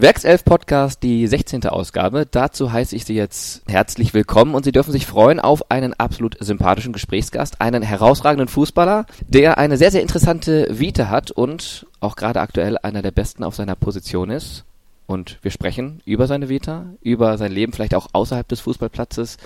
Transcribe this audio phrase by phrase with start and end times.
[0.00, 1.66] Werkself Podcast, die 16.
[1.66, 2.24] Ausgabe.
[2.24, 6.38] Dazu heiße ich Sie jetzt herzlich willkommen und Sie dürfen sich freuen auf einen absolut
[6.40, 12.40] sympathischen Gesprächsgast, einen herausragenden Fußballer, der eine sehr, sehr interessante Vita hat und auch gerade
[12.40, 14.64] aktuell einer der besten auf seiner Position ist.
[15.06, 19.36] Und wir sprechen über seine Vita, über sein Leben vielleicht auch außerhalb des Fußballplatzes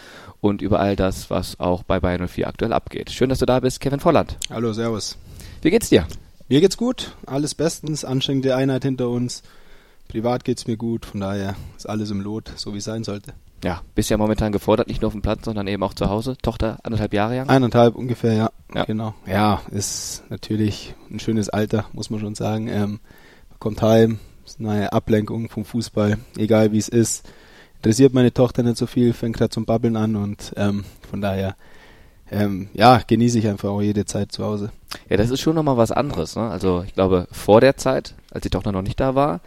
[0.41, 3.11] und über all das, was auch bei Bayern 04 aktuell abgeht.
[3.11, 4.37] Schön, dass du da bist, Kevin Volland.
[4.51, 5.19] Hallo, Servus.
[5.63, 6.07] Wie geht's dir?
[6.49, 9.43] Mir geht's gut, alles bestens, anstrengende Einheit hinter uns.
[10.09, 13.35] Privat geht's mir gut, von daher ist alles im Lot, so wie es sein sollte.
[13.65, 16.37] Ja, bist ja momentan gefordert, nicht nur auf dem Platz, sondern eben auch zu Hause.
[16.43, 17.49] Tochter anderthalb Jahre lang?
[17.49, 18.51] Eineinhalb ungefähr, ja.
[18.75, 18.85] Ja.
[18.85, 19.15] Genau.
[19.27, 22.69] Ja, ist natürlich ein schönes Alter, muss man schon sagen.
[22.69, 23.01] Ähm,
[23.59, 27.27] kommt heim, ist eine Ablenkung vom Fußball, egal wie es ist.
[27.77, 31.57] Interessiert meine Tochter nicht so viel, fängt gerade zum Babbeln an und ähm, von daher
[32.31, 34.73] ähm, ja, genieße ich einfach auch jede Zeit zu Hause.
[35.09, 36.37] Ja, das ist schon nochmal was anderes.
[36.37, 36.43] Ne?
[36.49, 39.41] Also ich glaube, vor der Zeit, als die Tochter noch nicht da war,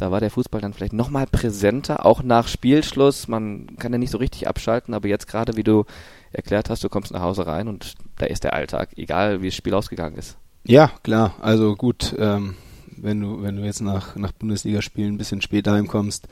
[0.00, 3.28] da war der Fußball dann vielleicht nochmal präsenter, auch nach Spielschluss.
[3.28, 5.84] Man kann ja nicht so richtig abschalten, aber jetzt gerade, wie du
[6.32, 9.54] erklärt hast, du kommst nach Hause rein und da ist der Alltag, egal wie das
[9.54, 10.38] Spiel ausgegangen ist.
[10.64, 11.34] Ja, klar.
[11.42, 12.54] Also gut, ähm,
[12.96, 16.28] wenn du, wenn du jetzt nach, nach Bundesligaspielen ein bisschen später heimkommst,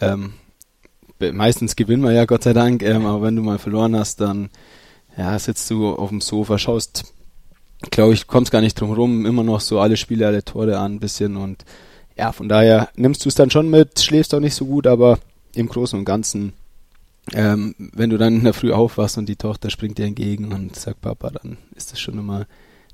[0.00, 0.32] ähm,
[1.20, 4.48] meistens gewinnen wir ja Gott sei Dank, ähm, aber wenn du mal verloren hast, dann
[5.18, 7.12] ja, sitzt du auf dem Sofa, schaust,
[7.90, 10.94] glaube ich, kommst gar nicht drum rum, immer noch so alle Spiele, alle Tore an
[10.94, 11.66] ein bisschen und
[12.16, 15.18] ja, von daher nimmst du es dann schon mit, schläfst auch nicht so gut, aber
[15.54, 16.52] im Großen und Ganzen,
[17.32, 20.76] ähm, wenn du dann in der Früh aufwachst und die Tochter springt dir entgegen und
[20.76, 22.46] sagt Papa, dann ist das schon immer ein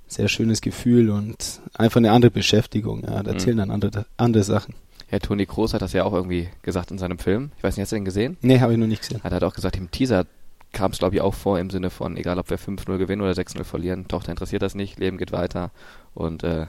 [0.07, 3.39] sehr schönes Gefühl und einfach eine andere Beschäftigung, ja, da Mhm.
[3.39, 4.75] zählen dann andere, andere Sachen.
[5.11, 7.51] Ja, Toni Kroos hat das ja auch irgendwie gesagt in seinem Film.
[7.59, 8.37] Ich weiß nicht, hast du den gesehen?
[8.43, 9.23] Nee, habe ich noch nicht gesehen.
[9.25, 10.25] Hat er auch gesagt, im Teaser
[10.73, 13.33] kam es, glaube ich, auch vor im Sinne von, egal ob wir 5-0 gewinnen oder
[13.33, 15.73] 6-0 verlieren, Tochter interessiert das nicht, Leben geht weiter.
[16.15, 16.67] Und äh,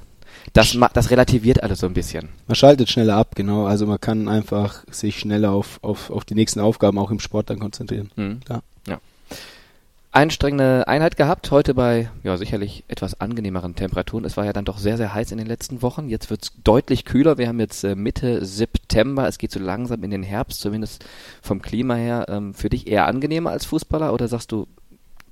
[0.53, 2.29] das, das relativiert alles so ein bisschen.
[2.47, 3.65] Man schaltet schneller ab, genau.
[3.65, 7.49] Also man kann einfach sich schneller auf, auf, auf die nächsten Aufgaben auch im Sport
[7.49, 8.11] dann konzentrieren.
[8.15, 8.41] Mhm.
[8.41, 8.63] Klar.
[8.87, 8.99] Ja.
[10.11, 14.25] Anstrengende Einheit gehabt, heute bei ja sicherlich etwas angenehmeren Temperaturen.
[14.25, 16.09] Es war ja dann doch sehr, sehr heiß in den letzten Wochen.
[16.09, 17.37] Jetzt wird es deutlich kühler.
[17.37, 19.27] Wir haben jetzt äh, Mitte September.
[19.29, 21.05] Es geht so langsam in den Herbst, zumindest
[21.41, 22.25] vom Klima her.
[22.27, 24.67] Ähm, für dich eher angenehmer als Fußballer oder sagst du,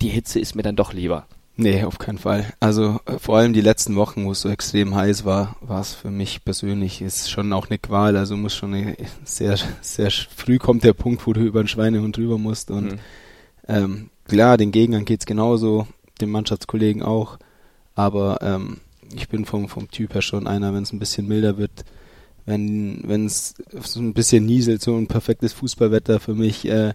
[0.01, 1.25] die Hitze ist mir dann doch lieber?
[1.61, 2.53] Nee, auf keinen Fall.
[2.61, 5.93] Also äh, vor allem die letzten Wochen, wo es so extrem heiß war, war es
[5.93, 8.15] für mich persönlich ist schon auch eine Qual.
[8.15, 12.15] Also muss schon eine, sehr, sehr früh kommt der Punkt, wo du über einen Schweinehund
[12.15, 12.71] drüber musst.
[12.71, 12.99] Und Mhm.
[13.67, 15.85] ähm, klar, den Gegnern geht's genauso,
[16.21, 17.37] den Mannschaftskollegen auch.
[17.93, 18.77] Aber ähm,
[19.13, 21.83] ich bin vom, vom Typ her schon einer, wenn es ein bisschen milder wird,
[22.45, 26.93] wenn wenn es so ein bisschen nieselt, so ein perfektes Fußballwetter für mich, äh,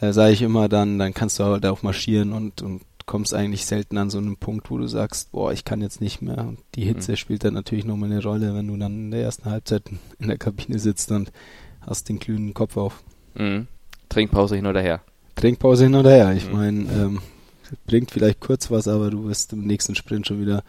[0.00, 3.66] äh, sage ich immer, dann dann kannst du halt auch marschieren und und kommst eigentlich
[3.66, 6.38] selten an so einen Punkt, wo du sagst, boah, ich kann jetzt nicht mehr.
[6.46, 7.16] Und die Hitze Mhm.
[7.16, 9.82] spielt dann natürlich nochmal eine Rolle, wenn du dann in der ersten Halbzeit
[10.20, 11.32] in der Kabine sitzt und
[11.80, 13.02] hast den glühenden Kopf auf.
[13.34, 13.66] Mhm.
[14.08, 15.00] Trinkpause hin oder her.
[15.34, 16.32] Trinkpause hin oder her.
[16.34, 16.52] Ich Mhm.
[16.52, 17.18] meine, ähm,
[17.86, 20.62] bringt vielleicht kurz was, aber du bist im nächsten Sprint schon wieder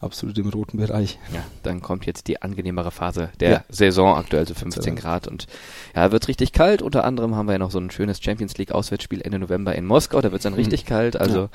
[0.00, 1.18] absolut im roten Bereich.
[1.32, 3.64] Ja, dann kommt jetzt die angenehmere Phase der Ja.
[3.68, 4.98] Saison, aktuell so 15 Absolut.
[5.00, 5.46] Grad und
[5.94, 6.82] ja, wird richtig kalt.
[6.82, 9.84] Unter anderem haben wir ja noch so ein schönes Champions League Auswärtsspiel Ende November in
[9.86, 10.58] Moskau, da wird es dann Mhm.
[10.60, 11.48] richtig kalt, also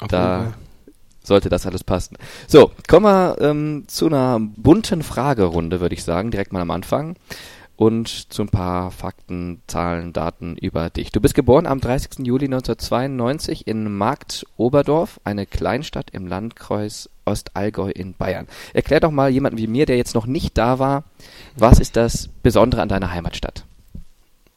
[0.00, 0.52] Auf Da-
[1.24, 2.16] sollte das alles passen.
[2.46, 7.16] So, kommen wir ähm, zu einer bunten Fragerunde, würde ich sagen, direkt mal am Anfang.
[7.76, 11.12] Und zu ein paar Fakten, Zahlen, Daten über dich.
[11.12, 12.26] Du bist geboren am 30.
[12.26, 18.46] Juli 1992 in Markt Oberdorf, eine Kleinstadt im Landkreis Ostallgäu in Bayern.
[18.72, 21.04] Erklär doch mal jemanden wie mir, der jetzt noch nicht da war,
[21.56, 23.64] was ist das Besondere an deiner Heimatstadt?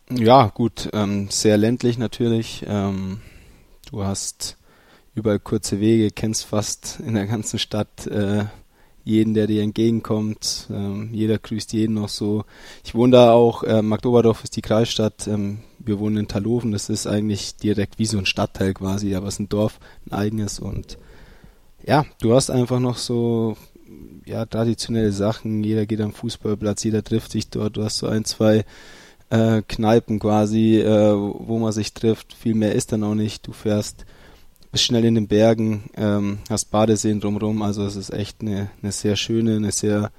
[0.09, 2.65] Ja, gut, ähm, sehr ländlich natürlich.
[2.67, 3.21] Ähm,
[3.89, 4.57] du hast
[5.15, 8.45] überall kurze Wege, kennst fast in der ganzen Stadt äh,
[9.03, 10.67] jeden, der dir entgegenkommt.
[10.69, 12.45] Ähm, jeder grüßt jeden noch so.
[12.83, 15.27] Ich wohne da auch, äh, Magdoberdorf ist die Kreisstadt.
[15.27, 19.27] Ähm, wir wohnen in Talofen, das ist eigentlich direkt wie so ein Stadtteil quasi, aber
[19.27, 20.97] es ist ein Dorf, ein eigenes und
[21.85, 23.57] ja, du hast einfach noch so
[24.25, 25.63] ja, traditionelle Sachen.
[25.63, 27.77] Jeder geht am Fußballplatz, jeder trifft sich dort.
[27.77, 28.65] Du hast so ein, zwei
[29.29, 32.33] äh, Kneipen quasi, äh, wo man sich trifft.
[32.33, 33.47] Viel mehr ist dann auch nicht.
[33.47, 34.05] Du fährst,
[34.71, 37.61] bist schnell in den Bergen, ähm, hast Badeseen drumherum.
[37.61, 40.11] Also es ist echt eine, eine sehr schöne, eine sehr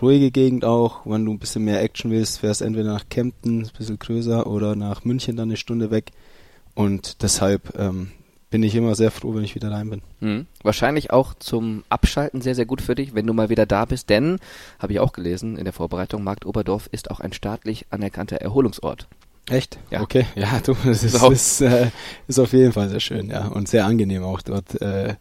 [0.00, 1.06] ruhige Gegend auch.
[1.06, 4.74] Wenn du ein bisschen mehr Action willst, fährst entweder nach Kempten, ein bisschen größer, oder
[4.74, 6.10] nach München dann eine Stunde weg.
[6.74, 8.10] Und deshalb ähm,
[8.52, 10.02] bin ich immer sehr froh, wenn ich wieder rein bin.
[10.20, 10.46] Hm.
[10.62, 14.10] Wahrscheinlich auch zum Abschalten sehr, sehr gut für dich, wenn du mal wieder da bist,
[14.10, 14.38] denn,
[14.78, 19.08] habe ich auch gelesen in der Vorbereitung, Markt Oberdorf ist auch ein staatlich anerkannter Erholungsort.
[19.48, 19.78] Echt?
[19.90, 20.02] Ja.
[20.02, 20.26] Okay.
[20.36, 21.90] Ja, du, das ist, ist, äh,
[22.28, 23.48] ist auf jeden Fall sehr schön, ja.
[23.48, 25.14] Und sehr angenehm auch dort äh,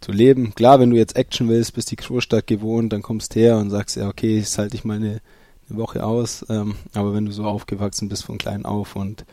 [0.00, 0.54] zu leben.
[0.54, 3.96] Klar, wenn du jetzt Action willst, bist die Großstadt gewohnt, dann kommst her und sagst,
[3.96, 5.20] ja, okay, jetzt halte ich mal eine,
[5.68, 6.46] eine Woche aus.
[6.48, 9.26] Ähm, aber wenn du so aufgewachsen bist von klein auf und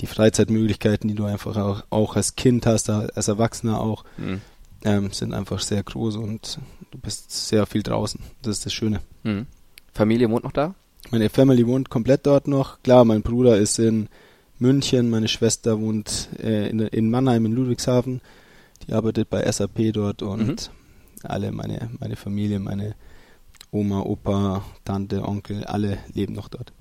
[0.00, 4.40] die Freizeitmöglichkeiten, die du einfach auch, auch als Kind hast, als Erwachsener auch, mhm.
[4.84, 6.58] ähm, sind einfach sehr groß und
[6.90, 8.20] du bist sehr viel draußen.
[8.42, 9.00] Das ist das Schöne.
[9.22, 9.46] Mhm.
[9.92, 10.74] Familie wohnt noch da?
[11.10, 12.82] Meine Family wohnt komplett dort noch.
[12.82, 14.08] Klar, mein Bruder ist in
[14.58, 18.20] München, meine Schwester wohnt äh, in, in, Mannheim in Ludwigshafen.
[18.86, 21.28] Die arbeitet bei SAP dort und mhm.
[21.28, 22.94] alle meine, meine Familie, meine
[23.70, 26.72] Oma, Opa, Tante, Onkel, alle leben noch dort.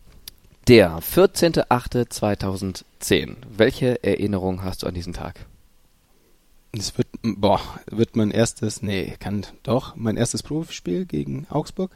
[0.67, 3.35] Der 14.08.2010.
[3.55, 5.45] Welche Erinnerung hast du an diesen Tag?
[6.71, 11.91] Es wird, boah, wird mein erstes, nee, kann doch, mein erstes Profispiel gegen Augsburg.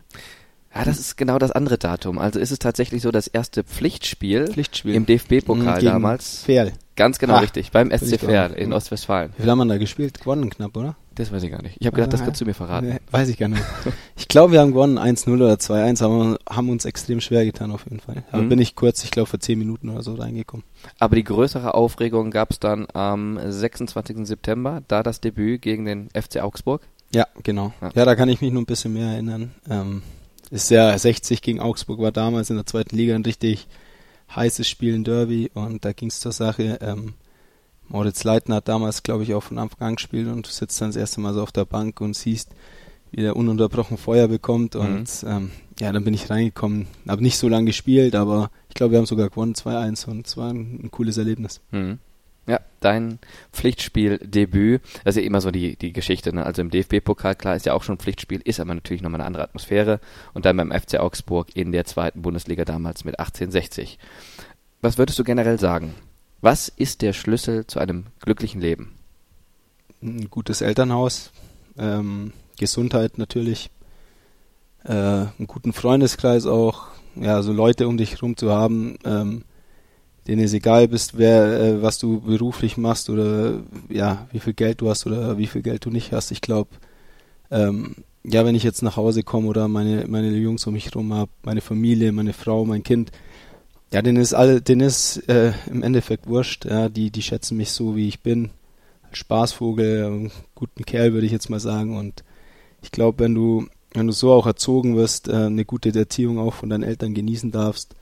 [0.76, 2.20] Ja, das ist genau das andere Datum.
[2.20, 4.94] Also ist es tatsächlich so das erste Pflichtspiel, Pflichtspiel.
[4.94, 6.44] im DFB-Pokal damals.
[6.44, 6.74] Ferl.
[6.96, 9.34] Ganz genau ah, richtig, beim SC Verl in Ostwestfalen.
[9.36, 10.20] Wie viel haben wir da gespielt?
[10.20, 10.96] Gewonnen knapp, oder?
[11.20, 11.76] Das weiß ich gar nicht.
[11.78, 12.88] Ich habe gedacht, das kannst du mir verraten.
[12.88, 13.62] Nee, weiß ich gar nicht.
[14.16, 17.84] ich glaube, wir haben gewonnen 1-0 oder 2-1, aber haben uns extrem schwer getan auf
[17.84, 18.24] jeden Fall.
[18.32, 18.48] Da mhm.
[18.48, 20.64] bin ich kurz, ich glaube, vor 10 Minuten oder so reingekommen.
[20.98, 24.26] Aber die größere Aufregung gab es dann am 26.
[24.26, 26.84] September, da das Debüt gegen den FC Augsburg.
[27.14, 27.74] Ja, genau.
[27.82, 29.52] Ja, ja da kann ich mich nur ein bisschen mehr erinnern.
[29.70, 30.04] Ähm,
[30.52, 33.68] ist ja 60 gegen Augsburg war damals in der zweiten Liga ein richtig
[34.34, 36.80] heißes Spiel in Derby und da ging es zur Sache.
[36.80, 37.16] Ähm,
[37.90, 40.90] Moritz Leitner hat damals, glaube ich, auch von Anfang an gespielt und du sitzt dann
[40.90, 42.52] das erste Mal so auf der Bank und siehst,
[43.12, 45.30] wie der ununterbrochen Feuer bekommt und mhm.
[45.30, 46.88] ähm, ja, dann bin ich reingekommen.
[47.08, 50.38] Habe nicht so lange gespielt, aber ich glaube, wir haben sogar gewonnen 2-1 und es
[50.38, 51.62] war ein, ein cooles Erlebnis.
[51.72, 52.00] Mhm.
[52.48, 53.20] Ja, dein
[53.54, 56.46] Pflichtspieldebüt, das ist ja immer so die, die Geschichte, ne?
[56.46, 59.44] Also im DFB-Pokal, klar, ist ja auch schon Pflichtspiel, ist aber natürlich nochmal eine andere
[59.44, 60.00] Atmosphäre.
[60.34, 64.00] Und dann beim FC Augsburg in der zweiten Bundesliga damals mit 1860.
[64.82, 65.94] Was würdest du generell sagen?
[66.42, 68.96] Was ist der Schlüssel zu einem glücklichen Leben?
[70.02, 71.32] Ein gutes Elternhaus,
[71.78, 73.70] ähm, Gesundheit natürlich,
[74.86, 79.44] äh, einen guten Freundeskreis auch, ja, so Leute um dich herum zu haben, ähm,
[80.28, 84.80] denen es egal bist, wer, äh, was du beruflich machst oder ja, wie viel Geld
[84.80, 86.32] du hast oder wie viel Geld du nicht hast.
[86.32, 86.70] Ich glaube,
[87.52, 91.14] ähm, ja, wenn ich jetzt nach Hause komme oder meine, meine Jungs um mich herum
[91.14, 93.12] habe, meine Familie, meine Frau, mein Kind,
[93.92, 97.72] ja, denen ist alle, denen ist äh, im Endeffekt wurscht, ja, die, die schätzen mich
[97.72, 98.52] so, wie ich bin.
[99.04, 101.98] Als Spaßvogel, guten Kerl, würde ich jetzt mal sagen.
[101.98, 102.24] Und
[102.84, 106.54] ich glaube, wenn du, wenn du so auch erzogen wirst, äh, eine gute Erziehung auch
[106.54, 107.96] von deinen Eltern genießen darfst,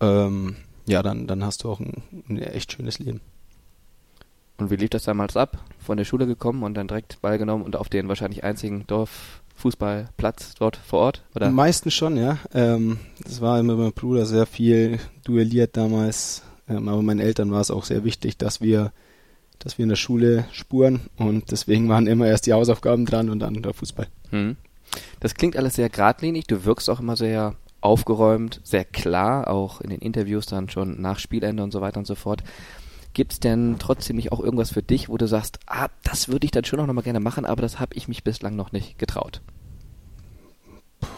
[0.00, 3.20] ähm, ja, dann, dann hast du auch ein, ein echt schönes Leben.
[4.58, 5.64] Und wie lief das damals ab?
[5.78, 8.86] Von der Schule gekommen und dann direkt Ball genommen und auf den wahrscheinlich einzigen
[9.56, 11.22] Dorffußballplatz dort vor Ort?
[11.34, 11.50] Oder?
[11.50, 12.38] Meistens schon, ja.
[12.52, 16.42] Ähm, das war immer mein Bruder sehr viel duelliert damals.
[16.68, 18.92] Ähm, aber meinen Eltern war es auch sehr wichtig, dass wir,
[19.58, 23.40] dass wir in der Schule spuren und deswegen waren immer erst die Hausaufgaben dran und
[23.40, 24.06] dann der Fußball.
[24.30, 24.56] Hm.
[25.20, 26.46] Das klingt alles sehr geradlinig.
[26.46, 31.18] Du wirkst auch immer sehr aufgeräumt, sehr klar, auch in den Interviews dann schon nach
[31.18, 32.42] Spielende und so weiter und so fort.
[33.16, 36.44] Gibt es denn trotzdem nicht auch irgendwas für dich, wo du sagst, ah, das würde
[36.44, 38.98] ich dann schon auch nochmal gerne machen, aber das habe ich mich bislang noch nicht
[38.98, 39.40] getraut?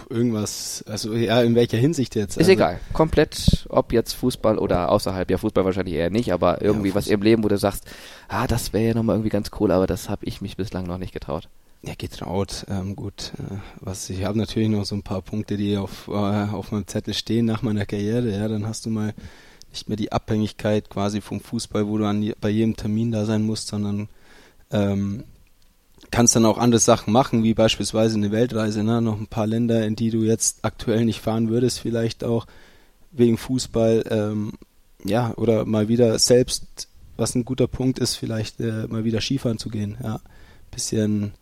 [0.08, 2.36] irgendwas, also ja, in welcher Hinsicht jetzt?
[2.36, 2.78] Ist also, egal.
[2.92, 5.28] Komplett, ob jetzt Fußball oder außerhalb.
[5.28, 7.84] Ja, Fußball wahrscheinlich eher nicht, aber irgendwie ja, was im Leben, wo du sagst,
[8.28, 10.98] ah, das wäre ja nochmal irgendwie ganz cool, aber das habe ich mich bislang noch
[10.98, 11.48] nicht getraut.
[11.82, 12.64] Ja, getraut.
[12.68, 16.12] Ähm, gut, äh, was ich habe natürlich noch so ein paar Punkte, die auf, äh,
[16.12, 18.30] auf meinem Zettel stehen nach meiner Karriere.
[18.30, 19.14] Ja, dann hast du mal
[19.70, 23.42] nicht mehr die Abhängigkeit quasi vom Fußball, wo du an, bei jedem Termin da sein
[23.42, 24.08] musst, sondern
[24.70, 25.25] ähm,
[26.10, 29.02] kannst dann auch andere Sachen machen, wie beispielsweise eine Weltreise, ne?
[29.02, 32.46] noch ein paar Länder, in die du jetzt aktuell nicht fahren würdest, vielleicht auch
[33.12, 34.52] wegen Fußball, ähm,
[35.04, 39.58] ja, oder mal wieder selbst, was ein guter Punkt ist, vielleicht äh, mal wieder Skifahren
[39.58, 40.20] zu gehen, ja,
[40.70, 41.32] bisschen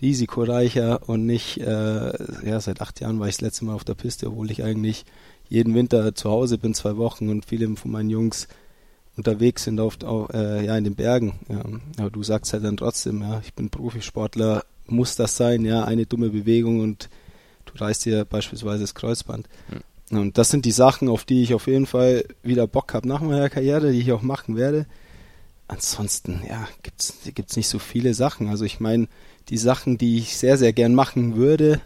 [0.00, 2.12] risikoreicher und nicht, äh,
[2.46, 5.04] ja, seit acht Jahren war ich das letzte Mal auf der Piste, obwohl ich eigentlich
[5.48, 8.48] jeden Winter zu Hause bin, zwei Wochen und viele von meinen Jungs
[9.16, 11.38] unterwegs sind oft auch, äh, ja, in den Bergen.
[11.48, 11.64] Ja.
[11.98, 16.06] Aber du sagst halt dann trotzdem, ja, ich bin Profisportler, muss das sein, ja, eine
[16.06, 17.08] dumme Bewegung und
[17.64, 19.48] du reißt dir beispielsweise das Kreuzband.
[19.68, 20.18] Mhm.
[20.18, 23.20] Und das sind die Sachen, auf die ich auf jeden Fall wieder Bock habe nach
[23.20, 24.86] meiner Karriere, die ich auch machen werde.
[25.66, 28.48] Ansonsten, ja, gibt's, gibt's nicht so viele Sachen.
[28.48, 29.08] Also ich meine,
[29.48, 31.80] die Sachen, die ich sehr, sehr gern machen würde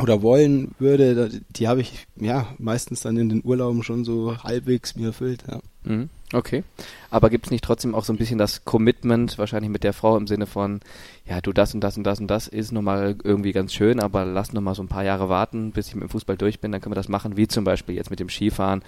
[0.00, 4.96] oder wollen würde, die habe ich ja meistens dann in den Urlauben schon so halbwegs
[4.96, 5.44] mir erfüllt.
[5.48, 5.60] Ja.
[5.84, 6.08] Mhm.
[6.32, 6.64] Okay.
[7.10, 10.16] Aber gibt es nicht trotzdem auch so ein bisschen das Commitment, wahrscheinlich mit der Frau
[10.16, 10.80] im Sinne von,
[11.26, 14.24] ja, du das und das und das und das ist nochmal irgendwie ganz schön, aber
[14.24, 16.80] lass nochmal so ein paar Jahre warten, bis ich mit dem Fußball durch bin, dann
[16.80, 18.82] können wir das machen, wie zum Beispiel jetzt mit dem Skifahren,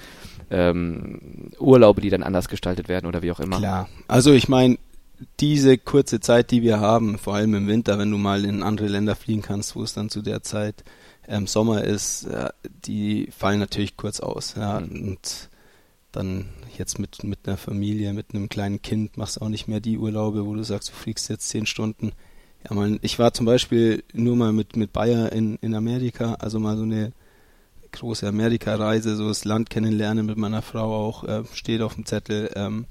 [0.51, 3.59] ähm, Urlaube, die dann anders gestaltet werden oder wie auch immer.
[3.59, 3.89] Klar.
[4.09, 4.77] Also ich meine,
[5.41, 8.89] diese kurze Zeit, die wir haben, vor allem im Winter, wenn du mal in andere
[8.89, 10.85] Länder fliegen kannst, wo es dann zu der Zeit
[11.29, 14.55] ähm, Sommer ist, äh, die fallen natürlich kurz aus.
[14.57, 15.09] Ja, mhm.
[15.09, 15.49] und
[16.13, 16.47] dann
[16.79, 19.99] jetzt mit, mit einer Familie, mit einem kleinen Kind machst du auch nicht mehr die
[19.99, 22.13] Urlaube, wo du sagst, du fliegst jetzt zehn Stunden.
[22.65, 26.59] Ja, man, ich war zum Beispiel nur mal mit, mit Bayer in, in Amerika, also
[26.59, 27.13] mal so eine
[27.93, 32.51] große Amerika-Reise, so das Land kennenlernen mit meiner Frau auch, äh, steht auf dem Zettel.
[32.55, 32.87] Ähm,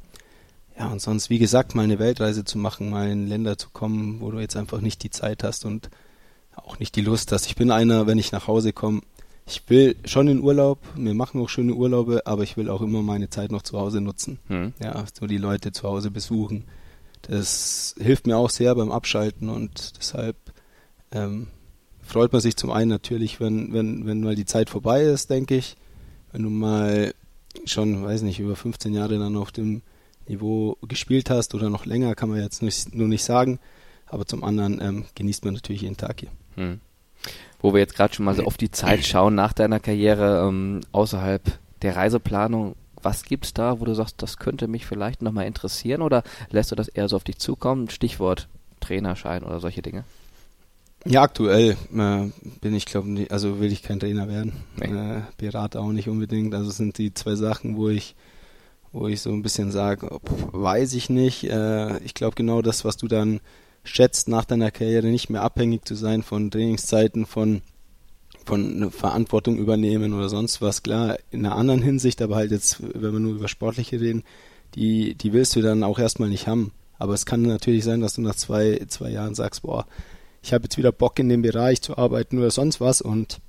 [0.78, 4.20] ja, und sonst, wie gesagt, mal eine Weltreise zu machen, mal in Länder zu kommen,
[4.20, 5.90] wo du jetzt einfach nicht die Zeit hast und
[6.56, 7.46] auch nicht die Lust hast.
[7.48, 9.02] Ich bin einer, wenn ich nach Hause komme,
[9.48, 13.04] ich will schon in Urlaub, wir machen auch schöne Urlaube, aber ich will auch immer
[13.04, 14.40] meine Zeit noch zu Hause nutzen.
[14.48, 14.74] Hm.
[14.82, 16.66] Ja, so die Leute zu Hause besuchen.
[17.22, 20.36] Das hilft mir auch sehr beim Abschalten und deshalb
[21.12, 21.48] ähm,
[22.02, 25.56] freut man sich zum einen natürlich, wenn, wenn, wenn mal die Zeit vorbei ist, denke
[25.56, 25.76] ich.
[26.32, 27.14] Wenn du mal
[27.66, 29.82] schon, weiß nicht, über 15 Jahre dann auf dem
[30.28, 33.60] Niveau gespielt hast oder noch länger, kann man jetzt nicht, nur nicht sagen.
[34.08, 36.30] Aber zum anderen ähm, genießt man natürlich jeden Tag hier.
[36.56, 36.80] Hm
[37.66, 40.82] wo wir jetzt gerade schon mal so auf die Zeit schauen nach deiner Karriere ähm,
[40.92, 41.42] außerhalb
[41.82, 42.76] der Reiseplanung.
[43.02, 46.76] Was gibt's da, wo du sagst, das könnte mich vielleicht nochmal interessieren oder lässt du
[46.76, 47.90] das eher so auf dich zukommen?
[47.90, 48.48] Stichwort
[48.80, 50.04] Trainerschein oder solche Dinge?
[51.06, 52.30] Ja, aktuell äh,
[52.62, 54.54] bin ich, glaube also will ich kein Trainer werden.
[54.76, 54.86] Nee.
[54.86, 56.56] Äh, Berater auch nicht unbedingt.
[56.56, 58.16] Also sind die zwei Sachen, wo ich,
[58.96, 60.08] wo ich so ein bisschen sage,
[60.54, 61.44] weiß ich nicht.
[61.44, 63.42] Äh, ich glaube genau das, was du dann
[63.84, 67.62] schätzt, nach deiner Karriere nicht mehr abhängig zu sein von Trainingszeiten, von
[68.46, 70.84] von Verantwortung übernehmen oder sonst was.
[70.84, 74.24] Klar, in einer anderen Hinsicht, aber halt jetzt, wenn wir nur über Sportliche reden,
[74.76, 76.72] die, die willst du dann auch erstmal nicht haben.
[77.00, 79.88] Aber es kann natürlich sein, dass du nach zwei, zwei Jahren sagst, boah,
[80.44, 83.40] ich habe jetzt wieder Bock in dem Bereich zu arbeiten oder sonst was und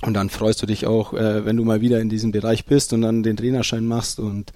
[0.00, 2.92] und dann freust du dich auch, äh, wenn du mal wieder in diesem Bereich bist
[2.92, 4.52] und dann den Trainerschein machst und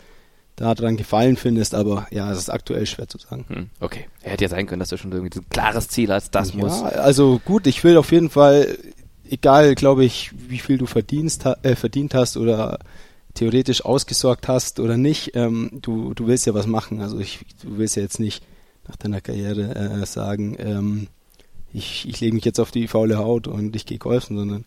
[0.57, 3.45] daran Gefallen findest, aber ja, es ist aktuell schwer zu sagen.
[3.49, 4.07] Hm, okay.
[4.23, 6.61] Er hätte ja sein können, dass du schon irgendwie ein klares Ziel hast, das ja,
[6.61, 6.83] muss.
[6.83, 8.79] Also gut, ich will auf jeden Fall,
[9.29, 12.79] egal, glaube ich, wie viel du verdienst, äh, verdient hast oder
[13.35, 17.03] theoretisch ausgesorgt hast oder nicht, ähm, du, du willst ja was machen.
[17.03, 18.43] Also ich, du willst ja jetzt nicht
[18.89, 21.09] nach deiner Karriere äh, sagen, ähm,
[21.75, 24.65] ich, ich lege mich jetzt auf die faule Haut und ich gehe golfen, sondern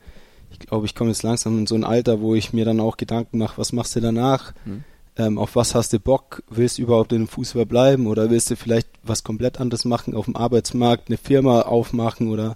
[0.51, 2.98] ich glaube, ich komme jetzt langsam in so ein Alter, wo ich mir dann auch
[2.98, 4.53] Gedanken mache, was machst du danach?
[4.65, 4.84] Hm
[5.18, 8.50] ähm, auf was hast du Bock, willst du überhaupt in dem Fußball bleiben oder willst
[8.51, 12.56] du vielleicht was komplett anderes machen, auf dem Arbeitsmarkt eine Firma aufmachen oder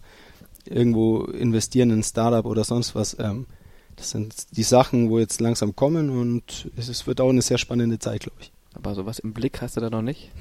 [0.66, 3.18] irgendwo investieren in ein Startup oder sonst was.
[3.20, 3.48] Ähm,
[3.96, 8.00] das sind die Sachen, wo jetzt langsam kommen und es wird auch eine sehr spannende
[8.00, 8.52] Zeit, glaube ich.
[8.74, 10.32] Aber sowas im Blick hast du da noch nicht?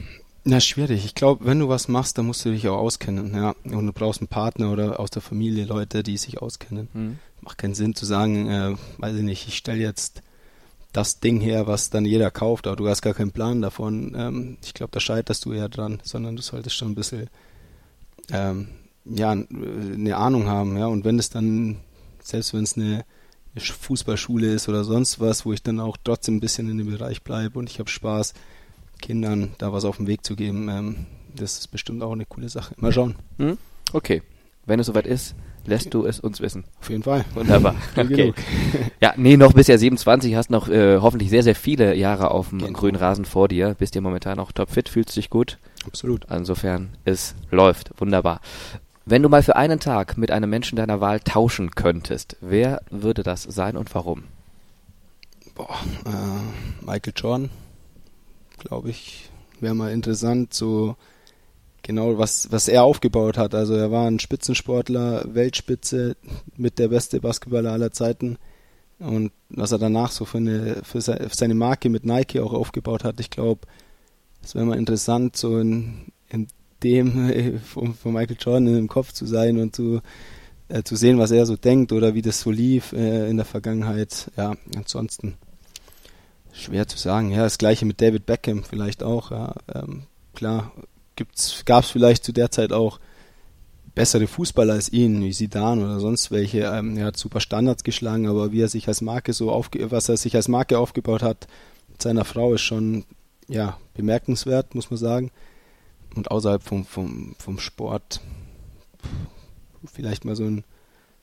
[0.45, 1.04] Na, schwierig.
[1.04, 3.54] Ich glaube, wenn du was machst, dann musst du dich auch auskennen, ja.
[3.64, 6.88] Und du brauchst einen Partner oder aus der Familie Leute, die sich auskennen.
[6.92, 7.19] Mhm.
[7.42, 10.23] Macht keinen Sinn zu sagen, äh, weiß ich nicht, ich stelle jetzt
[10.92, 14.14] das Ding her, was dann jeder kauft, aber du hast gar keinen Plan davon.
[14.16, 17.28] Ähm, ich glaube, da scheiterst du eher dran, sondern du solltest schon ein bisschen
[18.30, 18.68] ähm,
[19.04, 20.87] ja, eine Ahnung haben, ja.
[20.87, 21.78] Und wenn es dann,
[22.22, 23.04] selbst wenn es eine
[23.56, 27.22] Fußballschule ist oder sonst was, wo ich dann auch trotzdem ein bisschen in dem Bereich
[27.22, 28.34] bleibe und ich habe Spaß,
[29.00, 32.49] Kindern da was auf den Weg zu geben, ähm, das ist bestimmt auch eine coole
[32.49, 32.75] Sache.
[32.76, 33.16] Mal schauen.
[33.38, 33.58] Hm?
[33.92, 34.22] Okay.
[34.64, 35.34] Wenn es soweit ist,
[35.66, 36.64] lässt du es uns wissen.
[36.81, 37.25] Auf jeden Fall.
[37.35, 37.75] Wunderbar.
[37.97, 38.33] Okay.
[39.00, 42.49] ja, nee, noch bis ja 27, hast noch äh, hoffentlich sehr, sehr viele Jahre auf
[42.49, 42.73] dem genau.
[42.73, 43.75] grünen Rasen vor dir.
[43.78, 45.59] Bist dir momentan auch topfit, fühlst dich gut.
[45.87, 46.26] Absolut.
[46.31, 47.92] Insofern, es läuft.
[47.99, 48.40] Wunderbar.
[49.04, 53.23] Wenn du mal für einen Tag mit einem Menschen deiner Wahl tauschen könntest, wer würde
[53.23, 54.25] das sein und warum?
[55.54, 55.76] Boah,
[56.07, 57.50] äh, Michael Jordan,
[58.59, 59.28] glaube ich,
[59.61, 60.97] wäre mal interessant, so
[61.82, 63.54] genau was, was er aufgebaut hat.
[63.54, 66.16] Also er war ein Spitzensportler, Weltspitze,
[66.56, 68.38] mit der beste Basketballer aller Zeiten.
[68.98, 73.18] Und was er danach so für, eine, für seine Marke mit Nike auch aufgebaut hat,
[73.18, 73.62] ich glaube,
[74.42, 76.46] es wäre mal interessant, so in, in
[76.82, 80.00] dem von, von, Michael Jordan in dem Kopf zu sein und zu,
[80.68, 83.46] äh, zu sehen, was er so denkt oder wie das so lief äh, in der
[83.46, 84.30] Vergangenheit.
[84.36, 85.34] Ja, ansonsten
[86.52, 87.30] schwer zu sagen.
[87.30, 89.30] Ja, das gleiche mit David Beckham vielleicht auch.
[89.30, 90.72] Ja, ähm, klar,
[91.16, 93.00] gab es vielleicht zu der Zeit auch
[93.95, 96.61] bessere Fußballer als ihn, wie Zidane oder sonst welche.
[96.61, 100.09] Ähm, er hat super Standards geschlagen, aber wie er sich als Marke so aufge was
[100.09, 101.47] er sich als Marke aufgebaut hat
[101.88, 103.04] mit seiner Frau ist schon
[103.49, 105.31] ja bemerkenswert, muss man sagen.
[106.14, 108.21] Und außerhalb vom, vom, vom Sport
[109.85, 110.64] vielleicht mal so ein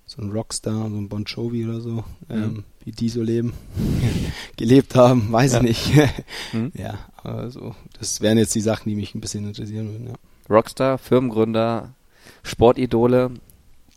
[0.05, 2.63] so ein Rockstar, so ein Bon Jovi oder so, ähm, mhm.
[2.89, 3.53] Wie die so leben,
[4.57, 5.91] gelebt haben, weiß ich nicht.
[6.53, 6.71] mhm.
[6.75, 10.07] Ja, also das wären jetzt die Sachen, die mich ein bisschen interessieren würden.
[10.07, 10.13] Ja.
[10.49, 11.93] Rockstar, Firmengründer,
[12.41, 13.31] Sportidole,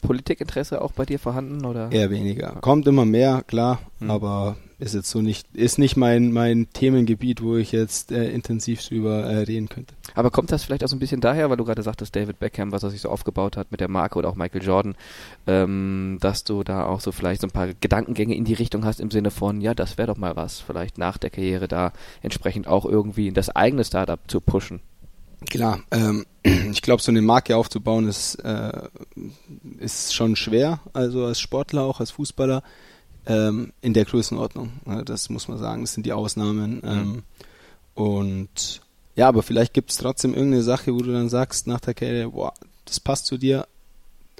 [0.02, 1.90] Politikinteresse auch bei dir vorhanden oder?
[1.90, 2.58] Eher weniger.
[2.60, 4.10] Kommt immer mehr, klar, mhm.
[4.10, 8.84] aber ist jetzt so nicht, ist nicht mein, mein Themengebiet, wo ich jetzt äh, intensiv
[8.84, 9.94] drüber äh, reden könnte.
[10.14, 12.72] Aber kommt das vielleicht auch so ein bisschen daher, weil du gerade sagtest, David Beckham,
[12.72, 14.96] was er sich so aufgebaut hat mit der Marke oder auch Michael Jordan,
[15.46, 19.00] ähm, dass du da auch so vielleicht so ein paar Gedankengänge in die Richtung hast
[19.00, 22.66] im Sinne von, ja, das wäre doch mal was, vielleicht nach der Karriere da entsprechend
[22.66, 24.80] auch irgendwie das eigene Startup zu pushen?
[25.48, 28.88] Klar, ähm, ich glaube, so eine Marke aufzubauen ist, äh,
[29.78, 32.62] ist schon schwer, also als Sportler, auch als Fußballer
[33.26, 34.72] ähm, in der Größenordnung.
[35.04, 36.76] das muss man sagen, das sind die Ausnahmen.
[36.76, 36.82] Mhm.
[36.84, 37.22] Ähm,
[37.94, 38.80] und
[39.14, 42.30] ja, aber vielleicht gibt es trotzdem irgendeine Sache, wo du dann sagst nach der Karriere,
[42.30, 42.54] boah,
[42.86, 43.66] das passt zu dir.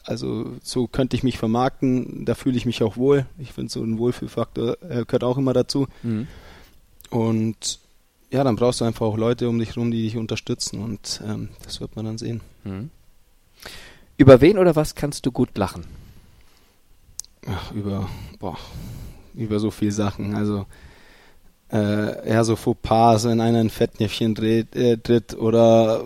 [0.05, 3.27] Also so könnte ich mich vermarkten, da fühle ich mich auch wohl.
[3.39, 5.87] Ich finde so ein Wohlfühlfaktor äh, gehört auch immer dazu.
[6.03, 6.27] Mhm.
[7.11, 7.79] Und
[8.33, 11.51] ja, dann brauchst du einfach auch Leute um dich herum, die dich unterstützen und ähm,
[11.65, 12.41] das wird man dann sehen.
[12.65, 12.91] Mhm.
[14.17, 15.85] Über wen oder was kannst du gut lachen?
[17.47, 18.09] Ach, über,
[18.39, 18.57] boah,
[19.35, 20.35] über so viele Sachen.
[20.35, 20.65] Also
[21.71, 26.03] äh, ja, so Fauxpas, wenn einer ein Fettnäpfchen dreht, äh, tritt oder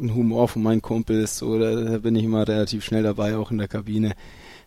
[0.00, 3.58] ein Humor von meinen Kumpels oder da bin ich immer relativ schnell dabei, auch in
[3.58, 4.14] der Kabine.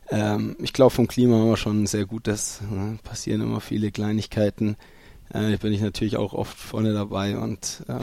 [0.10, 2.62] Ähm, ich glaube, vom Klima haben wir schon sehr gutes.
[2.70, 3.00] Ne?
[3.04, 4.78] Passieren immer viele Kleinigkeiten.
[5.34, 8.02] Äh, bin ich natürlich auch oft vorne dabei und ähm,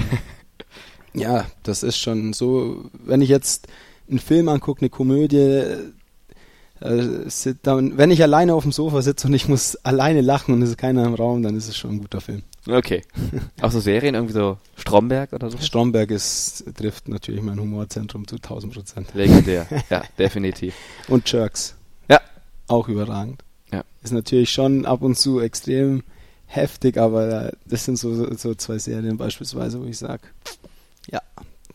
[1.14, 2.90] ja, das ist schon so.
[2.92, 3.68] Wenn ich jetzt
[4.08, 5.64] einen Film angucke, eine Komödie,
[6.80, 10.62] äh, dann, wenn ich alleine auf dem Sofa sitze und ich muss alleine lachen und
[10.62, 12.42] es ist keiner im Raum, dann ist es schon ein guter Film.
[12.68, 13.02] Okay.
[13.60, 15.58] Auch so Serien, irgendwie so Stromberg oder so?
[15.58, 19.14] Stromberg ist, trifft natürlich mein Humorzentrum zu 1000 Prozent.
[19.14, 20.74] Legendär, ja, definitiv.
[21.08, 21.76] Und Jerks.
[22.08, 22.20] Ja.
[22.68, 23.42] Auch überragend.
[23.72, 23.84] Ja.
[24.02, 26.02] Ist natürlich schon ab und zu extrem
[26.54, 30.22] heftig, aber das sind so, so zwei Serien beispielsweise, wo ich sage,
[31.10, 31.20] ja,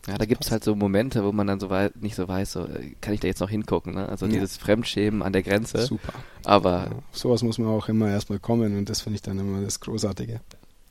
[0.06, 2.52] ja, da gibt es halt so Momente, wo man dann so weit, nicht so weiß,
[2.52, 2.66] so,
[3.00, 4.08] kann ich da jetzt noch hingucken, ne?
[4.08, 4.32] Also ja.
[4.32, 5.84] dieses Fremdschämen an der Grenze.
[5.84, 6.14] Super.
[6.44, 6.70] Aber.
[6.70, 9.80] Ja, sowas muss man auch immer erstmal kommen und das finde ich dann immer das
[9.80, 10.40] Großartige.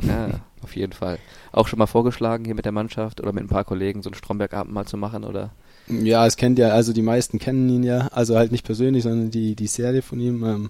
[0.03, 1.17] Ja, auf jeden Fall.
[1.51, 4.15] Auch schon mal vorgeschlagen, hier mit der Mannschaft oder mit ein paar Kollegen so einen
[4.15, 5.51] Stromberg-Abend mal zu machen, oder?
[5.87, 9.31] Ja, es kennt ja, also die meisten kennen ihn ja, also halt nicht persönlich, sondern
[9.31, 10.43] die, die Serie von ihm.
[10.43, 10.69] Ähm,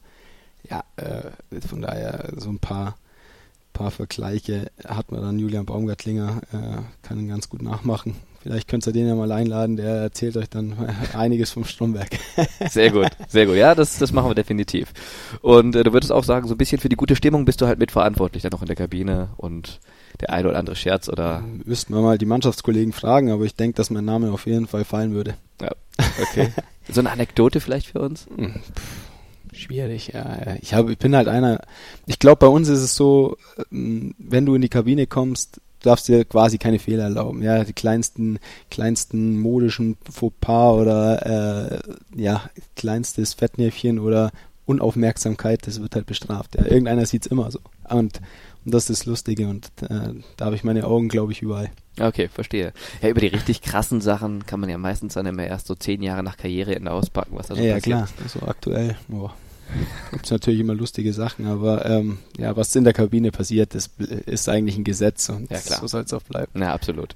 [0.69, 2.97] ja, äh, von daher so ein paar
[3.77, 8.15] paar Vergleiche hat man dann Julian Baumgartlinger, äh, kann ihn ganz gut nachmachen.
[8.41, 10.73] Vielleicht könnt ihr den ja mal einladen, der erzählt euch dann
[11.13, 12.09] einiges vom Stromberg.
[12.69, 13.55] Sehr gut, sehr gut.
[13.55, 14.93] Ja, das, das machen wir definitiv.
[15.41, 17.67] Und äh, du würdest auch sagen, so ein bisschen für die gute Stimmung bist du
[17.67, 19.79] halt mitverantwortlich, dann noch in der Kabine und
[20.21, 21.43] der eine oder andere Scherz oder.
[21.65, 24.85] Müssten wir mal die Mannschaftskollegen fragen, aber ich denke, dass mein Name auf jeden Fall
[24.85, 25.35] fallen würde.
[25.61, 25.71] Ja,
[26.21, 26.51] okay.
[26.89, 28.27] so eine Anekdote vielleicht für uns?
[28.33, 28.55] Hm,
[29.57, 30.55] Schwierig, ja.
[30.61, 31.61] Ich, hab, ich bin halt einer,
[32.05, 33.37] ich glaube, bei uns ist es so,
[33.71, 37.41] ähm, wenn du in die Kabine kommst, darfst du dir quasi keine Fehler erlauben.
[37.41, 38.39] Ja, die kleinsten,
[38.69, 41.79] kleinsten modischen Fauxpas oder äh,
[42.15, 44.31] ja, kleinstes Fettnäpfchen oder
[44.65, 46.55] Unaufmerksamkeit, das wird halt bestraft.
[46.55, 47.59] Ja, irgendeiner sieht's immer so.
[47.89, 48.19] Und,
[48.65, 51.71] und das ist das Lustige und äh, da habe ich meine Augen, glaube ich, überall.
[51.99, 52.73] Okay, verstehe.
[53.01, 56.03] Ja, über die richtig krassen Sachen kann man ja meistens dann immer erst so zehn
[56.03, 57.97] Jahre nach Karriereende auspacken, was da so ja, passiert.
[57.97, 58.97] Ja, klar, so aktuell.
[59.07, 59.33] Boah.
[60.11, 63.89] Gibt es natürlich immer lustige Sachen, aber ähm, ja, was in der Kabine passiert, das
[64.25, 66.61] ist eigentlich ein Gesetz und ja, so soll es auch bleiben.
[66.61, 67.15] Ja, absolut.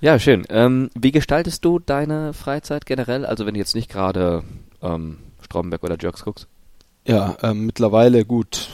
[0.00, 0.44] Ja, schön.
[0.48, 3.24] Ähm, wie gestaltest du deine Freizeit generell?
[3.24, 4.42] Also wenn du jetzt nicht gerade
[4.82, 6.48] ähm, Stromberg oder Jerks guckst?
[7.06, 8.68] Ja, ähm, mittlerweile gut.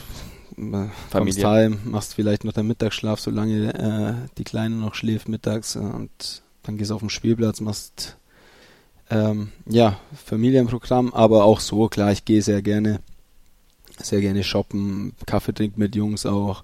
[0.57, 1.47] Äh, Familie.
[1.47, 6.77] heim, machst vielleicht noch den Mittagsschlaf, solange äh, die Kleine noch schläft mittags und dann
[6.77, 8.17] gehst du auf den Spielplatz, machst
[9.09, 12.99] ähm, ja, Familienprogramm, aber auch so, klar, ich gehe sehr gerne,
[13.97, 16.63] sehr gerne shoppen, Kaffee trinken mit Jungs auch.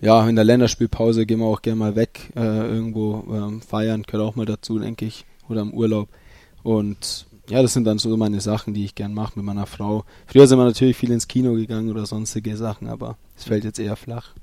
[0.00, 4.22] Ja, in der Länderspielpause gehen wir auch gerne mal weg, äh, irgendwo ähm, feiern, gehört
[4.24, 6.08] auch mal dazu, denke ich, oder im Urlaub.
[6.62, 10.04] Und ja, das sind dann so meine Sachen, die ich gern mache mit meiner Frau.
[10.26, 13.78] Früher sind wir natürlich viel ins Kino gegangen oder sonstige Sachen, aber es fällt jetzt
[13.78, 14.34] eher flach.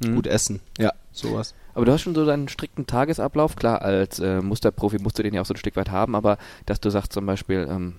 [0.00, 0.16] Mhm.
[0.16, 1.54] Gut essen, ja, sowas.
[1.76, 3.54] Aber du hast schon so deinen strikten Tagesablauf.
[3.54, 6.38] Klar, als äh, Musterprofi musst du den ja auch so ein Stück weit haben, aber
[6.64, 7.96] dass du sagst zum Beispiel, ähm,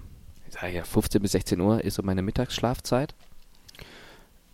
[0.74, 3.14] ja, 15 bis 16 Uhr ist so meine Mittagsschlafzeit.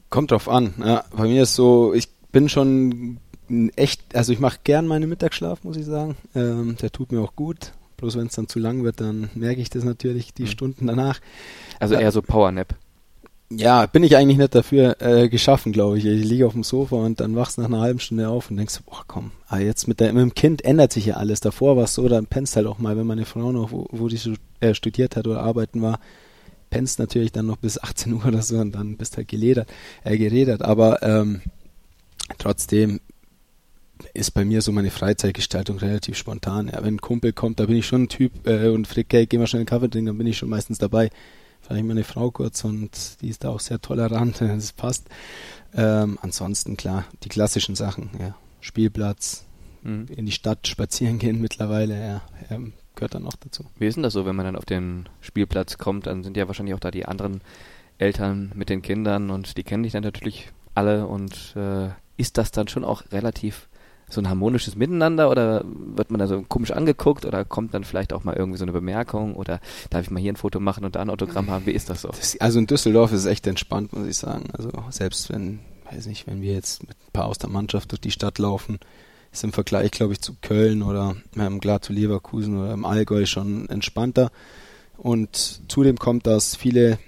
[0.10, 0.74] Kommt drauf an.
[0.84, 3.18] Ja, bei mir ist so, ich bin schon
[3.78, 6.18] echt, also ich mache gern meinen Mittagsschlaf, muss ich sagen.
[6.36, 7.72] Ähm, der tut mir auch gut.
[7.96, 10.48] Bloß wenn es dann zu lang wird, dann merke ich das natürlich die mhm.
[10.48, 11.22] Stunden danach.
[11.80, 12.76] Also eher so Powernap
[13.58, 16.06] ja, bin ich eigentlich nicht dafür äh, geschaffen, glaube ich.
[16.06, 18.58] Ich liege auf dem Sofa und dann wachst du nach einer halben Stunde auf und
[18.58, 21.40] denkst, boah, komm, ah, jetzt mit, der, mit dem Kind ändert sich ja alles.
[21.40, 24.08] Davor war es so, dann pennst halt auch mal, wenn meine Frau noch, wo, wo
[24.08, 24.20] die
[24.60, 26.00] äh, studiert hat oder arbeiten war,
[26.70, 29.70] pennst natürlich dann noch bis 18 Uhr oder so und dann bist halt geledert,
[30.04, 30.62] äh, geredet.
[30.62, 31.42] Aber ähm,
[32.38, 33.00] trotzdem
[34.14, 36.68] ist bei mir so meine Freizeitgestaltung relativ spontan.
[36.68, 39.26] Ja, wenn ein Kumpel kommt, da bin ich schon ein Typ äh, und fragt, hey,
[39.26, 41.10] geh mal schnell einen Kaffee trinken, dann bin ich schon meistens dabei
[41.66, 45.08] vielleicht meine Frau kurz und die ist da auch sehr tolerant, das passt.
[45.74, 48.36] Ähm, ansonsten klar, die klassischen Sachen, ja.
[48.62, 49.46] Spielplatz,
[49.82, 50.08] mhm.
[50.16, 51.96] in die Stadt spazieren gehen mittlerweile.
[51.96, 52.60] Er, er
[52.96, 53.66] gehört dann auch dazu.
[53.78, 56.08] Wie ist denn das so, wenn man dann auf den Spielplatz kommt?
[56.08, 57.42] Dann sind ja wahrscheinlich auch da die anderen
[57.98, 62.52] Eltern mit den Kindern und die kennen dich dann natürlich alle und äh, ist das
[62.52, 63.68] dann schon auch relativ
[64.10, 68.14] so ein harmonisches Miteinander oder wird man da so komisch angeguckt oder kommt dann vielleicht
[68.14, 70.96] auch mal irgendwie so eine Bemerkung oder darf ich mal hier ein Foto machen und
[70.96, 71.66] da ein Autogramm haben?
[71.66, 72.10] Wie ist das so?
[72.10, 74.46] Das, also in Düsseldorf ist es echt entspannt, muss ich sagen.
[74.54, 75.60] Also selbst wenn,
[75.92, 78.80] weiß nicht, wenn wir jetzt mit ein paar aus der Mannschaft durch die Stadt laufen,
[79.32, 83.26] ist im Vergleich, glaube ich, zu Köln oder ähm, klar zu Leverkusen oder im Allgäu
[83.26, 84.32] schon entspannter.
[84.98, 87.00] Und zudem kommt, dass viele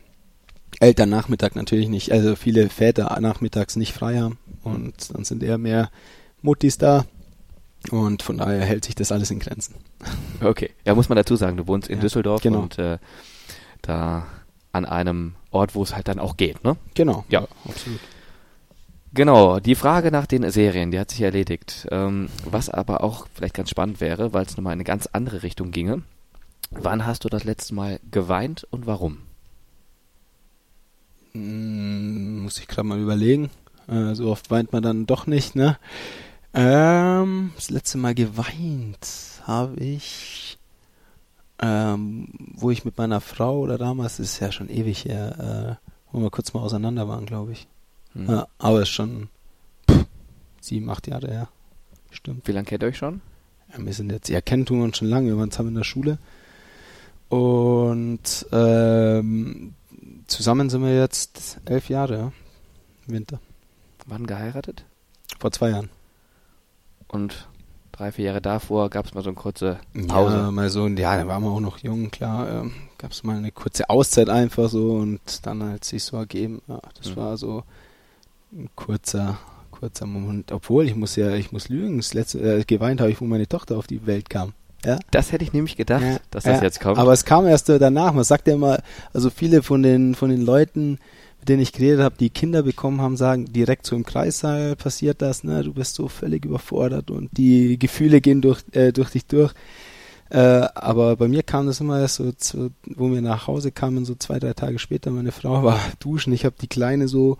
[0.79, 5.57] Eltern Nachmittag natürlich nicht, also viele Väter nachmittags nicht frei haben und dann sind eher
[5.57, 5.89] mehr
[6.45, 7.05] Muttis da
[7.91, 9.75] und von daher hält sich das alles in Grenzen.
[10.41, 12.59] Okay, ja, muss man dazu sagen, du wohnst in ja, Düsseldorf genau.
[12.59, 12.97] und äh,
[13.81, 14.27] da
[14.73, 16.75] an einem Ort, wo es halt dann auch geht, ne?
[16.93, 18.01] Genau, ja, ja absolut.
[19.13, 21.87] Genau, die Frage nach den Serien, die hat sich erledigt.
[21.89, 25.41] Ähm, was aber auch vielleicht ganz spannend wäre, weil es nochmal in eine ganz andere
[25.41, 26.01] Richtung ginge.
[26.69, 29.19] Wann hast du das letzte Mal geweint und warum?
[31.31, 33.49] Hm, muss ich gerade mal überlegen.
[33.87, 35.77] Äh, so oft weint man dann doch nicht, ne?
[36.55, 39.07] Ähm, das letzte Mal geweint
[39.43, 40.57] habe ich,
[41.59, 46.21] ähm, wo ich mit meiner Frau oder damals, ist ja schon ewig her, äh, wo
[46.21, 47.67] wir kurz mal auseinander waren, glaube ich.
[48.13, 48.27] Hm.
[48.29, 49.27] Ja, aber ist schon
[49.91, 50.05] pff,
[50.61, 51.49] sieben, acht Jahre her.
[52.09, 52.47] Stimmt.
[52.47, 53.19] Wie lange kennt ihr euch schon?
[53.73, 55.75] Ja, wir sind jetzt, ja, kennen tun wir uns schon lange, wir waren zusammen in
[55.75, 56.19] der Schule.
[57.27, 59.73] Und ähm,
[60.27, 62.31] zusammen sind wir jetzt elf Jahre
[63.07, 63.41] im Winter.
[64.05, 64.85] Wann geheiratet?
[65.37, 65.89] Vor zwei Jahren.
[67.15, 67.47] Und
[67.93, 70.35] drei, vier Jahre davor gab es mal so eine kurze Pause.
[70.35, 72.49] Ja, mal so, ja, da waren wir auch noch jung, klar.
[72.49, 76.61] Ähm, gab es mal eine kurze Auszeit einfach so und dann hat sich so ergeben.
[76.67, 77.15] Ja, das mhm.
[77.15, 77.63] war so
[78.51, 79.37] ein kurzer,
[79.71, 80.51] kurzer Moment.
[80.51, 81.97] Obwohl, ich muss ja, ich muss lügen.
[81.97, 84.51] Das letzte, äh, geweint habe ich, wo meine Tochter auf die Welt kam.
[84.83, 84.99] Ja?
[85.11, 86.97] Das hätte ich nämlich gedacht, ja, dass das ja, jetzt kommt.
[86.97, 88.11] Aber es kam erst danach.
[88.11, 88.79] Man sagt ja immer,
[89.13, 90.99] also viele von den, von den Leuten,
[91.45, 95.21] mit denen ich geredet habe, die Kinder bekommen haben, sagen direkt so im Kreissaal passiert
[95.21, 99.27] das, ne, du bist so völlig überfordert und die Gefühle gehen durch, äh, durch dich
[99.27, 99.53] durch.
[100.31, 104.15] Äh, aber bei mir kam das immer so, zu, wo wir nach Hause kamen, so
[104.15, 107.37] zwei, drei Tage später, meine Frau war duschen, ich habe die Kleine so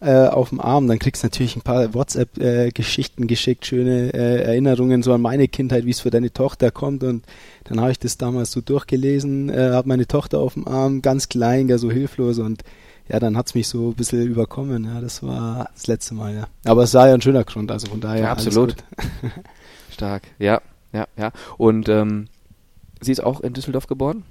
[0.00, 5.02] äh, auf dem Arm, dann kriegst du natürlich ein paar WhatsApp-Geschichten geschickt, schöne äh, Erinnerungen
[5.02, 7.04] so an meine Kindheit, wie es für deine Tochter kommt.
[7.04, 7.26] Und
[7.64, 11.28] dann habe ich das damals so durchgelesen, äh, habe meine Tochter auf dem Arm, ganz
[11.28, 12.38] klein, gar so hilflos.
[12.38, 12.64] Und
[13.08, 16.48] ja, dann hat's mich so ein bisschen überkommen, ja, das war das letzte Mal, ja.
[16.64, 18.22] Aber es war ja ein schöner Grund, also von daher.
[18.22, 18.76] Ja, absolut.
[19.90, 20.60] Stark, ja,
[20.92, 21.32] ja, ja.
[21.58, 22.28] Und ähm,
[23.00, 24.24] sie ist auch in Düsseldorf geboren?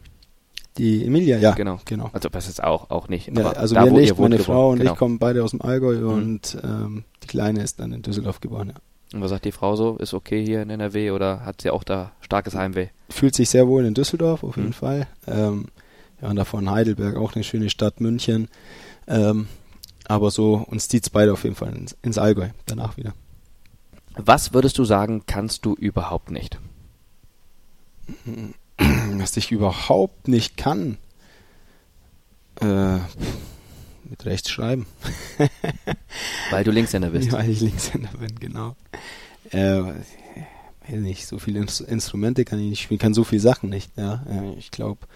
[0.77, 1.51] Die Emilia, ja.
[1.51, 1.79] Genau.
[1.86, 2.10] genau.
[2.13, 3.36] Also das ist auch, auch nicht.
[3.38, 4.93] Ja, also da, wir nicht, meine Frau und genau.
[4.93, 6.10] ich kommen beide aus dem Allgäu mhm.
[6.10, 8.75] und ähm, die Kleine ist dann in Düsseldorf geboren, ja.
[9.13, 9.97] Und was sagt die Frau so?
[9.97, 12.88] Ist okay hier in NRW oder hat sie auch da starkes Heimweh?
[13.10, 14.73] Fühlt sich sehr wohl in Düsseldorf, auf jeden mhm.
[14.73, 15.07] Fall.
[15.27, 15.65] Ähm,
[16.21, 18.47] ja, und davon Heidelberg, auch eine schöne Stadt, München.
[19.07, 19.47] Ähm,
[20.07, 23.13] aber so, uns zieht's beide auf jeden Fall ins, ins Allgäu, danach wieder.
[24.15, 26.60] Was würdest du sagen, kannst du überhaupt nicht?
[29.17, 30.97] Was ich überhaupt nicht kann.
[32.60, 32.97] Äh,
[34.10, 34.86] mit rechts schreiben.
[36.51, 37.31] Weil du Linkshänder bist.
[37.31, 38.75] Weil ich Linkshänder bin, genau.
[39.51, 39.81] Äh,
[40.89, 44.25] nicht, so viele Instrumente kann ich nicht spielen, kann so viele Sachen nicht, ja.
[44.29, 45.07] Äh, ich glaube,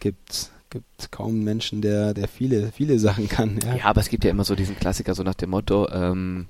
[0.00, 3.58] gibt gibt kaum Menschen, der der viele viele Sachen kann.
[3.64, 3.74] Ja.
[3.76, 6.46] ja, aber es gibt ja immer so diesen Klassiker so nach dem Motto, ähm,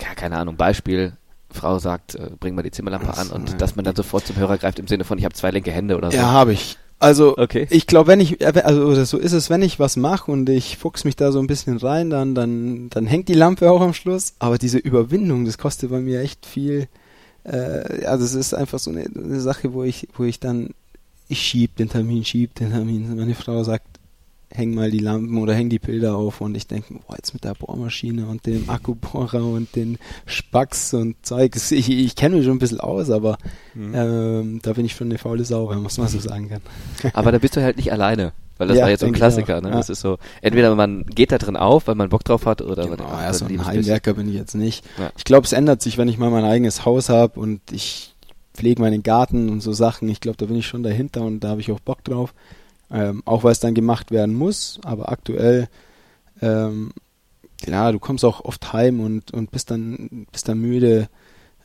[0.00, 1.16] ja keine Ahnung, Beispiel.
[1.52, 3.56] Frau sagt, äh, bring mal die Zimmerlampe an und ja.
[3.56, 5.96] dass man dann sofort zum Hörer greift im Sinne von, ich habe zwei linke Hände
[5.96, 6.16] oder so.
[6.16, 6.76] Ja, habe ich.
[7.00, 7.66] Also okay.
[7.70, 10.76] ich glaube, wenn ich, äh, also so ist es, wenn ich was mache und ich
[10.76, 13.94] fuchs mich da so ein bisschen rein, dann, dann, dann hängt die Lampe auch am
[13.94, 14.34] Schluss.
[14.38, 16.88] Aber diese Überwindung, das kostet bei mir echt viel.
[17.44, 20.74] Äh, also es ist einfach so eine, eine Sache, wo ich, wo ich dann
[21.30, 23.16] ich schieb den Termin, schieb den Termin.
[23.16, 23.86] Meine Frau sagt,
[24.52, 27.44] häng mal die Lampen oder häng die Bilder auf und ich denke, boah, jetzt mit
[27.44, 31.70] der Bohrmaschine und dem Akkubohrer und den Spacks und Zeugs.
[31.70, 33.38] Ich, ich kenne mich schon ein bisschen aus, aber
[33.74, 33.94] mhm.
[33.94, 36.62] ähm, da bin ich schon eine faule Sau, wenn man es mal so sagen kann.
[37.14, 38.32] Aber da bist du halt nicht alleine.
[38.58, 39.70] Weil das ja, war jetzt so ein Klassiker, ne?
[39.70, 39.76] Ja.
[39.76, 42.82] Das ist so, entweder man geht da drin auf, weil man Bock drauf hat, oder
[42.82, 44.84] genau, man, ja, so ein Heimwerker bin ich jetzt nicht.
[44.98, 45.10] Ja.
[45.16, 48.09] Ich glaube, es ändert sich, wenn ich mal mein eigenes Haus habe und ich
[48.60, 50.06] pflege meinen Garten und so Sachen.
[50.10, 52.34] Ich glaube, da bin ich schon dahinter und da habe ich auch Bock drauf.
[52.90, 55.68] Ähm, auch weil es dann gemacht werden muss, aber aktuell,
[56.42, 56.92] ähm,
[57.64, 61.08] ja, du kommst auch oft heim und, und bist dann, bist dann müde,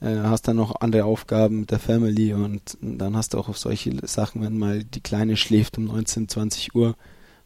[0.01, 3.49] äh, hast dann noch andere Aufgaben mit der Family und, und dann hast du auch
[3.49, 6.95] auf solche Sachen, wenn mal die Kleine schläft um 19, 20 Uhr,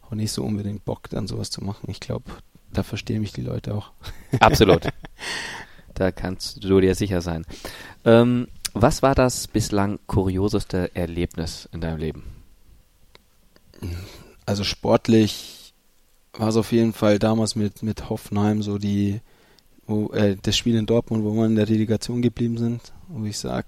[0.02, 1.90] auch nicht so unbedingt Bock, dann sowas zu machen.
[1.90, 2.30] Ich glaube,
[2.72, 3.90] da verstehen mich die Leute auch.
[4.38, 4.86] Absolut.
[5.92, 7.44] Da kannst du dir sicher sein.
[8.06, 12.22] Ähm, Was war das bislang kurioseste Erlebnis in deinem Leben?
[14.46, 15.74] Also sportlich
[16.32, 19.20] war es auf jeden Fall damals mit, mit Hoffenheim so die,
[19.86, 23.38] wo, äh, das Spiel in Dortmund, wo wir in der Relegation geblieben sind, wo ich
[23.38, 23.66] sage,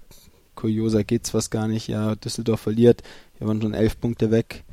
[0.55, 1.87] kurioser geht's fast gar nicht.
[1.87, 3.03] Ja, Düsseldorf verliert,
[3.37, 4.63] wir waren schon elf Punkte weg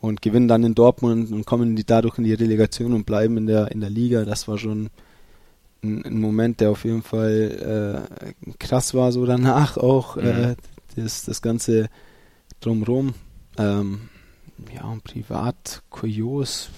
[0.00, 3.46] und gewinnen dann in Dortmund und kommen die dadurch in die Relegation und bleiben in
[3.46, 4.24] der in der Liga.
[4.24, 4.90] Das war schon
[5.82, 9.12] ein, ein Moment, der auf jeden Fall äh, krass war.
[9.12, 10.26] So danach auch mhm.
[10.26, 10.56] äh,
[10.96, 11.88] das das ganze
[12.60, 13.14] drumherum.
[13.58, 14.08] Ähm,
[14.74, 16.70] ja und privat kurios.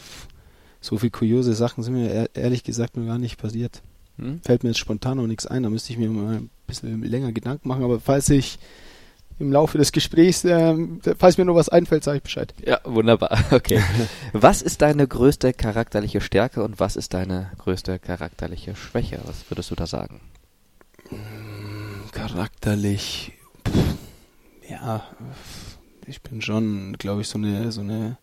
[0.81, 3.83] So viel kuriose Sachen sind mir ehrlich gesagt noch gar nicht passiert.
[4.17, 4.41] Mhm.
[4.43, 5.63] Fällt mir jetzt spontan noch nichts ein.
[5.63, 7.85] Da müsste ich mir mal ein bisschen länger Gedanken machen.
[7.85, 8.59] Aber falls ich
[9.39, 10.75] im Laufe des Gesprächs, äh,
[11.19, 12.55] falls mir noch was einfällt, sage ich Bescheid.
[12.65, 13.39] Ja, wunderbar.
[13.51, 13.83] Okay.
[14.33, 19.21] was ist deine größte charakterliche Stärke und was ist deine größte charakterliche Schwäche?
[19.25, 20.21] Was würdest du da sagen?
[22.13, 23.33] Charakterlich,
[23.67, 23.97] pff,
[24.69, 25.03] ja,
[26.07, 28.19] ich bin schon, glaube ich, so eine so eine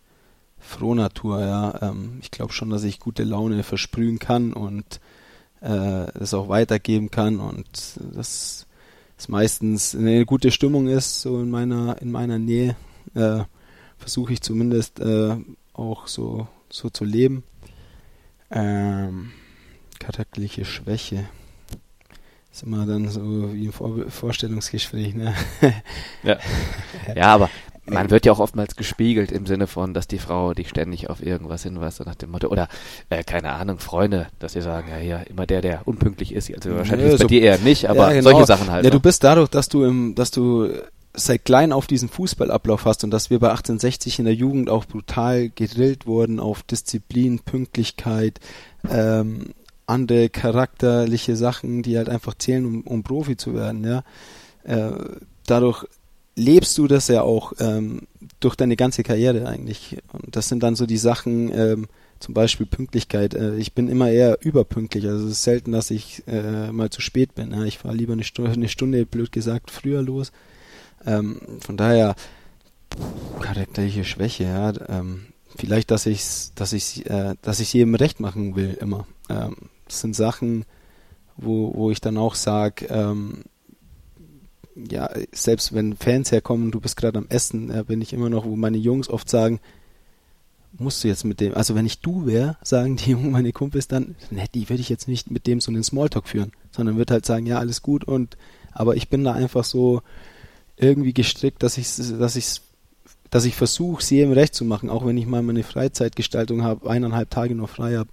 [0.60, 1.41] Frohnatur.
[1.41, 4.99] Ja, ähm, ich glaube schon, dass ich gute Laune versprühen kann und
[5.62, 8.67] äh, das auch weitergeben kann und das
[9.17, 12.75] es meistens eine gute Stimmung ist, so in meiner, in meiner Nähe,
[13.13, 13.43] äh,
[13.97, 15.38] versuche ich zumindest äh,
[15.73, 17.43] auch so, so zu leben.
[18.51, 19.32] Ähm,
[19.99, 21.25] charakterliche Schwäche.
[22.51, 25.34] Ist immer dann so wie im Vor Vorstellungsgespräch, ne?
[26.23, 26.38] ja.
[27.15, 27.49] ja, aber
[27.88, 31.24] man wird ja auch oftmals gespiegelt im Sinne von, dass die Frau dich ständig auf
[31.24, 32.67] irgendwas hinweist, so nach dem Motto, oder
[33.10, 36.76] äh, keine Ahnung, Freunde, dass sie sagen, ja, ja, immer der, der unpünktlich ist, also
[36.76, 38.32] wahrscheinlich ja, ist so, bei dir eher nicht, aber ja, genau.
[38.32, 38.86] solche Sachen halt.
[38.86, 39.02] Ja, du ne?
[39.02, 40.69] bist dadurch, dass du im, dass du
[41.13, 44.86] seit klein auf diesen Fußballablauf hast und dass wir bei 1860 in der Jugend auch
[44.86, 48.39] brutal gedrillt wurden auf Disziplin, Pünktlichkeit,
[48.89, 49.54] ähm,
[49.88, 54.04] andere charakterliche Sachen, die halt einfach zählen, um, um Profi zu werden, ja.
[54.63, 54.91] Äh,
[55.45, 55.86] dadurch
[56.36, 58.08] lebst du das ja auch ähm,
[58.39, 59.98] durch deine ganze Karriere eigentlich.
[60.12, 61.88] Und das sind dann so die Sachen, ähm,
[62.19, 63.34] zum Beispiel Pünktlichkeit.
[63.34, 65.06] Äh, ich bin immer eher überpünktlich.
[65.08, 67.52] Also es ist selten, dass ich äh, mal zu spät bin.
[67.52, 67.63] Ja.
[67.63, 70.32] Ich fahre lieber eine Stunde, eine Stunde, blöd gesagt, früher los.
[71.06, 72.15] Ähm, von daher
[73.41, 74.74] charakterliche Schwäche, ja.
[74.88, 76.24] Ähm, vielleicht, dass ich
[76.56, 79.06] dass ich äh, dass ich jedem recht machen will immer.
[79.30, 80.65] Ähm, das sind Sachen,
[81.38, 83.43] wo, wo ich dann auch sage, ähm,
[84.76, 88.46] ja, selbst wenn Fans herkommen, du bist gerade am Essen, äh, bin ich immer noch,
[88.46, 89.60] wo meine Jungs oft sagen,
[90.78, 93.88] musst du jetzt mit dem, also wenn ich du wäre, sagen die Jungen, meine Kumpels
[93.88, 97.12] dann, ne, die würde ich jetzt nicht mit dem so einen Smalltalk führen, sondern wird
[97.12, 98.38] halt sagen, ja, alles gut und,
[98.72, 100.02] aber ich bin da einfach so
[100.78, 102.62] irgendwie gestrickt, dass ich, dass ich,
[103.30, 106.90] dass ich versuche, sie eben recht zu machen, auch wenn ich mal meine Freizeitgestaltung habe,
[106.90, 108.10] eineinhalb Tage noch frei habe,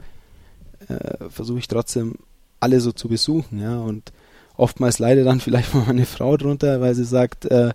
[0.88, 2.14] äh, versuche ich trotzdem
[2.60, 4.12] alle so zu besuchen, ja, und
[4.56, 7.72] oftmals leidet dann vielleicht mal meine Frau drunter, weil sie sagt, äh,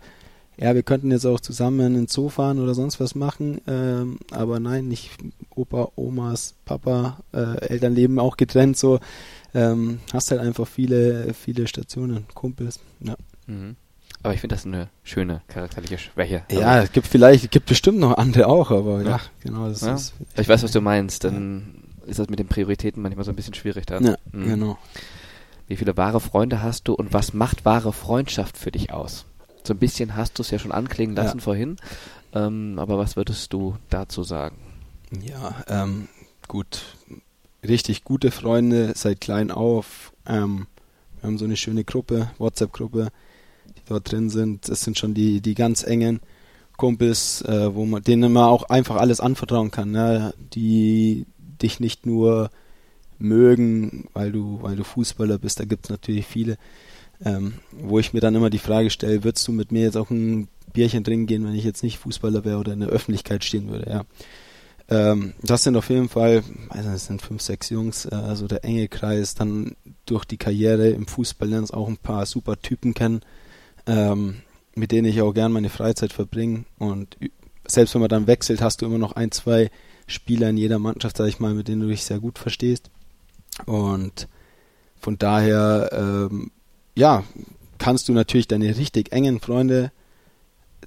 [0.59, 4.59] ja, wir könnten jetzt auch zusammen ins Zoo fahren oder sonst was machen, ähm, aber
[4.59, 5.11] nein, nicht
[5.51, 8.99] Opa, Omas, Papa, äh, Eltern leben auch getrennt, so
[9.53, 13.15] ähm, hast halt einfach viele, viele Stationen, Kumpels, ja.
[13.45, 13.75] Mhm.
[14.23, 16.43] Aber ich finde das eine schöne charakterliche Schwäche.
[16.51, 19.69] Ja, es gibt vielleicht, es gibt bestimmt noch andere auch, aber ja, ja genau.
[19.69, 19.93] Das ja.
[19.93, 21.23] Ist, ich weiß, was du meinst.
[21.23, 22.09] Dann ja.
[22.09, 24.03] ist das mit den Prioritäten manchmal so ein bisschen schwierig dann.
[24.03, 24.45] Ja, mhm.
[24.47, 24.77] genau.
[25.67, 29.25] Wie viele wahre Freunde hast du und was macht wahre Freundschaft für dich aus?
[29.63, 31.43] So ein bisschen hast du es ja schon anklingen lassen ja.
[31.43, 31.77] vorhin,
[32.33, 34.57] ähm, aber was würdest du dazu sagen?
[35.21, 36.07] Ja, ähm,
[36.47, 36.83] gut.
[37.67, 40.13] Richtig gute Freunde seit klein auf.
[40.25, 40.67] Ähm,
[41.19, 43.09] wir haben so eine schöne Gruppe, WhatsApp-Gruppe,
[43.75, 44.69] die dort drin sind.
[44.69, 46.21] Das sind schon die, die ganz engen
[46.77, 50.33] Kumpels, äh, wo man, denen man auch einfach alles anvertrauen kann, ne?
[50.53, 51.25] die
[51.61, 52.51] dich nicht nur
[53.19, 56.57] mögen, weil du, weil du Fußballer bist, da gibt es natürlich viele,
[57.23, 60.09] ähm, wo ich mir dann immer die Frage stelle, würdest du mit mir jetzt auch
[60.09, 63.69] ein Bierchen trinken gehen, wenn ich jetzt nicht Fußballer wäre oder in der Öffentlichkeit stehen
[63.69, 64.05] würde, ja.
[64.89, 68.63] Ähm, das sind auf jeden Fall, also das sind fünf, sechs Jungs, äh, also der
[68.63, 69.75] enge Kreis, dann
[70.05, 73.21] durch die Karriere im Fußball lernst auch ein paar super Typen kennen,
[73.85, 74.37] ähm,
[74.75, 77.17] mit denen ich auch gern meine Freizeit verbringe und
[77.67, 79.69] selbst wenn man dann wechselt, hast du immer noch ein, zwei
[80.07, 82.89] Spieler in jeder Mannschaft, sag ich mal, mit denen du dich sehr gut verstehst.
[83.65, 84.27] Und
[84.99, 86.51] von daher, ähm,
[86.95, 87.23] ja,
[87.77, 89.91] kannst du natürlich deine richtig engen Freunde,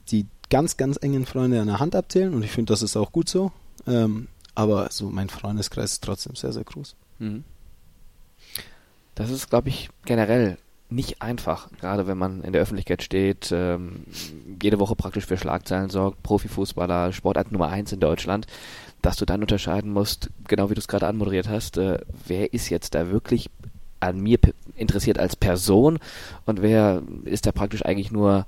[0.09, 3.13] die ganz, ganz engen Freunde an der Hand abzählen und ich finde, das ist auch
[3.13, 3.53] gut so.
[3.87, 6.97] Ähm, aber so mein Freundeskreis ist trotzdem sehr, sehr groß.
[7.19, 7.45] Mhm.
[9.15, 10.59] Das ist, glaube ich, generell
[10.91, 14.05] nicht einfach, gerade wenn man in der Öffentlichkeit steht, ähm,
[14.61, 18.47] jede Woche praktisch für Schlagzeilen sorgt, Profifußballer, Sportart Nummer eins in Deutschland
[19.03, 22.69] dass du dann unterscheiden musst, genau wie du es gerade anmoderiert hast, äh, wer ist
[22.69, 23.51] jetzt da wirklich
[24.01, 24.39] an mir
[24.77, 25.99] interessiert als Person
[26.47, 28.47] und wer ist da praktisch eigentlich nur,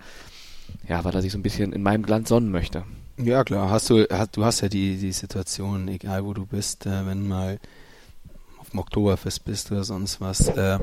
[0.88, 2.84] ja, weil er sich so ein bisschen in meinem Glanz sonnen möchte.
[3.18, 3.70] Ja, klar.
[3.70, 7.28] Hast du, hast, du hast ja die, die Situation, egal wo du bist, äh, wenn
[7.28, 7.58] mal
[8.58, 10.78] auf dem Oktoberfest bist oder sonst was, äh,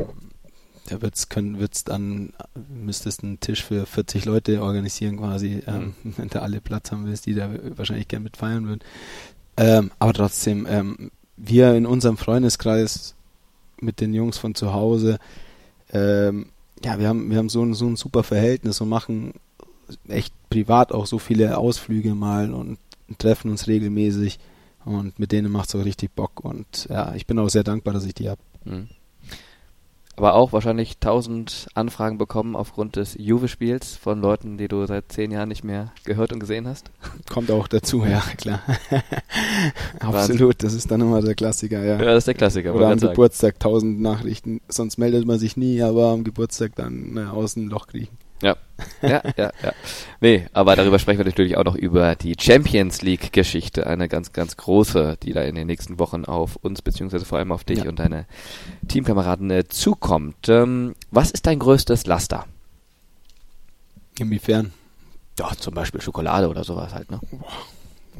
[0.89, 2.33] da wird's, können, wird's dann,
[2.69, 6.13] müsstest einen Tisch für 40 Leute organisieren quasi, ähm, mhm.
[6.17, 8.81] wenn du alle Platz haben willst, die da wahrscheinlich gerne mit feiern würden.
[9.59, 13.13] Ähm, aber trotzdem, ähm, wir in unserem Freundeskreis
[13.81, 15.19] mit den Jungs von zu Hause,
[15.91, 16.47] ähm,
[16.83, 19.33] ja, wir haben, wir haben so ein, so ein super Verhältnis und machen
[20.07, 22.77] echt privat auch so viele Ausflüge mal und
[23.17, 24.39] treffen uns regelmäßig
[24.85, 27.93] und mit denen macht es auch richtig Bock und ja, ich bin auch sehr dankbar,
[27.93, 28.41] dass ich die habe.
[28.63, 28.87] Mhm
[30.19, 35.31] aber auch wahrscheinlich tausend Anfragen bekommen aufgrund des Juve-Spiels von Leuten, die du seit zehn
[35.31, 36.91] Jahren nicht mehr gehört und gesehen hast.
[37.29, 38.59] Kommt auch dazu, ja, klar.
[40.01, 41.97] Absolut, das ist dann immer der Klassiker, ja.
[41.97, 42.75] Ja, das ist der Klassiker.
[42.75, 47.21] Oder am Geburtstag tausend Nachrichten, sonst meldet man sich nie, aber am Geburtstag dann äh,
[47.23, 48.17] aus dem Loch kriechen.
[49.01, 49.21] Ja.
[49.37, 49.73] Ja, ja.
[50.19, 53.87] Nee, aber darüber sprechen wir natürlich auch noch über die Champions League Geschichte.
[53.87, 57.51] Eine ganz, ganz große, die da in den nächsten Wochen auf uns, beziehungsweise vor allem
[57.51, 57.89] auf dich ja.
[57.89, 58.25] und deine
[58.87, 60.49] Teamkameraden äh, zukommt.
[60.49, 62.45] Ähm, was ist dein größtes Laster?
[64.19, 64.73] Inwiefern?
[65.39, 67.19] Ja, zum Beispiel Schokolade oder sowas halt, ne?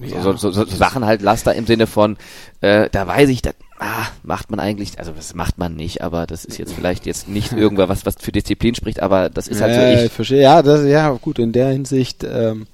[0.02, 0.22] Ja.
[0.22, 2.18] So, so, so, so Sachen halt Laster im Sinne von,
[2.62, 6.28] äh, da weiß ich, das ah, macht man eigentlich, also das macht man nicht, aber
[6.28, 9.62] das ist jetzt vielleicht jetzt nicht irgendwas, was, was für Disziplin spricht, aber das ist
[9.62, 10.12] halt ja, so ich.
[10.12, 12.68] verstehe, ja, das, ja, gut, in der Hinsicht, ähm,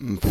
[0.00, 0.28] pff,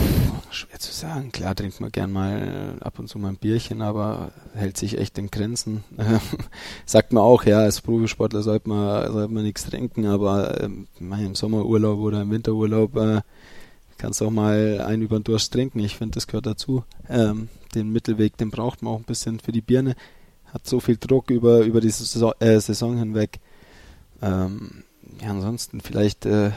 [0.51, 1.31] schwer zu sagen.
[1.31, 4.97] Klar trinkt man gern mal äh, ab und zu mal ein Bierchen, aber hält sich
[4.97, 5.83] echt in Grenzen.
[6.85, 11.35] Sagt man auch, ja, als Profisportler sollte man, sollte man nichts trinken, aber ähm, im
[11.35, 13.21] Sommerurlaub oder im Winterurlaub äh,
[14.01, 15.79] kannst auch mal einen über den Durst trinken.
[15.79, 16.83] Ich finde, das gehört dazu.
[17.07, 19.95] Ähm, den Mittelweg, den braucht man auch ein bisschen für die Birne.
[20.51, 23.39] Hat so viel Druck über, über die Saison, äh, Saison hinweg.
[24.21, 24.83] Ähm,
[25.21, 26.51] ja, ansonsten vielleicht, äh,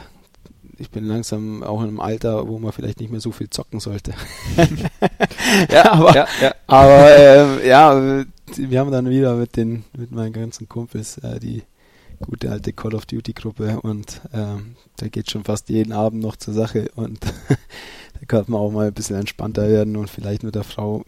[0.79, 3.79] ich bin langsam auch in einem Alter, wo man vielleicht nicht mehr so viel zocken
[3.79, 4.15] sollte.
[5.71, 6.55] ja, aber, ja, ja.
[6.67, 8.25] aber äh, ja,
[8.57, 11.63] wir haben dann wieder mit den, mit meinen ganzen Kumpels äh, die
[12.27, 16.37] gute alte Call of Duty Gruppe und ähm, da geht schon fast jeden Abend noch
[16.37, 17.21] zur Sache und
[18.21, 21.05] da kann man auch mal ein bisschen entspannter werden und vielleicht mit der Frau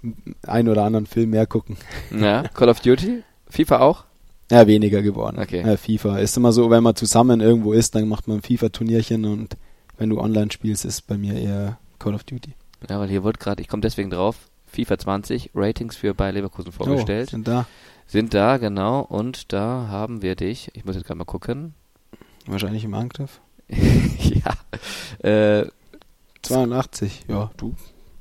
[0.47, 1.77] ein oder anderen Film mehr gucken.
[2.17, 3.23] Ja, Call of Duty?
[3.49, 4.05] FIFA auch?
[4.51, 5.39] Ja, weniger geworden.
[5.41, 5.63] Okay.
[5.67, 9.25] Ja, FIFA ist immer so, wenn man zusammen irgendwo ist, dann macht man ein FIFA-Turnierchen
[9.25, 9.57] und
[9.99, 12.53] wenn du online spielst, ist bei mir eher Call of Duty.
[12.89, 16.73] Ja, weil hier wird gerade, ich komme deswegen drauf, FIFA 20 Ratings für Bayer Leverkusen
[16.73, 17.29] vorgestellt.
[17.29, 17.67] Oh, sind da.
[18.07, 19.01] Sind da, genau.
[19.01, 20.71] Und da haben wir dich.
[20.75, 21.75] Ich muss jetzt gerade mal gucken.
[22.47, 23.40] Wahrscheinlich im Angriff.
[23.69, 25.29] ja.
[25.29, 25.66] Äh,
[26.42, 27.75] 82, ja, du.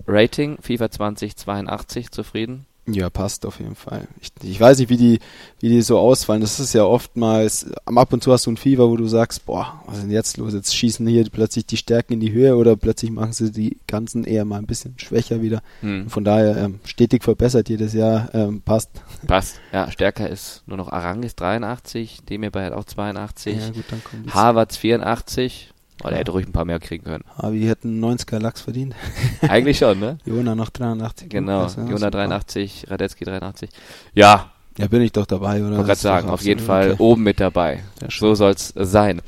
[0.07, 2.65] Rating FIFA 2082 zufrieden?
[2.87, 4.07] Ja, passt auf jeden Fall.
[4.21, 5.19] Ich, ich weiß nicht, wie die,
[5.59, 6.41] wie die so ausfallen.
[6.41, 9.81] Das ist ja oftmals, ab und zu hast du ein Fieber, wo du sagst, boah,
[9.87, 10.53] was ist denn jetzt los?
[10.53, 14.23] Jetzt schießen hier plötzlich die Stärken in die Höhe oder plötzlich machen sie die ganzen
[14.23, 15.63] eher mal ein bisschen schwächer wieder.
[15.81, 16.09] Hm.
[16.09, 18.91] Von daher ähm, stetig verbessert jedes Jahr, ähm, passt.
[19.25, 24.03] Passt, ja, stärker ist nur noch Arangis 83, Demirbay hat auch 82, ja, gut, dann
[24.03, 27.23] kommt Harvards 84, Oh, der hätte ruhig ein paar mehr kriegen können.
[27.37, 28.95] Aber wir hätten 90er Lachs verdient.
[29.41, 30.17] Eigentlich schon, ne?
[30.25, 31.29] Jona noch 83.
[31.29, 33.69] Genau, also, Jona 83, Radetzky 83.
[34.13, 34.51] Ja.
[34.77, 35.71] Ja, bin ich doch dabei, oder?
[35.71, 37.01] Ich wollte gerade sagen, auf jeden Fall okay.
[37.01, 37.83] oben mit dabei.
[38.01, 39.21] Ja, so soll's sein.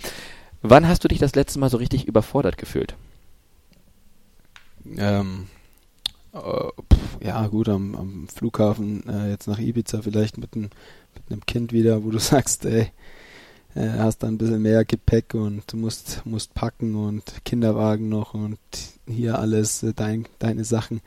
[0.62, 2.96] Wann hast du dich das letzte Mal so richtig überfordert gefühlt?
[4.98, 5.48] Ähm,
[6.34, 10.70] äh, pff, ja, gut, am, am Flughafen, äh, jetzt nach Ibiza vielleicht mit, ein,
[11.14, 12.92] mit einem Kind wieder, wo du sagst, ey,
[13.78, 18.58] äh, hast dann ein bisschen mehr Gepäck und musst, musst packen und Kinderwagen noch und
[19.08, 21.02] hier alles, äh, dein, deine Sachen.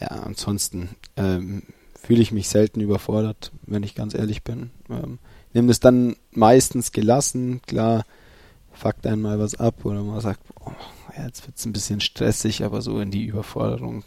[0.00, 1.62] Ja, ansonsten ähm,
[1.94, 4.70] fühle ich mich selten überfordert, wenn ich ganz ehrlich bin.
[4.88, 5.18] Ähm,
[5.52, 8.04] nehme das dann meistens gelassen, klar,
[8.72, 10.72] fuckt einmal was ab oder man sagt, oh,
[11.22, 14.04] jetzt wird es ein bisschen stressig, aber so in die Überforderung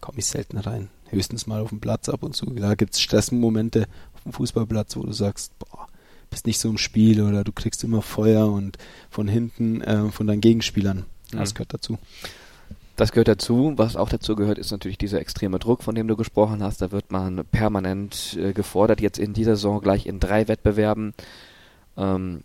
[0.00, 0.88] komme ich selten rein.
[1.10, 2.46] Höchstens mal auf dem Platz ab und zu.
[2.46, 5.88] Da gibt es Stressmomente auf dem Fußballplatz, wo du sagst, boah,
[6.30, 8.78] bist nicht so im Spiel oder du kriegst immer Feuer und
[9.10, 11.04] von hinten äh, von deinen Gegenspielern.
[11.32, 11.54] Das mhm.
[11.54, 11.98] gehört dazu.
[12.96, 13.72] Das gehört dazu.
[13.76, 16.82] Was auch dazu gehört, ist natürlich dieser extreme Druck, von dem du gesprochen hast.
[16.82, 21.14] Da wird man permanent äh, gefordert, jetzt in dieser Saison gleich in drei Wettbewerben.
[21.96, 22.42] Ähm,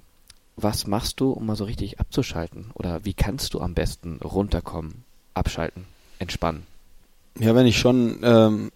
[0.55, 2.71] was machst du, um mal so richtig abzuschalten?
[2.73, 5.03] Oder wie kannst du am besten runterkommen,
[5.33, 5.85] abschalten,
[6.19, 6.63] entspannen?
[7.37, 8.71] Ja, wenn ich schon ähm,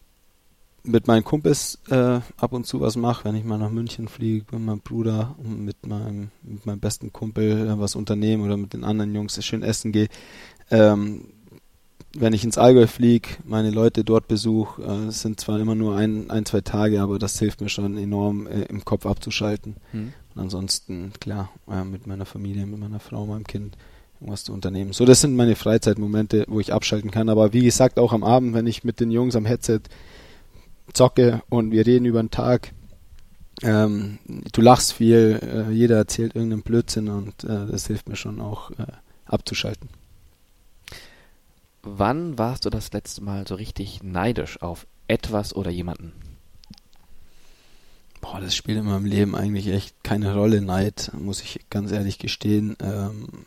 [0.84, 4.45] mit meinen Kumpels äh, ab und zu was mache, wenn ich mal nach München fliege
[4.51, 8.73] mit meinem Bruder und mit meinem, mit meinem besten Kumpel äh, was unternehmen oder mit
[8.73, 10.07] den anderen Jungs schön essen gehe,
[10.71, 11.25] ähm,
[12.17, 15.95] wenn ich ins Allgäu fliege, meine Leute dort besuche, äh, es sind zwar immer nur
[15.95, 19.75] ein, ein, zwei Tage, aber das hilft mir schon enorm äh, im Kopf abzuschalten.
[19.93, 20.13] Mhm.
[20.34, 23.77] Und ansonsten, klar, äh, mit meiner Familie, mit meiner Frau, meinem Kind
[24.19, 24.93] irgendwas zu unternehmen.
[24.93, 27.30] So, das sind meine Freizeitmomente, wo ich abschalten kann.
[27.30, 29.82] Aber wie gesagt, auch am Abend, wenn ich mit den Jungs am Headset
[30.93, 32.73] zocke und wir reden über den Tag,
[33.61, 38.39] ähm, du lachst viel, äh, jeder erzählt irgendeinen Blödsinn und äh, das hilft mir schon
[38.39, 38.85] auch äh,
[39.25, 39.89] abzuschalten.
[41.81, 46.13] Wann warst du das letzte Mal so richtig neidisch auf etwas oder jemanden?
[48.21, 52.19] Boah, das spielt in meinem Leben eigentlich echt keine Rolle, Neid, muss ich ganz ehrlich
[52.19, 52.75] gestehen.
[52.81, 53.45] Ähm,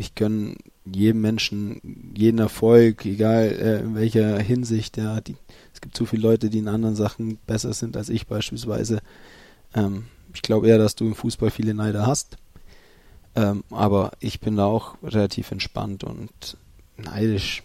[0.00, 4.96] ich gönne jedem Menschen jeden Erfolg, egal äh, in welcher Hinsicht.
[4.96, 5.36] Ja, die,
[5.74, 9.00] es gibt zu viele Leute, die in anderen Sachen besser sind als ich beispielsweise.
[9.74, 12.38] Ähm, ich glaube eher, dass du im Fußball viele Neider hast.
[13.36, 16.56] Ähm, aber ich bin da auch relativ entspannt und
[16.96, 17.62] neidisch,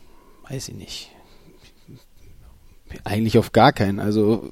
[0.50, 1.12] weiß ich nicht.
[3.04, 4.00] Eigentlich auf gar keinen.
[4.00, 4.52] Also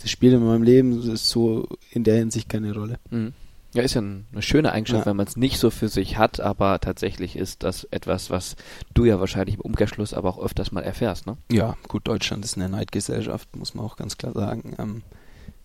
[0.00, 2.98] das spielt in meinem Leben so in der Hinsicht keine Rolle.
[3.10, 3.34] Mhm.
[3.74, 5.10] Ja, ist ja eine schöne Eigenschaft, ja.
[5.10, 8.56] wenn man es nicht so für sich hat, aber tatsächlich ist das etwas, was
[8.92, 11.38] du ja wahrscheinlich im Umkehrschluss aber auch öfters mal erfährst, ne?
[11.50, 14.74] Ja, gut, Deutschland ist eine Neidgesellschaft, muss man auch ganz klar sagen.
[14.78, 15.02] Ähm,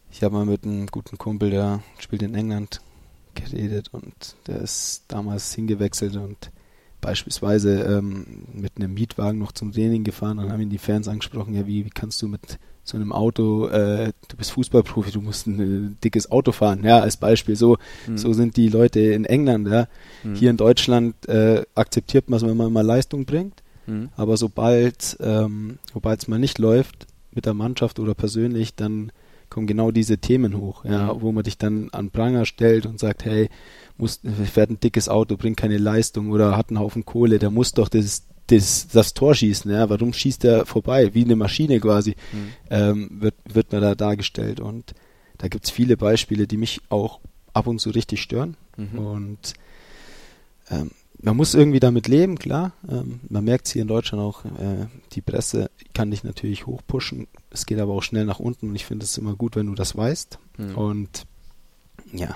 [0.09, 2.79] ich habe mal mit einem guten Kumpel, der spielt in England,
[3.37, 6.51] geredet und der ist damals hingewechselt und
[7.01, 11.53] beispielsweise ähm, mit einem Mietwagen noch zum Training gefahren und haben ihn die Fans angesprochen,
[11.53, 12.57] ja, wie, wie kannst du mit
[12.88, 16.99] so einem Auto, äh, du bist Fußballprofi, du musst ein äh, dickes Auto fahren, ja,
[16.99, 17.55] als Beispiel.
[17.55, 17.77] So,
[18.07, 18.17] mhm.
[18.17, 19.88] so sind die Leute in England, ja.
[20.23, 20.35] Mhm.
[20.35, 24.09] Hier in Deutschland äh, akzeptiert man es, wenn man mal Leistung bringt, mhm.
[24.15, 29.11] aber sobald ähm, sobald es mal nicht läuft, mit der Mannschaft oder persönlich, dann
[29.49, 31.21] kommen genau diese Themen hoch, ja, mhm.
[31.21, 33.49] wo man dich dann an Pranger stellt und sagt, hey,
[33.97, 34.19] muss,
[34.51, 37.89] fährt ein dickes Auto, bringt keine Leistung oder hat einen Haufen Kohle, der muss doch
[37.89, 41.13] das, das, das Tor schießen, ja, warum schießt er vorbei?
[41.13, 42.53] Wie eine Maschine quasi, mhm.
[42.69, 44.59] ähm, wird, wird man da dargestellt.
[44.59, 44.93] Und
[45.37, 47.19] da gibt's viele Beispiele, die mich auch
[47.53, 48.55] ab und zu richtig stören.
[48.77, 48.99] Mhm.
[48.99, 49.53] Und
[50.69, 52.73] ähm, man muss irgendwie damit leben, klar.
[52.87, 57.27] Ähm, man merkt hier in Deutschland auch, äh, die Presse kann dich natürlich hochpushen.
[57.49, 59.75] Es geht aber auch schnell nach unten und ich finde es immer gut, wenn du
[59.75, 60.39] das weißt.
[60.57, 60.75] Mhm.
[60.75, 61.25] Und
[62.13, 62.35] ja,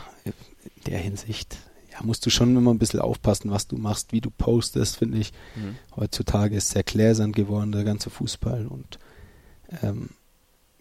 [0.88, 1.58] der Hinsicht
[1.92, 5.18] ja, musst du schon immer ein bisschen aufpassen, was du machst, wie du postest, finde
[5.18, 5.34] ich.
[5.56, 5.76] Mhm.
[5.96, 8.68] Heutzutage ist sehr gläsern geworden, der ganze Fußball.
[8.68, 9.00] Und
[9.82, 10.10] ähm,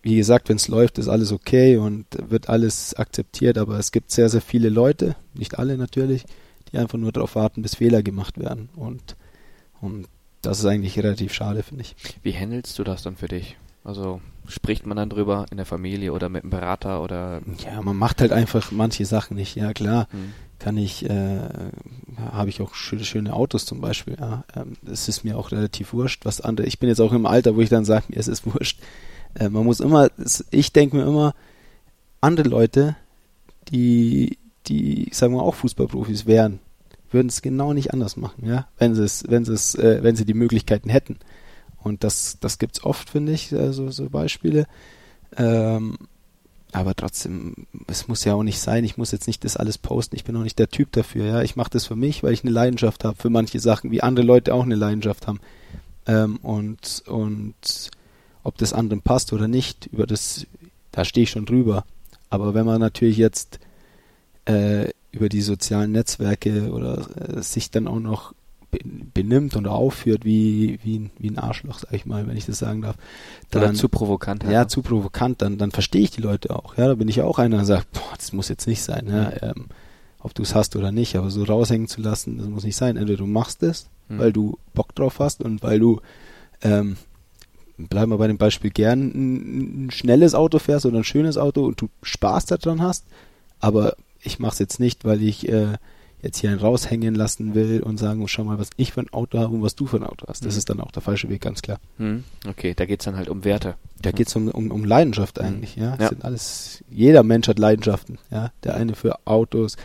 [0.02, 4.10] wie gesagt, wenn es läuft, ist alles okay und wird alles akzeptiert, aber es gibt
[4.10, 6.24] sehr, sehr viele Leute, nicht alle natürlich,
[6.72, 8.68] die einfach nur darauf warten, bis Fehler gemacht werden.
[8.76, 9.16] Und,
[9.80, 10.06] und
[10.42, 11.96] das ist eigentlich relativ schade, finde ich.
[12.22, 13.56] Wie handelst du das dann für dich?
[13.82, 17.40] Also spricht man dann drüber in der Familie oder mit einem Berater oder?
[17.64, 19.56] Ja, man macht halt einfach manche Sachen nicht.
[19.56, 20.32] Ja klar, hm.
[20.60, 21.40] Kann ich, äh,
[22.30, 24.16] habe ich auch schöne, schöne Autos zum Beispiel.
[24.20, 26.66] Ja, ähm, es ist mir auch relativ wurscht, was andere.
[26.66, 28.78] Ich bin jetzt auch im Alter, wo ich dann sage, mir es ist wurscht.
[29.34, 30.10] Äh, man muss immer,
[30.50, 31.34] ich denke mir immer,
[32.20, 32.96] andere Leute,
[33.68, 36.60] die, die, sagen wir auch Fußballprofis wären,
[37.10, 40.14] würden es genau nicht anders machen, ja, wenn sie es, wenn sie es, äh, wenn
[40.14, 41.18] sie die Möglichkeiten hätten.
[41.82, 44.66] Und das, das gibt's oft, finde ich, äh, so Beispiele.
[45.36, 45.96] Ähm,
[46.72, 47.54] aber trotzdem,
[47.86, 50.36] es muss ja auch nicht sein, ich muss jetzt nicht das alles posten, ich bin
[50.36, 51.42] auch nicht der Typ dafür, ja.
[51.42, 54.24] Ich mache das für mich, weil ich eine Leidenschaft habe für manche Sachen, wie andere
[54.24, 55.40] Leute auch eine Leidenschaft haben.
[56.06, 57.90] Ähm, und, und
[58.42, 60.46] ob das anderen passt oder nicht, über das,
[60.92, 61.84] da stehe ich schon drüber.
[62.30, 63.58] Aber wenn man natürlich jetzt
[64.44, 68.34] äh, über die sozialen Netzwerke oder äh, sich dann auch noch
[68.70, 72.82] benimmt und aufführt wie, wie, wie ein Arschloch, sag ich mal, wenn ich das sagen
[72.82, 72.96] darf.
[73.50, 74.44] Dann, Oder zu provokant.
[74.44, 76.76] Ja, ja, zu provokant, dann, dann verstehe ich die Leute auch.
[76.76, 79.32] Ja, da bin ich auch einer, der sagt, boah, das muss jetzt nicht sein, ja,
[79.42, 79.66] ähm,
[80.20, 82.96] ob du es hast oder nicht, aber so raushängen zu lassen, das muss nicht sein.
[82.96, 84.18] Entweder du machst es, mhm.
[84.18, 86.00] weil du Bock drauf hast und weil du,
[86.62, 86.96] ähm,
[87.76, 91.64] bleiben wir bei dem Beispiel, gern ein, ein schnelles Auto fährst oder ein schönes Auto
[91.64, 93.06] und du Spaß daran hast,
[93.58, 95.78] aber ich mache es jetzt nicht, weil ich äh,
[96.22, 99.38] jetzt hier einen raushängen lassen will und sagen, schau mal, was ich für ein Auto
[99.38, 100.44] habe und was du für ein Auto hast.
[100.44, 100.58] Das mhm.
[100.58, 101.78] ist dann auch der falsche Weg, ganz klar.
[101.98, 102.24] Mhm.
[102.46, 103.74] Okay, da geht's dann halt um Werte.
[104.02, 104.14] Da mhm.
[104.14, 105.46] geht's um, um, um Leidenschaft mhm.
[105.46, 105.96] eigentlich, ja.
[105.98, 106.08] ja.
[106.08, 108.52] Sind alles, jeder Mensch hat Leidenschaften, ja.
[108.64, 109.76] Der eine für Autos,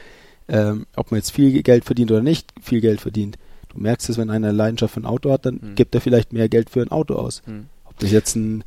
[0.48, 3.38] ähm, ob man jetzt viel Geld verdient oder nicht viel Geld verdient.
[3.70, 5.76] Du merkst es, wenn einer Leidenschaft für ein Auto hat, dann mhm.
[5.76, 7.42] gibt er vielleicht mehr Geld für ein Auto aus.
[7.46, 7.66] Mhm.
[7.86, 8.64] Ob das jetzt ein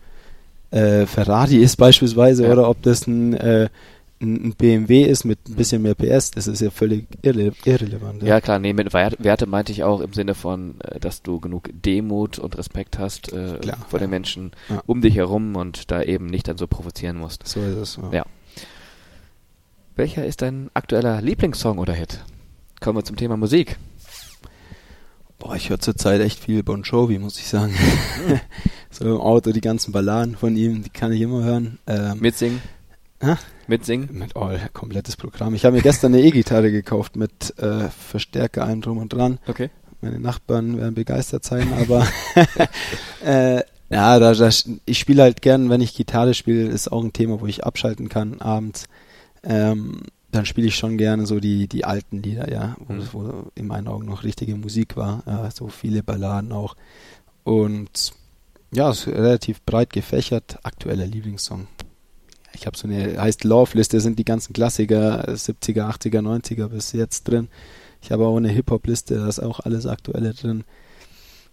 [0.70, 2.52] äh, Ferrari ist beispielsweise ja.
[2.52, 3.68] oder ob das ein äh,
[4.20, 8.22] ein BMW ist mit ein bisschen mehr PS, das ist ja völlig irre irrelevant.
[8.22, 8.28] Ja.
[8.28, 8.40] ja.
[8.40, 12.38] klar, nee, mit Werte meinte ich auch im Sinne von, äh, dass du genug Demut
[12.38, 14.82] und Respekt hast äh, klar, vor den Menschen ja.
[14.86, 17.46] um dich herum und da eben nicht dann so provozieren musst.
[17.46, 17.98] So ist es.
[18.12, 18.24] Ja.
[19.94, 22.24] Welcher ist dein aktueller Lieblingssong oder Hit?
[22.80, 23.76] Kommen wir zum Thema Musik.
[25.38, 27.72] Boah, ich höre zurzeit echt viel Bon Jovi, muss ich sagen.
[28.26, 28.40] Hm.
[28.90, 31.78] so im Auto die ganzen Balladen von ihm, die kann ich immer hören.
[31.86, 32.60] Ähm, Mitsingen?
[33.20, 33.34] Hä?
[33.66, 34.08] Mitsingen?
[34.12, 35.54] Mit all, komplettes Programm.
[35.54, 39.38] Ich habe mir gestern eine E-Gitarre gekauft mit äh, Verstärker allem drum und dran.
[39.46, 39.70] Okay.
[40.00, 42.06] Meine Nachbarn werden begeistert sein, aber
[43.24, 44.48] äh, ja, da, da,
[44.84, 48.08] ich spiele halt gern, wenn ich Gitarre spiele, ist auch ein Thema, wo ich abschalten
[48.08, 48.84] kann abends.
[49.42, 53.08] Ähm, dann spiele ich schon gerne so die, die alten Lieder, ja, wo, Mhm.
[53.12, 56.76] wo in meinen Augen noch richtige Musik war, ja, so viele Balladen auch.
[57.44, 58.12] Und
[58.72, 61.66] ja, es ist relativ breit gefächert, aktueller Lieblingssong.
[62.54, 67.24] Ich habe so eine, heißt Love-Liste, sind die ganzen Klassiker, 70er, 80er, 90er bis jetzt
[67.24, 67.48] drin.
[68.02, 70.64] Ich habe auch eine Hip-Hop-Liste, da ist auch alles Aktuelle drin.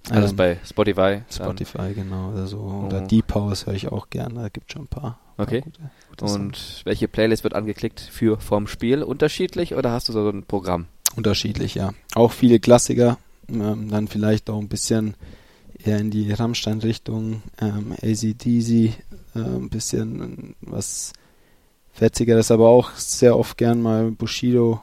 [0.09, 1.21] Alles Ähm, bei Spotify.
[1.37, 1.57] dann.
[1.57, 2.31] Spotify, genau.
[2.31, 2.59] Oder, so.
[2.59, 2.85] Oh.
[2.85, 5.19] oder Deep House höre ich auch gerne, da gibt schon ein paar.
[5.37, 5.61] Okay.
[5.61, 6.25] Paar gute, gute.
[6.25, 9.03] Und welche Playlist wird angeklickt für vom Spiel?
[9.03, 10.85] Unterschiedlich oder hast du so ein Programm?
[11.15, 11.93] Unterschiedlich, ja.
[12.13, 13.17] Auch viele Klassiker,
[13.49, 15.15] ähm, dann vielleicht auch ein bisschen
[15.85, 18.93] eher in die Rammstein-Richtung, ähm, ACDC,
[19.35, 21.13] äh, ein bisschen was
[21.93, 24.81] Fetzigeres, aber auch sehr oft gern mal Bushido,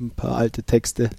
[0.00, 1.10] ein paar alte Texte,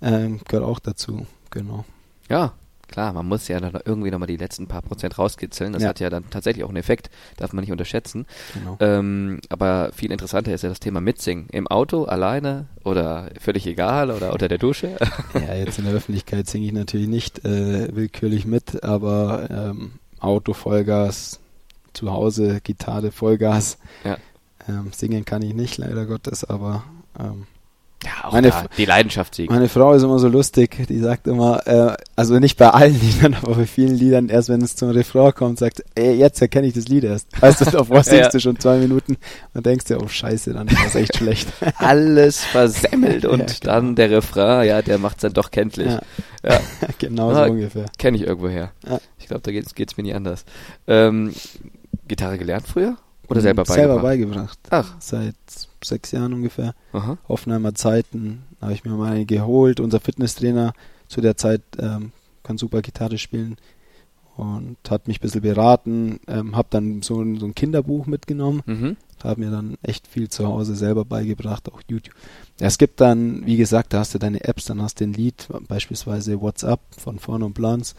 [0.00, 1.84] ähm, gehört auch dazu, genau.
[2.28, 2.54] Ja,
[2.88, 5.72] klar, man muss ja noch irgendwie nochmal die letzten paar Prozent rauskitzeln.
[5.72, 5.88] Das Ja.
[5.90, 8.26] hat ja dann tatsächlich auch einen Effekt, darf man nicht unterschätzen.
[8.54, 8.76] genau.
[8.80, 11.48] Ähm, aber viel interessanter ist ja das Thema Mitsingen.
[11.52, 14.96] Im Auto, alleine oder völlig egal oder unter der Dusche.
[15.34, 20.54] Ja, jetzt in der Öffentlichkeit singe ich natürlich nicht äh, willkürlich mit, aber ähm, Auto
[20.54, 21.40] Vollgas,
[21.92, 23.78] zu Hause Gitarre Vollgas.
[24.04, 24.16] Ja.
[24.68, 26.84] Ähm, singen kann ich nicht, leider Gottes, aber
[27.18, 27.46] ähm,
[28.04, 29.50] ja, auch Meine da, die Leidenschaft siegt.
[29.50, 33.34] meine Frau ist immer so lustig, die sagt immer, äh, also nicht bei allen Liedern,
[33.42, 36.74] aber bei vielen Liedern, erst wenn es zum Refrain kommt, sagt, ey, jetzt erkenne ich
[36.74, 37.28] das Lied erst.
[37.40, 38.28] Weißt du, davor singst Ja.
[38.30, 39.16] du schon zwei Minuten
[39.54, 41.48] und denkst dir, oh scheiße, dann war es echt schlecht.
[41.78, 43.72] Alles versemmelt und Ja, genau.
[43.72, 45.88] dann der Refrain, ja, der macht's dann doch kenntlich.
[45.88, 46.00] Ja.
[46.44, 46.60] Ja.
[46.98, 47.86] genau Ah, so ungefähr.
[47.98, 48.72] Kenne ich irgendwoher.
[49.18, 50.44] Ich glaube, da geht's, geht's mir nie anders.
[50.86, 51.32] Ähm,
[52.06, 52.96] Gitarre gelernt früher?
[53.28, 53.88] Oder selber beigebracht?
[53.88, 54.58] Selber beigebracht.
[54.70, 55.34] Ach, Seit
[55.86, 56.74] sechs Jahren ungefähr.
[56.92, 57.18] aha.
[57.28, 59.80] Hoffenheimer Zeiten habe ich mir mal eine geholt.
[59.80, 60.72] Unser Fitnesstrainer
[61.08, 62.12] zu der Zeit ähm,
[62.42, 63.56] kann super Gitarre spielen
[64.36, 66.20] und hat mich ein bisschen beraten.
[66.28, 68.62] Ähm, habe dann so ein, so ein Kinderbuch mitgenommen.
[68.66, 68.96] Mhm.
[69.24, 72.14] Habe mir dann echt viel zu Hause selber beigebracht, auch YouTube.
[72.60, 75.14] Ja, es gibt dann, wie gesagt, da hast du deine Apps, dann hast du ein
[75.14, 77.94] Lied, beispielsweise WhatsApp von Vorne und Blans,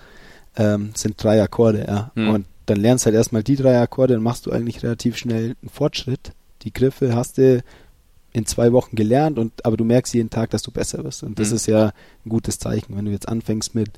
[0.55, 2.11] ähm, sind drei Akkorde, ja.
[2.15, 2.29] Hm.
[2.29, 5.69] Und dann lernst halt erstmal die drei Akkorde, dann machst du eigentlich relativ schnell einen
[5.69, 6.33] Fortschritt.
[6.67, 7.63] Die Griffe hast du
[8.33, 11.23] in zwei Wochen gelernt und aber du merkst jeden Tag, dass du besser wirst.
[11.23, 11.55] Und das Mhm.
[11.55, 11.85] ist ja
[12.25, 12.95] ein gutes Zeichen.
[12.97, 13.91] Wenn du jetzt anfängst mit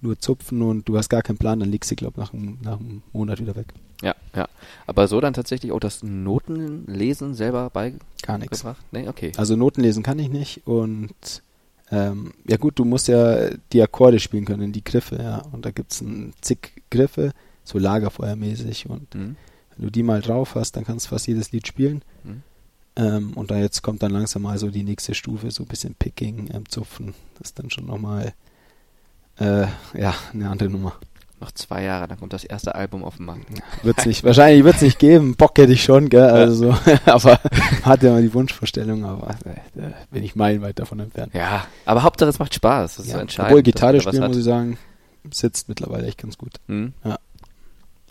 [0.00, 2.80] nur zupfen und du hast gar keinen Plan, dann liegst du, glaube nach, einem- nach
[2.80, 3.66] einem Monat wieder weg.
[4.00, 4.48] Ja, ja.
[4.86, 8.06] Aber so dann tatsächlich auch das Notenlesen selber beigebracht?
[8.22, 8.64] Gar nichts.
[8.92, 9.32] Nee, okay.
[9.36, 11.12] Also Noten lesen kann ich nicht und
[11.90, 15.42] ähm, ja gut, du musst ja die Akkorde spielen können, die Griffe, ja.
[15.52, 16.58] Und da gibt's ein zig
[16.90, 17.32] Griffe,
[17.64, 19.36] so lagerfeuermäßig und Mhm.
[19.78, 22.02] Wenn du die mal drauf hast, dann kannst du fast jedes Lied spielen.
[22.24, 22.42] Mhm.
[22.96, 25.94] Ähm, und da jetzt kommt dann langsam mal so die nächste Stufe, so ein bisschen
[25.94, 27.14] Picking, ähm, Zupfen.
[27.38, 28.34] Das ist dann schon nochmal
[29.38, 30.94] äh, ja, eine andere Nummer.
[31.40, 33.46] Noch zwei Jahre, dann kommt das erste Album auf den Markt.
[33.84, 35.36] Wird's nicht, wahrscheinlich wird's nicht geben.
[35.36, 36.24] Bock hätte ich schon, gell?
[36.28, 36.78] Also, so.
[37.04, 37.38] aber
[37.84, 41.32] hatte mal die Wunschvorstellung, aber äh, bin ich meilenweit davon entfernt.
[41.34, 42.96] Ja, aber Hauptsache es macht Spaß.
[42.96, 43.52] Das ist Ja, entscheidend.
[43.52, 44.30] obwohl Gitarre spielen, hat.
[44.30, 44.76] muss ich sagen,
[45.30, 46.54] sitzt mittlerweile echt ganz gut.
[46.66, 46.94] Mhm.
[47.04, 47.20] Ja.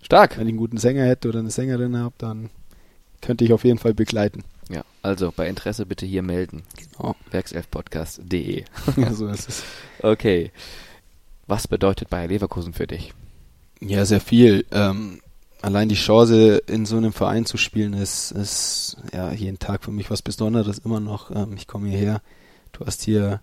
[0.07, 0.37] Stark.
[0.37, 2.49] Wenn ich einen guten Sänger hätte oder eine Sängerin habe, dann
[3.21, 4.45] könnte ich auf jeden Fall begleiten.
[4.69, 6.63] Ja, also bei Interesse bitte hier melden.
[6.77, 7.17] Genau.
[7.31, 8.63] Werkselfpodcast.de.
[9.11, 9.63] so ist es.
[10.01, 10.53] Okay.
[11.45, 13.13] Was bedeutet Bayer Leverkusen für dich?
[13.81, 14.65] Ja, sehr viel.
[14.71, 15.19] Ähm,
[15.61, 19.91] allein die Chance, in so einem Verein zu spielen, ist, ist ja jeden Tag für
[19.91, 21.31] mich was Besonderes immer noch.
[21.31, 22.21] Ähm, ich komme hierher,
[22.71, 23.41] du hast hier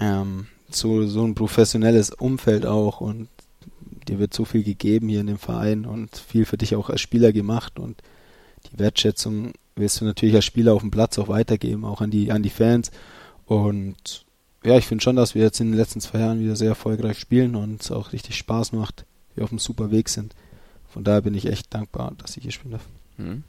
[0.00, 3.28] ähm, so, so ein professionelles Umfeld auch und
[4.08, 7.00] dir wird so viel gegeben hier in dem Verein und viel für dich auch als
[7.00, 8.02] Spieler gemacht und
[8.72, 12.32] die Wertschätzung wirst du natürlich als Spieler auf dem Platz auch weitergeben, auch an die,
[12.32, 12.90] an die Fans.
[13.44, 14.24] Und
[14.64, 17.18] ja, ich finde schon, dass wir jetzt in den letzten zwei Jahren wieder sehr erfolgreich
[17.18, 19.04] spielen und es auch richtig Spaß macht,
[19.34, 20.34] wir auf einem super Weg sind.
[20.88, 22.86] Von daher bin ich echt dankbar, dass ich hier spielen darf.
[23.18, 23.44] Mhm.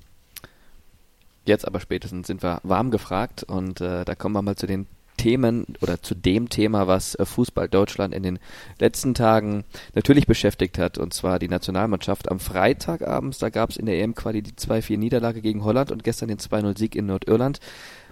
[1.46, 4.86] Jetzt aber spätestens sind wir warm gefragt und äh, da kommen wir mal zu den
[5.18, 8.40] Themen oder zu dem Thema, was äh, Fußball Deutschland in den
[8.80, 12.32] letzten Tagen natürlich beschäftigt hat, und zwar die Nationalmannschaft.
[12.32, 16.38] Am Freitagabends, da gab es in der EM-Quali die 2-4-Niederlage gegen Holland und gestern den
[16.38, 17.60] 2-0-Sieg in Nordirland.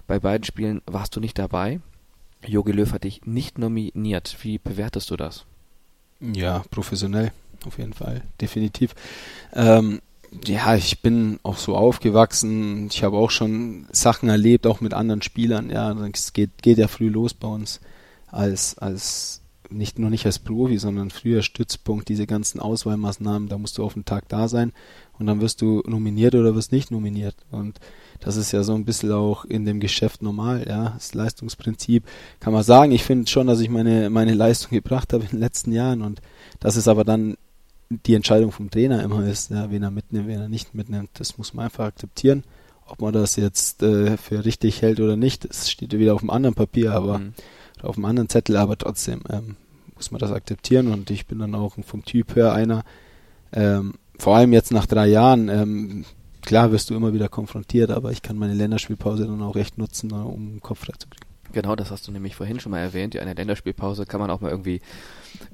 [0.06, 1.80] Bei beiden Spielen warst du nicht dabei.
[2.46, 4.36] Jogi Löw hat dich nicht nominiert.
[4.42, 5.46] Wie bewertest du das?
[6.20, 7.32] Ja, professionell,
[7.66, 8.94] auf jeden Fall, definitiv.
[9.52, 10.00] Ähm,
[10.44, 12.88] ja, ich bin auch so aufgewachsen.
[12.90, 15.70] Ich habe auch schon Sachen erlebt, auch mit anderen Spielern.
[15.70, 17.80] Ja, es geht, geht ja früh los bei uns
[18.26, 23.78] als, als nicht nur nicht als Profi, sondern früher Stützpunkt, diese ganzen Auswahlmaßnahmen, da musst
[23.78, 24.72] du auf den Tag da sein
[25.18, 27.34] und dann wirst du nominiert oder wirst nicht nominiert.
[27.50, 27.80] Und
[28.20, 30.90] das ist ja so ein bisschen auch in dem Geschäft normal, ja.
[30.90, 32.04] Das Leistungsprinzip
[32.40, 32.92] kann man sagen.
[32.92, 36.20] Ich finde schon, dass ich meine, meine Leistung gebracht habe in den letzten Jahren und
[36.60, 37.36] das ist aber dann
[37.88, 41.10] die Entscheidung vom Trainer immer ist, ja, wen er mitnimmt, wen er nicht mitnimmt.
[41.14, 42.44] Das muss man einfach akzeptieren.
[42.86, 46.30] Ob man das jetzt äh, für richtig hält oder nicht, das steht wieder auf dem
[46.30, 47.32] anderen Papier, aber mhm.
[47.82, 49.56] auf dem anderen Zettel, aber trotzdem ähm,
[49.96, 52.84] muss man das akzeptieren und ich bin dann auch vom Typ her einer,
[53.52, 56.04] ähm, vor allem jetzt nach drei Jahren, ähm,
[56.42, 60.12] klar wirst du immer wieder konfrontiert, aber ich kann meine Länderspielpause dann auch echt nutzen,
[60.12, 61.25] um den Kopf frei zu kriegen.
[61.52, 63.14] Genau, das hast du nämlich vorhin schon mal erwähnt.
[63.14, 64.80] Ja, eine Länderspielpause kann man auch mal irgendwie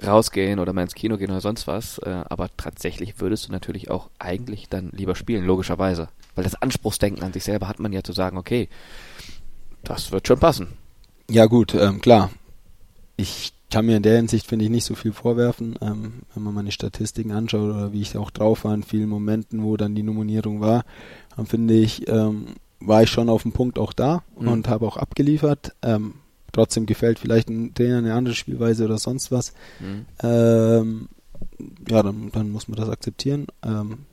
[0.05, 1.99] rausgehen oder mal ins Kino gehen oder sonst was.
[1.99, 6.09] Äh, aber tatsächlich würdest du natürlich auch eigentlich dann lieber spielen, logischerweise.
[6.35, 8.69] Weil das Anspruchsdenken an sich selber hat man ja zu sagen, okay,
[9.85, 10.69] das wird schon passen.
[11.31, 12.31] Ja gut, ähm, klar.
[13.17, 15.77] Ich kann mir in der Hinsicht, finde ich, nicht so viel vorwerfen.
[15.81, 19.63] Ähm, wenn man meine Statistiken anschaut oder wie ich auch drauf war in vielen Momenten,
[19.63, 20.85] wo dann die Nominierung war,
[21.37, 22.49] dann finde ich, ähm,
[22.87, 24.49] war ich schon auf dem Punkt auch da mhm.
[24.49, 25.75] und habe auch abgeliefert.
[25.83, 26.15] Ähm,
[26.53, 29.53] trotzdem gefällt vielleicht ein Trainer eine andere Spielweise oder sonst was.
[29.81, 30.07] Mhm.
[30.23, 31.09] Ähm,
[31.89, 33.47] ja, dann, dann muss man das akzeptieren.
[33.65, 34.07] Ähm,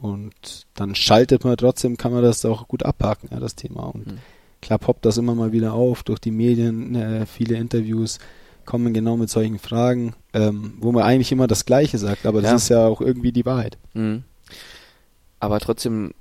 [0.00, 3.84] und dann schaltet man trotzdem, kann man das auch gut abhaken, ja, das Thema.
[3.84, 4.18] Und mhm.
[4.60, 8.18] klar poppt das immer mal wieder auf durch die Medien, äh, viele Interviews
[8.66, 12.50] kommen genau mit solchen Fragen, ähm, wo man eigentlich immer das Gleiche sagt, aber das
[12.50, 12.56] ja.
[12.56, 13.78] ist ja auch irgendwie die Wahrheit.
[13.94, 14.24] Mhm.
[15.46, 16.12] Aber trotzdem,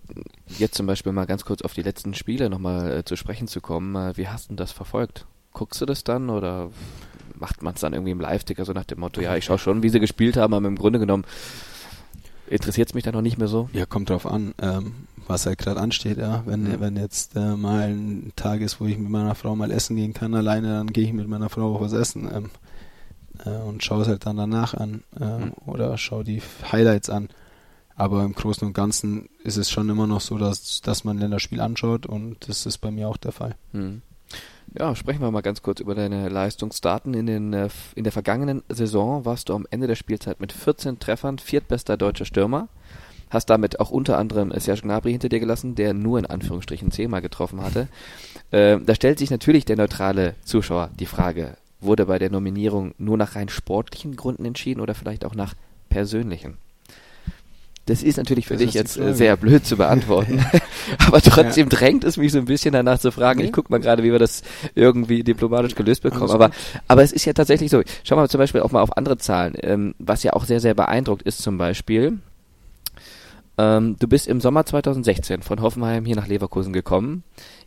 [0.59, 3.59] jetzt zum Beispiel mal ganz kurz auf die letzten Spiele nochmal äh, zu sprechen zu
[3.59, 5.25] kommen, äh, wie hast du das verfolgt?
[5.51, 6.69] Guckst du das dann oder
[7.33, 9.81] macht man es dann irgendwie im Live-Ticker so nach dem Motto, ja, ich schaue schon,
[9.81, 11.25] wie sie gespielt haben, aber im Grunde genommen
[12.47, 13.67] interessiert es mich dann noch nicht mehr so?
[13.73, 14.53] Ja, kommt drauf an.
[14.61, 14.93] Ähm,
[15.25, 16.43] was halt gerade ansteht, ja.
[16.45, 16.79] Wenn, mhm.
[16.79, 20.13] wenn jetzt äh, mal ein Tag ist, wo ich mit meiner Frau mal essen gehen
[20.13, 22.51] kann alleine, dann gehe ich mit meiner Frau auch was essen ähm,
[23.43, 25.53] äh, und schaue es halt dann danach an äh, mhm.
[25.65, 27.29] oder schaue die Highlights an.
[27.95, 31.61] Aber im Großen und Ganzen ist es schon immer noch so, dass, dass man Länderspiel
[31.61, 33.55] anschaut und das ist bei mir auch der Fall.
[33.71, 34.01] Mhm.
[34.77, 37.13] Ja, sprechen wir mal ganz kurz über deine Leistungsdaten.
[37.13, 40.99] In, den, äh, in der vergangenen Saison warst du am Ende der Spielzeit mit 14
[40.99, 42.67] Treffern viertbester deutscher Stürmer.
[43.29, 47.21] Hast damit auch unter anderem Serge Gnabry hinter dir gelassen, der nur in Anführungsstrichen zehnmal
[47.21, 47.87] getroffen hatte.
[48.51, 53.17] Äh, da stellt sich natürlich der neutrale Zuschauer die Frage, wurde bei der Nominierung nur
[53.17, 55.55] nach rein sportlichen Gründen entschieden oder vielleicht auch nach
[55.89, 56.57] persönlichen?
[57.85, 60.43] Das ist natürlich für das dich jetzt äh, sehr blöd zu beantworten.
[61.07, 61.77] Aber trotzdem ja.
[61.77, 63.39] drängt es mich so ein bisschen danach zu fragen.
[63.39, 63.45] Nee.
[63.45, 64.41] Ich guck mal gerade, wie wir das
[64.73, 66.31] irgendwie diplomatisch gelöst bekommen.
[66.31, 66.51] Aber,
[66.87, 67.81] aber es ist ja tatsächlich so.
[68.03, 69.53] Schauen wir zum Beispiel auch mal auf andere Zahlen.
[69.61, 72.19] Ähm, was ja auch sehr, sehr beeindruckt ist zum Beispiel,
[73.57, 77.23] ähm, du bist im Sommer 2016 von Hoffenheim hier nach Leverkusen gekommen.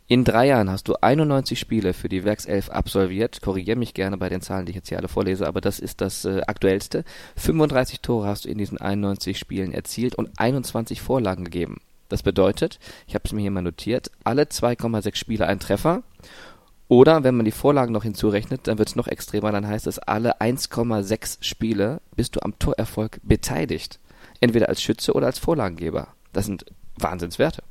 [0.07, 3.41] In drei Jahren hast du 91 Spiele für die Werkself absolviert.
[3.41, 6.01] Korrigiere mich gerne bei den Zahlen, die ich jetzt hier alle vorlese, aber das ist
[6.01, 7.03] das äh, aktuellste.
[7.37, 11.77] 35 Tore hast du in diesen 91 Spielen erzielt und 21 Vorlagen gegeben.
[12.07, 16.01] Das bedeutet, ich habe es mir hier mal notiert, alle 2,6 Spiele ein Treffer.
[16.87, 19.99] Oder wenn man die Vorlagen noch hinzurechnet, dann wird es noch extremer, dann heißt es,
[19.99, 23.99] alle 1,6 Spiele bist du am Torerfolg beteiligt
[24.39, 26.09] entweder als Schütze oder als Vorlagengeber.
[26.33, 26.65] Das sind
[26.97, 27.63] Wahnsinnswerte.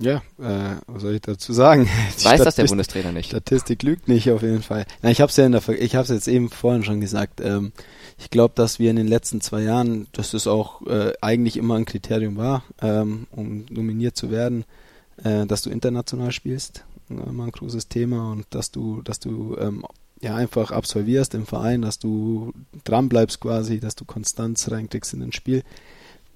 [0.00, 1.88] Ja, äh, was soll ich dazu sagen?
[2.20, 3.28] Die Weiß das der Bundestrainer nicht?
[3.28, 4.86] Statistik lügt nicht auf jeden Fall.
[5.02, 7.40] Na, ich habe es ja in der, ich habe es jetzt eben vorhin schon gesagt.
[7.40, 7.72] Ähm,
[8.18, 11.76] ich glaube, dass wir in den letzten zwei Jahren, dass das auch äh, eigentlich immer
[11.76, 14.64] ein Kriterium war, ähm, um nominiert zu werden,
[15.22, 19.84] äh, dass du international spielst, immer ein großes Thema und dass du, dass du ähm,
[20.24, 22.52] ja einfach absolvierst im Verein, dass du
[22.84, 25.62] dran bleibst quasi, dass du Konstanz reinkriegst in ein Spiel.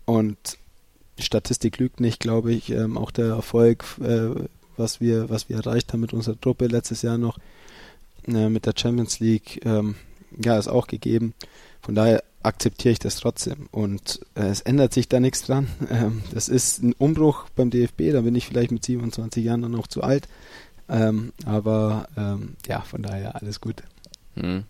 [0.05, 0.39] Und
[1.19, 2.71] Statistik lügt nicht, glaube ich.
[2.71, 4.31] Ähm, auch der Erfolg, äh,
[4.77, 7.39] was wir, was wir erreicht haben mit unserer Truppe letztes Jahr noch
[8.27, 9.97] äh, mit der Champions League, ähm,
[10.43, 11.35] ja, ist auch gegeben.
[11.81, 13.69] Von daher akzeptiere ich das trotzdem.
[13.73, 15.69] Und äh, es ändert sich da nichts dran.
[15.91, 19.75] Ähm, das ist ein Umbruch beim DFB, da bin ich vielleicht mit 27 Jahren dann
[19.75, 20.29] auch zu alt.
[20.89, 23.83] Ähm, aber ähm, ja, von daher alles gut.
[24.35, 24.65] Hm.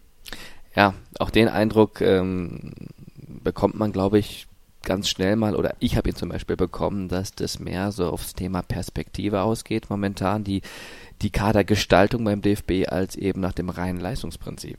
[0.74, 2.72] Ja, auch den Eindruck ähm,
[3.42, 4.46] bekommt man, glaube ich,
[4.82, 8.34] ganz schnell mal, oder ich habe ihn zum Beispiel bekommen, dass das mehr so aufs
[8.34, 10.62] Thema Perspektive ausgeht momentan, die,
[11.20, 14.78] die Kadergestaltung beim DFB, als eben nach dem reinen Leistungsprinzip.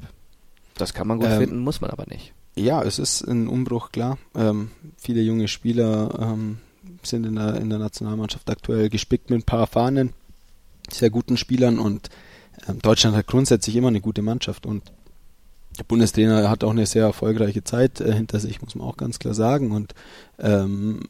[0.77, 2.33] Das kann man gut ähm, finden, muss man aber nicht.
[2.55, 4.17] Ja, es ist ein Umbruch, klar.
[4.35, 6.59] Ähm, viele junge Spieler ähm,
[7.03, 10.13] sind in der, in der Nationalmannschaft aktuell gespickt mit ein paar Fahnen
[10.93, 12.09] sehr guten Spielern und
[12.67, 14.83] ähm, Deutschland hat grundsätzlich immer eine gute Mannschaft und
[15.77, 19.17] der Bundestrainer hat auch eine sehr erfolgreiche Zeit äh, hinter sich, muss man auch ganz
[19.17, 19.71] klar sagen.
[19.71, 19.93] Und
[20.37, 21.07] ähm,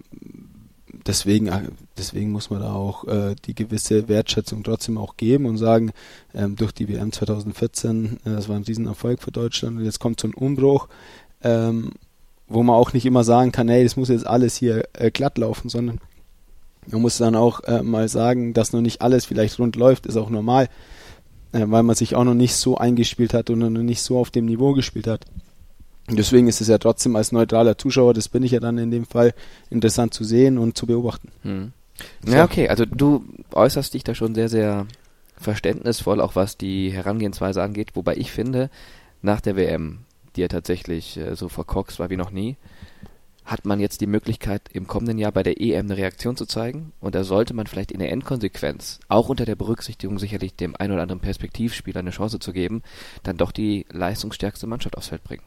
[1.08, 5.58] deswegen, äh, deswegen muss man da auch äh, die gewisse Wertschätzung trotzdem auch geben und
[5.58, 5.92] sagen,
[6.36, 10.20] ähm, durch die WM 2014, äh, das war ein Riesenerfolg für Deutschland und jetzt kommt
[10.20, 10.88] so ein Umbruch,
[11.42, 11.94] ähm,
[12.48, 15.38] wo man auch nicht immer sagen kann, hey, das muss jetzt alles hier äh, glatt
[15.38, 16.00] laufen, sondern
[16.88, 20.18] man muss dann auch äh, mal sagen, dass noch nicht alles vielleicht rund läuft, ist
[20.18, 20.70] auch normal,
[21.52, 24.32] äh, weil man sich auch noch nicht so eingespielt hat und noch nicht so auf
[24.32, 25.26] dem Niveau gespielt hat.
[26.12, 29.06] Deswegen ist es ja trotzdem als neutraler Zuschauer, das bin ich ja dann in dem
[29.06, 29.34] Fall,
[29.70, 31.30] interessant zu sehen und zu beobachten.
[31.44, 31.72] Hm.
[32.26, 34.88] Ja, okay, also du äußerst dich da schon sehr, sehr
[35.38, 38.70] verständnisvoll, auch was die Herangehensweise angeht, wobei ich finde,
[39.22, 40.00] nach der WM,
[40.36, 42.58] die ja tatsächlich äh, so verkorkst war wie noch nie,
[43.50, 46.94] hat man jetzt die Möglichkeit, im kommenden Jahr bei der EM eine Reaktion zu zeigen.
[47.00, 50.92] Und da sollte man vielleicht in der Endkonsequenz, auch unter der Berücksichtigung sicherlich dem ein
[50.92, 52.84] oder anderen Perspektivspieler eine Chance zu geben,
[53.24, 55.44] dann doch die leistungsstärkste Mannschaft aufs Feld bringen.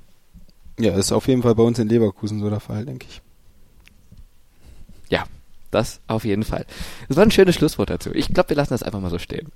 [0.80, 3.22] Ja, ist auf jeden Fall bei uns in Leverkusen so der Fall, denke ich.
[5.08, 5.24] Ja,
[5.72, 6.64] das auf jeden Fall.
[7.08, 8.10] Das war ein schönes Schlusswort dazu.
[8.14, 9.48] Ich glaube, wir lassen das einfach mal so stehen.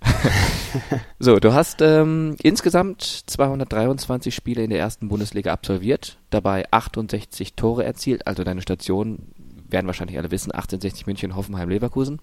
[1.19, 7.85] so, du hast ähm, insgesamt 223 Spiele in der ersten Bundesliga absolviert, dabei 68 Tore
[7.85, 9.33] erzielt, also deine Station
[9.69, 12.21] werden wahrscheinlich alle wissen, 1860 München, Hoffenheim, Leverkusen.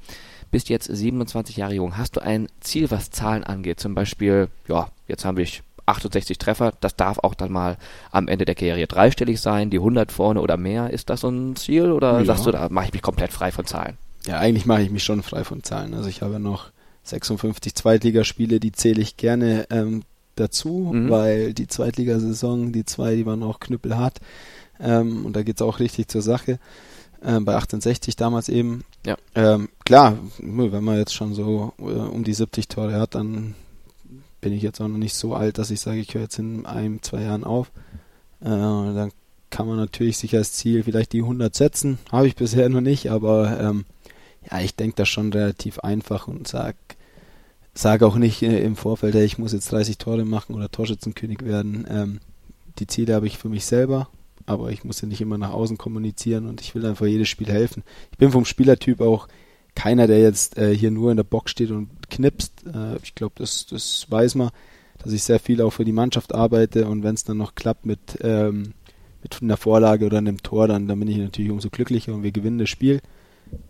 [0.52, 1.98] Bist jetzt 27 Jahre jung.
[1.98, 3.80] Hast du ein Ziel, was Zahlen angeht?
[3.80, 5.48] Zum Beispiel, ja, jetzt haben wir
[5.86, 7.78] 68 Treffer, das darf auch dann mal
[8.12, 10.90] am Ende der Karriere dreistellig sein, die 100 vorne oder mehr.
[10.90, 12.26] Ist das so ein Ziel oder ja.
[12.26, 13.98] sagst du, da mache ich mich komplett frei von Zahlen?
[14.26, 15.94] Ja, eigentlich mache ich mich schon frei von Zahlen.
[15.94, 16.72] Also ich habe noch
[17.04, 20.04] 56 Zweitligaspiele, die zähle ich gerne ähm,
[20.36, 21.10] dazu, mhm.
[21.10, 24.20] weil die Zweitligasaison, die zwei, die waren auch knüppelhart.
[24.80, 26.60] Ähm, und da geht's auch richtig zur Sache.
[27.26, 28.84] Ähm, bei 1860 damals eben.
[29.06, 29.18] Ja.
[29.36, 33.56] Ähm, klar, wenn man jetzt schon so äh, um die 70 Tore hat, dann
[34.44, 36.66] bin ich jetzt auch noch nicht so alt, dass ich sage, ich höre jetzt in
[36.66, 37.72] einem, zwei Jahren auf.
[38.42, 39.12] Äh, dann
[39.50, 41.98] kann man natürlich sich als Ziel vielleicht die 100 setzen.
[42.12, 43.86] Habe ich bisher noch nicht, aber ähm,
[44.52, 46.76] ja, ich denke das schon relativ einfach und sag,
[47.74, 51.44] sag auch nicht äh, im Vorfeld, hey, ich muss jetzt 30 Tore machen oder Torschützenkönig
[51.44, 51.88] werden.
[51.90, 52.20] Ähm,
[52.80, 54.10] die Ziele habe ich für mich selber,
[54.46, 57.48] aber ich muss ja nicht immer nach außen kommunizieren und ich will einfach jedes Spiel
[57.48, 57.84] helfen.
[58.12, 59.30] Ich bin vom Spielertyp auch
[59.76, 62.66] keiner, der jetzt äh, hier nur in der Box steht und knipst.
[62.66, 64.50] Äh, ich glaube, das, das weiß man,
[65.00, 67.86] dass ich sehr viel auch für die Mannschaft arbeite und wenn es dann noch klappt
[67.86, 68.74] mit, ähm,
[69.22, 72.32] mit einer Vorlage oder einem Tor, dann, dann bin ich natürlich umso glücklicher und wir
[72.32, 73.02] gewinnen das Spiel.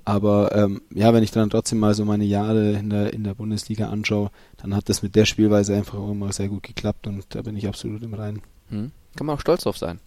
[0.06, 3.34] Aber ähm, ja, wenn ich dann trotzdem mal so meine Jahre in der, in der
[3.34, 7.26] Bundesliga anschaue, dann hat das mit der Spielweise einfach auch immer sehr gut geklappt und
[7.30, 8.42] da bin ich absolut im Reinen.
[8.70, 8.92] Hm.
[9.16, 10.00] Kann man auch stolz drauf sein.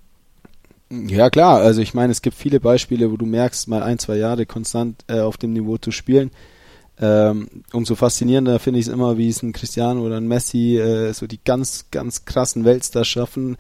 [0.88, 4.16] Ja klar, also ich meine, es gibt viele Beispiele, wo du merkst, mal ein, zwei
[4.16, 6.30] Jahre konstant äh, auf dem Niveau zu spielen.
[6.98, 11.12] Ähm, umso faszinierender finde ich es immer, wie es ein Cristiano oder ein Messi äh,
[11.12, 13.56] so die ganz, ganz krassen Weltstars schaffen,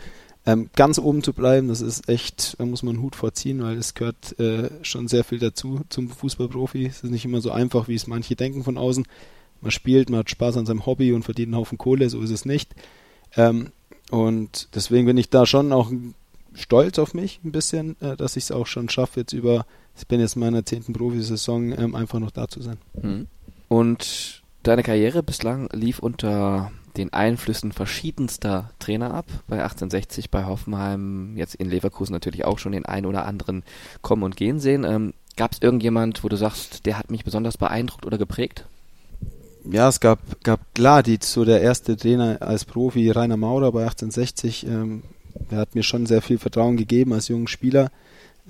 [0.46, 1.68] ähm, ganz oben zu bleiben.
[1.68, 5.24] Das ist echt, da muss man einen Hut vorziehen, weil es gehört äh, schon sehr
[5.24, 6.86] viel dazu zum Fußballprofi.
[6.86, 9.04] Es ist nicht immer so einfach, wie es manche denken von außen.
[9.60, 12.30] Man spielt, man hat Spaß an seinem Hobby und verdient einen Haufen Kohle, so ist
[12.30, 12.74] es nicht.
[13.36, 13.72] Ähm,
[14.10, 15.90] und deswegen bin ich da schon auch
[16.56, 20.06] stolz auf mich ein bisschen, äh, dass ich es auch schon schaffe, jetzt über, ich
[20.06, 22.78] bin jetzt in meiner zehnten Profisaison, ähm, einfach noch da zu sein.
[23.00, 23.26] Mhm.
[23.68, 29.26] Und deine Karriere bislang lief unter den Einflüssen verschiedenster Trainer ab.
[29.48, 33.62] Bei 1860, bei Hoffenheim, jetzt in Leverkusen natürlich auch schon den einen oder anderen
[34.00, 34.84] kommen und gehen sehen.
[34.84, 38.64] Ähm, Gab es irgendjemand, wo du sagst, der hat mich besonders beeindruckt oder geprägt?
[39.70, 43.82] Ja, es gab, gab klar, die, so der erste Trainer als Profi, Rainer Maurer bei
[43.82, 45.02] 1860, ähm,
[45.50, 47.90] er hat mir schon sehr viel Vertrauen gegeben als junger Spieler.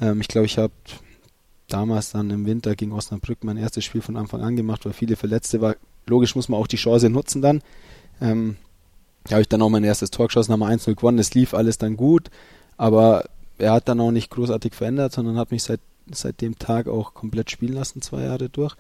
[0.01, 0.73] Ähm, ich glaube, ich habe
[1.69, 5.17] damals dann im Winter gegen Osnabrück mein erstes Spiel von Anfang an gemacht, weil viele
[5.17, 5.77] Verletzte war.
[6.07, 7.63] Logisch muss man auch die Chance nutzen dann.
[8.21, 8.57] Ähm,
[9.25, 11.19] da habe ich dann auch mein erstes Tor geschossen, haben wir 1-0 gewonnen.
[11.19, 12.31] Es lief alles dann gut,
[12.77, 13.25] aber
[13.59, 15.81] er hat dann auch nicht großartig verändert, sondern hat mich seit,
[16.11, 18.77] seit dem Tag auch komplett spielen lassen, zwei Jahre durch.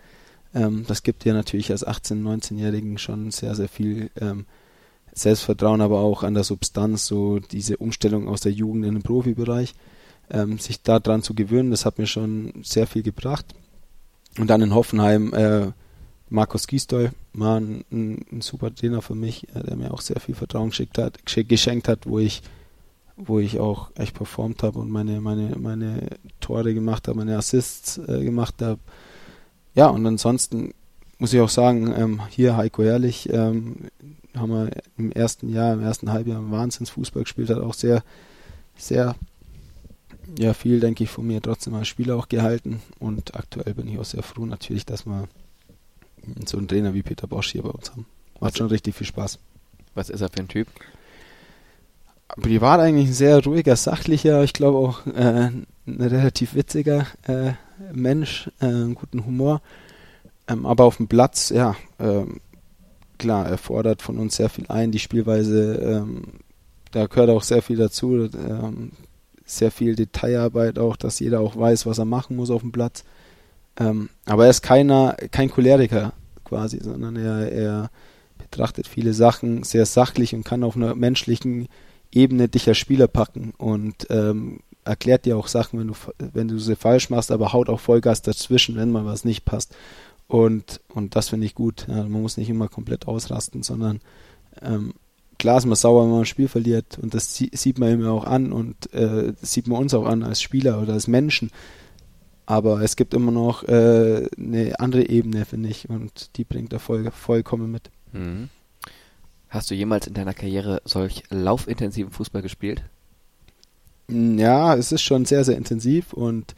[0.54, 4.46] Ähm, das gibt dir natürlich als 18-, 19-Jährigen schon sehr, sehr viel ähm,
[5.16, 9.74] Selbstvertrauen, aber auch an der Substanz, so diese Umstellung aus der Jugend in den Profibereich,
[10.30, 13.46] ähm, sich daran zu gewöhnen, das hat mir schon sehr viel gebracht.
[14.38, 15.72] Und dann in Hoffenheim, äh,
[16.28, 20.20] Markus Gisdol war ein, ein, ein, super Trainer für mich, äh, der mir auch sehr
[20.20, 22.42] viel Vertrauen hat, geschenkt hat, wo ich,
[23.16, 26.10] wo ich auch echt performt habe und meine, meine, meine
[26.40, 28.80] Tore gemacht habe, meine Assists äh, gemacht habe.
[29.74, 30.74] Ja, und ansonsten
[31.18, 33.88] muss ich auch sagen, ähm, hier Heiko Ehrlich, ähm,
[34.36, 38.02] haben wir im ersten Jahr, im ersten Halbjahr einen Wahnsinnsfußball gespielt, hat auch sehr,
[38.76, 39.14] sehr,
[40.38, 42.82] ja, viel, denke ich, von mir trotzdem als Spieler auch gehalten.
[42.98, 45.28] Und aktuell bin ich auch sehr froh natürlich, dass wir
[46.46, 48.06] so einen Trainer wie Peter Bosch hier bei uns haben.
[48.40, 49.38] Macht Was schon richtig viel Spaß.
[49.94, 50.68] Was ist er für ein Typ?
[52.28, 57.52] Privat eigentlich ein sehr ruhiger, sachlicher, ich glaube auch äh, ein relativ witziger äh,
[57.92, 59.62] Mensch, äh, einen guten Humor.
[60.48, 62.40] Ähm, aber auf dem Platz, ja, ähm,
[63.18, 64.92] klar, er fordert von uns sehr viel ein.
[64.92, 66.22] Die Spielweise, ähm,
[66.92, 68.28] da gehört auch sehr viel dazu.
[68.34, 68.92] Ähm,
[69.46, 73.04] sehr viel Detailarbeit auch, dass jeder auch weiß, was er machen muss auf dem Platz.
[73.78, 76.12] Ähm, aber er ist keiner, kein Choleriker
[76.44, 77.90] quasi, sondern er, er
[78.38, 81.68] betrachtet viele Sachen sehr sachlich und kann auf einer menschlichen
[82.12, 86.58] Ebene dich als Spieler packen und ähm, erklärt dir auch Sachen, wenn du, wenn du
[86.58, 89.74] sie falsch machst, aber haut auch Vollgas dazwischen, wenn mal was nicht passt.
[90.28, 91.86] Und, und das finde ich gut.
[91.88, 94.00] Ja, man muss nicht immer komplett ausrasten, sondern
[94.60, 94.94] ähm,
[95.38, 98.24] klar ist man sauer, wenn man ein Spiel verliert und das sieht man immer auch
[98.24, 101.50] an und äh, das sieht man uns auch an als Spieler oder als Menschen.
[102.46, 106.78] Aber es gibt immer noch äh, eine andere Ebene, finde ich, und die bringt er
[106.78, 107.90] voll, vollkommen mit.
[108.12, 108.50] Mhm.
[109.48, 112.84] Hast du jemals in deiner Karriere solch laufintensiven Fußball gespielt?
[114.08, 116.54] Hm, ja, es ist schon sehr, sehr intensiv und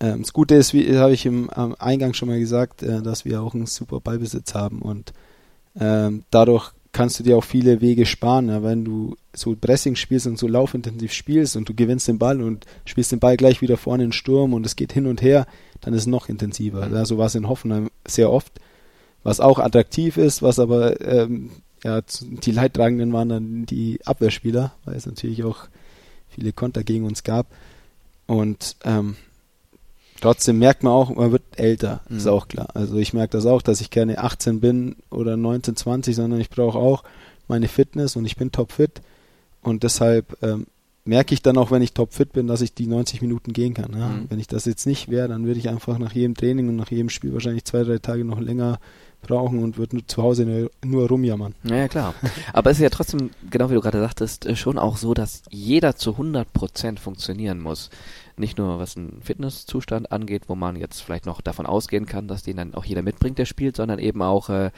[0.00, 3.24] ähm, das Gute ist, wie habe ich im am Eingang schon mal gesagt, äh, dass
[3.24, 5.12] wir auch einen super Ballbesitz haben und
[5.78, 10.26] ähm, dadurch kannst du dir auch viele Wege sparen, ja, wenn du so Pressing spielst
[10.26, 13.76] und so laufintensiv spielst und du gewinnst den Ball und spielst den Ball gleich wieder
[13.76, 15.46] vorne in den Sturm und es geht hin und her,
[15.82, 16.86] dann ist es noch intensiver.
[16.86, 17.04] Mhm.
[17.04, 18.60] so war es in Hoffenheim sehr oft,
[19.22, 21.50] was auch attraktiv ist, was aber ähm,
[21.84, 25.68] ja, die Leidtragenden waren dann die Abwehrspieler, weil es natürlich auch
[26.30, 27.46] viele Konter gegen uns gab.
[28.26, 29.16] Und ähm,
[30.20, 32.16] trotzdem merkt man auch, man wird älter, mhm.
[32.18, 32.68] ist auch klar.
[32.74, 36.50] Also ich merke das auch, dass ich keine 18 bin oder 19, 20, sondern ich
[36.50, 37.04] brauche auch
[37.48, 39.00] meine Fitness und ich bin topfit.
[39.62, 40.66] Und deshalb ähm,
[41.04, 43.92] merke ich dann auch, wenn ich topfit bin, dass ich die 90 Minuten gehen kann.
[43.98, 44.08] Ja?
[44.08, 44.26] Mhm.
[44.28, 46.90] Wenn ich das jetzt nicht wäre, dann würde ich einfach nach jedem Training und nach
[46.90, 48.78] jedem Spiel wahrscheinlich zwei, drei Tage noch länger
[49.22, 51.54] brauchen und würde zu Hause nur, nur rumjammern.
[51.64, 52.14] Ja, klar.
[52.52, 55.42] Aber es ist ja trotzdem, genau wie du gerade sagtest, äh, schon auch so, dass
[55.50, 57.90] jeder zu 100 Prozent funktionieren muss.
[58.38, 62.42] Nicht nur was einen Fitnesszustand angeht, wo man jetzt vielleicht noch davon ausgehen kann, dass
[62.42, 64.70] den dann auch jeder mitbringt, der spielt, sondern eben auch äh,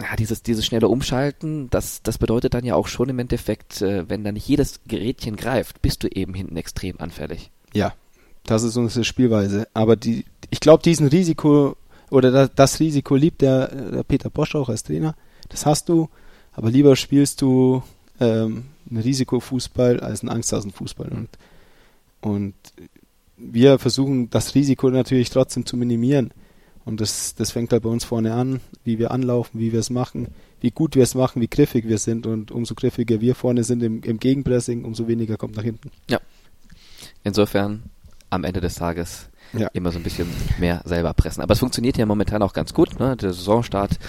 [0.00, 4.08] ja, dieses, dieses schnelle Umschalten, das, das bedeutet dann ja auch schon im Endeffekt, äh,
[4.08, 7.50] wenn da nicht jedes Gerätchen greift, bist du eben hinten extrem anfällig.
[7.72, 7.94] Ja,
[8.44, 9.68] das ist unsere Spielweise.
[9.74, 11.76] Aber die, ich glaube, diesen Risiko
[12.10, 15.14] oder das, das Risiko liebt der, der, Peter Bosch auch als Trainer.
[15.48, 16.08] Das hast du,
[16.52, 17.82] aber lieber spielst du
[18.20, 21.08] ähm, einen Risikofußball als einen Angsthasenfußball.
[21.08, 21.28] Und,
[22.26, 22.54] und
[23.36, 26.32] wir versuchen das Risiko natürlich trotzdem zu minimieren.
[26.84, 29.90] Und das, das fängt halt bei uns vorne an, wie wir anlaufen, wie wir es
[29.90, 30.28] machen,
[30.60, 32.26] wie gut wir es machen, wie griffig wir sind.
[32.26, 35.92] Und umso griffiger wir vorne sind im, im Gegenpressing, umso weniger kommt nach hinten.
[36.10, 36.18] Ja.
[37.22, 37.84] Insofern
[38.30, 39.68] am Ende des Tages ja.
[39.72, 40.26] immer so ein bisschen
[40.58, 41.42] mehr selber pressen.
[41.42, 42.98] Aber es funktioniert ja momentan auch ganz gut.
[42.98, 43.16] Ne?
[43.16, 44.00] Der Saisonstart,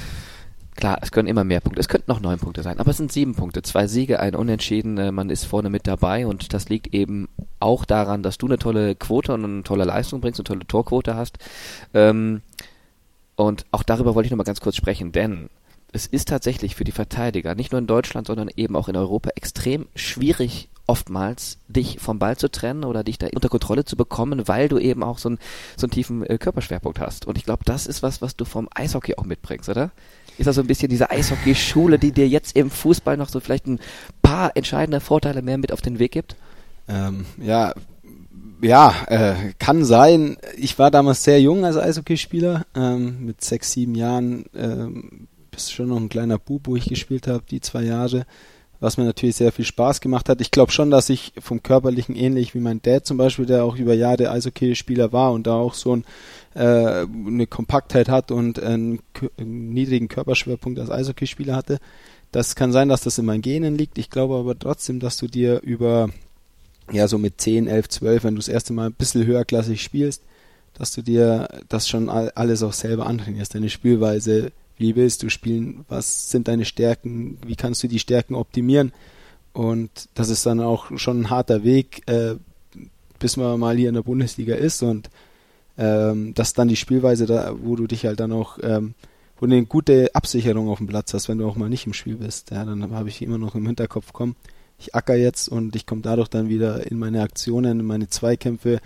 [0.78, 1.82] klar, es können immer mehr Punkte.
[1.82, 3.62] Es könnten noch neun Punkte sein, aber es sind sieben Punkte.
[3.62, 4.98] Zwei Siege, ein Unentschieden.
[4.98, 7.28] Äh, man ist vorne mit dabei und das liegt eben
[7.60, 11.16] auch daran, dass du eine tolle Quote und eine tolle Leistung bringst, eine tolle Torquote
[11.16, 11.38] hast.
[11.94, 12.42] Ähm,
[13.36, 15.50] und auch darüber wollte ich nochmal ganz kurz sprechen, denn
[15.92, 19.30] es ist tatsächlich für die Verteidiger, nicht nur in Deutschland, sondern eben auch in Europa,
[19.36, 24.48] extrem schwierig, oftmals dich vom Ball zu trennen oder dich da unter Kontrolle zu bekommen,
[24.48, 25.40] weil du eben auch so, ein,
[25.76, 27.26] so einen tiefen äh, Körperschwerpunkt hast.
[27.26, 29.92] Und ich glaube, das ist was, was du vom Eishockey auch mitbringst, oder?
[30.38, 33.68] Ist das so ein bisschen diese Eishockey-Schule, die dir jetzt im Fußball noch so vielleicht
[33.68, 33.80] ein
[34.22, 36.36] paar entscheidende Vorteile mehr mit auf den Weg gibt?
[36.88, 37.74] Ähm, ja,
[38.62, 40.38] ja, äh, kann sein.
[40.58, 45.90] Ich war damals sehr jung als Eishockeyspieler, ähm, mit sechs, sieben Jahren, ähm, bis schon
[45.90, 48.26] noch ein kleiner Bub, wo ich gespielt habe, die zwei Jahre
[48.80, 50.42] was mir natürlich sehr viel Spaß gemacht hat.
[50.42, 53.76] Ich glaube schon, dass ich vom Körperlichen ähnlich wie mein Dad zum Beispiel, der auch
[53.76, 56.06] über Jahre Eishockeyspieler war und da auch so ein,
[56.58, 59.00] äh, eine Kompaktheit hat und einen,
[59.38, 61.80] einen niedrigen Körperschwerpunkt als Eishockeyspieler hatte.
[62.32, 63.98] Das kann sein, dass das in meinen Genen liegt.
[63.98, 66.10] Ich glaube aber trotzdem, dass du dir über,
[66.92, 70.24] ja, so mit 10, 11, 12, wenn du das erste Mal ein bisschen höherklassig spielst,
[70.74, 75.86] dass du dir das schon alles auch selber antrainierst, deine Spielweise wie willst du spielen,
[75.90, 78.94] was sind deine Stärken, wie kannst du die Stärken optimieren.
[79.54, 82.36] Und das ist dann auch schon ein harter Weg, äh,
[83.18, 85.10] bis man mal hier in der Bundesliga ist und
[85.78, 88.94] ähm, das ist dann die Spielweise, da, wo du dich halt dann auch, ähm,
[89.40, 91.94] wo du eine gute Absicherung auf dem Platz hast, wenn du auch mal nicht im
[91.94, 92.52] Spiel bist.
[92.52, 94.36] Ja, dann habe ich immer noch im Hinterkopf, komm,
[94.80, 98.80] ich acker jetzt und ich komme dadurch dann wieder in meine Aktionen, in meine Zweikämpfe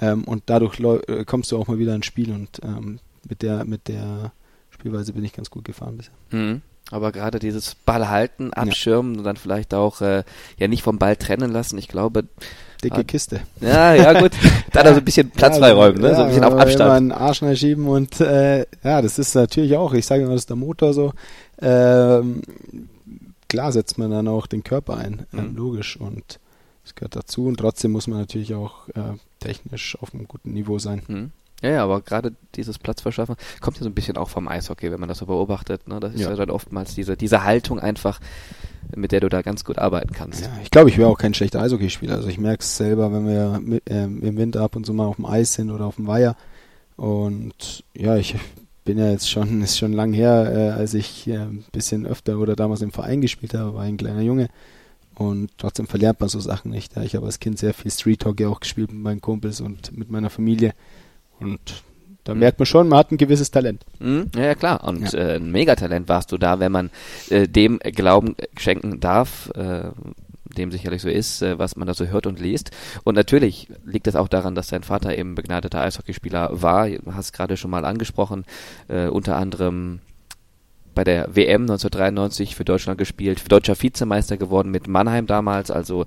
[0.00, 3.64] ähm, und dadurch äh, kommst du auch mal wieder ins Spiel und ähm, mit der,
[3.64, 4.32] mit der
[4.70, 6.14] Spielweise bin ich ganz gut gefahren bisher.
[6.30, 6.62] Mhm.
[6.90, 9.18] Aber gerade dieses Ball halten, abschirmen ja.
[9.18, 10.22] und dann vielleicht auch äh,
[10.58, 12.24] ja nicht vom Ball trennen lassen, ich glaube.
[12.84, 13.40] Dicke hat, Kiste.
[13.60, 14.32] Ja, ja gut.
[14.72, 16.08] Dann also ein bisschen Platz ja, freiräumen, ne?
[16.08, 16.80] Ja, so ein bisschen auf Abstand.
[16.80, 20.42] Immer einen Arsch schieben und äh, ja, das ist natürlich auch, ich sage immer, das
[20.42, 21.12] ist der Motor so.
[21.60, 22.42] Ähm,
[23.48, 25.56] klar setzt man dann auch den Körper ein, äh, mhm.
[25.56, 26.38] logisch und
[26.84, 30.78] das gehört dazu und trotzdem muss man natürlich auch äh, technisch auf einem guten Niveau
[30.78, 31.02] sein.
[31.08, 31.30] Mhm.
[31.64, 35.00] Ja, ja, aber gerade dieses Platzverschaffen kommt ja so ein bisschen auch vom Eishockey, wenn
[35.00, 35.88] man das so beobachtet.
[35.88, 35.98] Ne?
[35.98, 36.28] Das ist ja.
[36.28, 38.20] ja dann oftmals diese, diese Haltung einfach,
[38.94, 40.42] mit der du da ganz gut arbeiten kannst.
[40.42, 42.16] Ja, ich glaube, ich wäre auch kein schlechter Eishockeyspieler.
[42.16, 45.06] Also ich merke es selber, wenn wir mit, ähm, im Winter ab und zu mal
[45.06, 46.36] auf dem Eis sind oder auf dem Weiher.
[46.96, 48.34] Und ja, ich
[48.84, 52.36] bin ja jetzt schon, ist schon lang her, äh, als ich äh, ein bisschen öfter
[52.36, 54.50] oder damals im Verein gespielt habe, war ein kleiner Junge.
[55.14, 56.94] Und trotzdem verlernt man so Sachen nicht.
[56.94, 57.04] Ja.
[57.04, 60.10] Ich habe als Kind sehr viel Street Hockey auch gespielt mit meinen Kumpels und mit
[60.10, 60.74] meiner Familie.
[61.40, 61.82] Und
[62.24, 62.40] da mhm.
[62.40, 63.84] merkt man schon, man hat ein gewisses Talent.
[64.00, 64.30] Mhm.
[64.34, 64.84] Ja, ja, klar.
[64.84, 65.18] Und ja.
[65.18, 66.90] Äh, ein Megatalent warst du da, wenn man
[67.30, 69.90] äh, dem Glauben schenken darf, äh,
[70.56, 72.70] dem sicherlich so ist, äh, was man da so hört und liest.
[73.04, 76.88] Und natürlich liegt es auch daran, dass dein Vater eben begnadeter Eishockeyspieler war.
[76.88, 78.44] Du hast gerade schon mal angesprochen,
[78.88, 80.00] äh, unter anderem
[80.94, 86.06] bei der WM 1993 für Deutschland gespielt, deutscher Vizemeister geworden mit Mannheim damals, also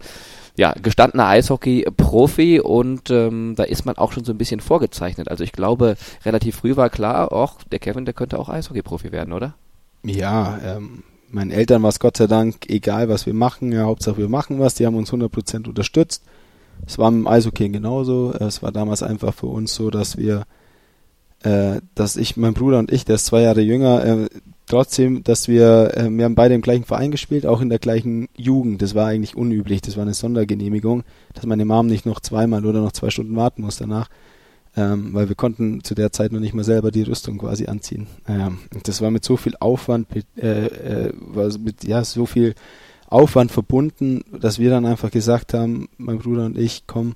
[0.58, 5.30] ja, gestandener Eishockey-Profi und ähm, da ist man auch schon so ein bisschen vorgezeichnet.
[5.30, 5.95] Also ich glaube,
[6.26, 9.53] relativ früh war klar, auch der Kevin, der könnte auch Eishockey-Profi werden, oder?
[10.03, 13.72] Ja, ähm, meinen Eltern war es Gott sei Dank egal, was wir machen.
[13.72, 14.74] Ja, Hauptsache wir machen was.
[14.74, 16.24] Die haben uns 100% unterstützt.
[16.88, 18.34] Es war dem Eishockey genauso.
[18.34, 20.45] Es war damals einfach für uns so, dass wir,
[21.43, 24.30] äh, dass ich, mein Bruder und ich, der ist zwei Jahre jünger, äh,
[24.68, 28.28] trotzdem, dass wir, äh, wir haben beide im gleichen Verein gespielt, auch in der gleichen
[28.36, 28.82] Jugend.
[28.82, 31.03] Das war eigentlich unüblich, das war eine Sondergenehmigung,
[31.34, 34.09] dass meine Mom nicht noch zweimal oder noch zwei Stunden warten muss danach,
[34.76, 38.07] ähm, weil wir konnten zu der Zeit noch nicht mal selber die Rüstung quasi anziehen.
[38.28, 42.53] Ähm, das war mit so viel Aufwand, äh, äh, war mit ja so viel
[43.07, 47.15] Aufwand verbunden, dass wir dann einfach gesagt haben, mein Bruder und ich, komm,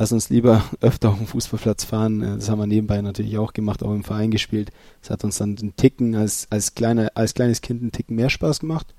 [0.00, 2.22] lass uns lieber öfter auf den Fußballplatz fahren.
[2.22, 4.72] Äh, das haben wir nebenbei natürlich auch gemacht, auch im Verein gespielt.
[5.02, 8.30] Das hat uns dann den Ticken als, als, kleine, als kleines Kind einen Ticken mehr
[8.30, 8.94] Spaß gemacht.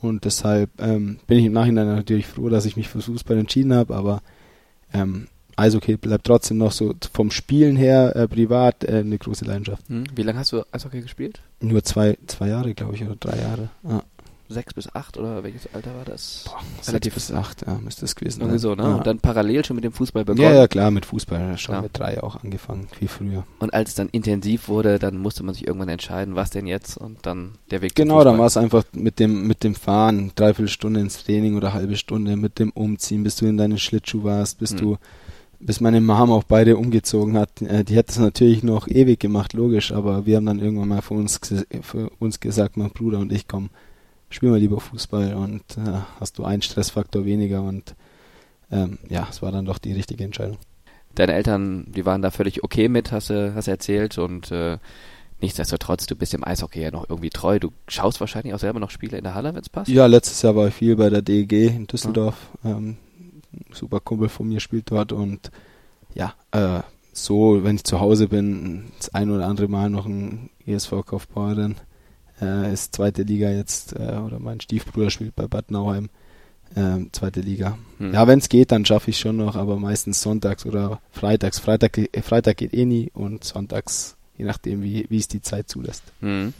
[0.00, 3.74] Und deshalb ähm, bin ich im Nachhinein natürlich froh, dass ich mich für Fußball entschieden
[3.74, 4.22] habe, aber
[4.92, 5.26] ähm,
[5.56, 9.88] Eishockey bleibt trotzdem noch so vom Spielen her äh, privat äh, eine große Leidenschaft.
[9.88, 10.04] Hm.
[10.14, 11.40] Wie lange hast du Eishockey gespielt?
[11.60, 13.70] Nur zwei, zwei Jahre, glaube ich, oder drei Jahre.
[13.82, 14.02] Ja
[14.48, 16.44] sechs bis acht oder welches Alter war das?
[16.46, 18.58] Boah, Relativ bis acht, ja, müsste es gewesen sein.
[18.58, 18.82] so, ne?
[18.82, 18.94] Ja.
[18.96, 20.42] Und dann parallel schon mit dem Fußball begonnen.
[20.42, 21.82] Ja, ja, klar, mit Fußball schon ja.
[21.82, 23.44] mit drei auch angefangen, viel früher.
[23.58, 26.96] Und als es dann intensiv wurde, dann musste man sich irgendwann entscheiden, was denn jetzt
[26.96, 30.68] und dann der Weg Genau, dann war es einfach mit dem, mit dem Fahren, dreiviertel
[30.68, 34.58] Stunde ins Training oder halbe Stunde, mit dem Umziehen, bis du in deinen Schlittschuh warst,
[34.58, 34.78] bis hm.
[34.78, 34.96] du
[35.58, 37.62] bis meine Mom auch beide umgezogen hat.
[37.62, 41.02] Äh, die hätte es natürlich noch ewig gemacht, logisch, aber wir haben dann irgendwann mal
[41.02, 41.40] für uns,
[41.82, 43.70] für uns gesagt, mein Bruder und ich kommen
[44.30, 47.94] spiel mal lieber Fußball und äh, hast du einen Stressfaktor weniger und
[48.70, 50.58] ähm, ja, es war dann doch die richtige Entscheidung.
[51.14, 54.78] Deine Eltern, die waren da völlig okay mit, hast du hast erzählt und äh,
[55.40, 57.58] nichtsdestotrotz, du bist dem Eishockey ja noch irgendwie treu.
[57.58, 59.88] Du schaust wahrscheinlich auch selber noch Spiele in der Halle, wenn es passt?
[59.88, 62.50] Ja, letztes Jahr war ich viel bei der DEG in Düsseldorf.
[62.64, 62.72] Ja.
[62.72, 62.96] Ähm,
[63.72, 65.50] super Kumpel von mir spielt dort und
[66.14, 66.80] ja, äh,
[67.12, 71.76] so, wenn ich zu Hause bin, das ein oder andere Mal noch ein ESV Kaufbeuren
[72.40, 76.08] äh, ist zweite Liga jetzt, äh, oder mein Stiefbruder spielt bei Bad Nauheim,
[76.74, 77.78] äh, zweite Liga.
[77.98, 78.12] Hm.
[78.12, 81.58] Ja, wenn es geht, dann schaffe ich schon noch, aber meistens sonntags oder freitags.
[81.58, 86.02] Freitag, Freitag geht eh nie und sonntags, je nachdem, wie, wie es die Zeit zulässt.
[86.20, 86.52] Hm.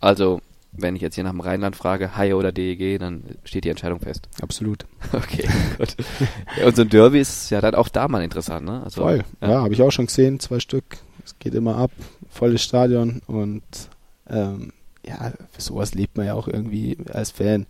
[0.00, 0.40] Also,
[0.76, 4.00] wenn ich jetzt hier nach dem Rheinland frage, Haie oder DEG, dann steht die Entscheidung
[4.00, 4.28] fest.
[4.40, 4.86] Absolut.
[5.12, 5.94] Okay, gut.
[6.64, 8.82] und so ein Derby ist ja dann auch da mal interessant, ne?
[8.82, 10.98] Also, Voll, ja, ja habe ich auch schon gesehen, zwei Stück.
[11.24, 11.92] Es geht immer ab,
[12.28, 13.62] volles Stadion und
[14.28, 14.72] ähm,
[15.06, 17.66] ja, für sowas lebt man ja auch irgendwie als Fan.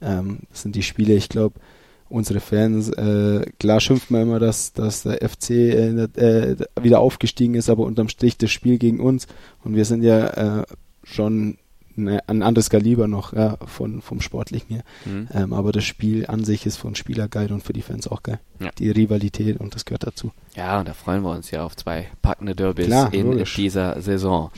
[0.00, 1.60] Ähm, das sind die Spiele, ich glaube,
[2.08, 7.54] unsere Fans, äh, klar schimpft man immer, dass, dass der FC äh, äh, wieder aufgestiegen
[7.54, 9.26] ist, aber unterm Strich das Spiel gegen uns
[9.62, 10.64] und wir sind ja äh,
[11.04, 11.58] schon
[11.94, 14.84] ne, ein anderes Kaliber noch ja, von, vom Sportlichen her.
[15.04, 15.28] Mhm.
[15.32, 18.22] Ähm, aber das Spiel an sich ist von Spieler geil und für die Fans auch
[18.22, 18.40] geil.
[18.58, 18.70] Ja.
[18.78, 20.32] Die Rivalität und das gehört dazu.
[20.56, 23.54] Ja, und da freuen wir uns ja auf zwei packende Derbys Klar, in logisch.
[23.54, 24.50] dieser Saison.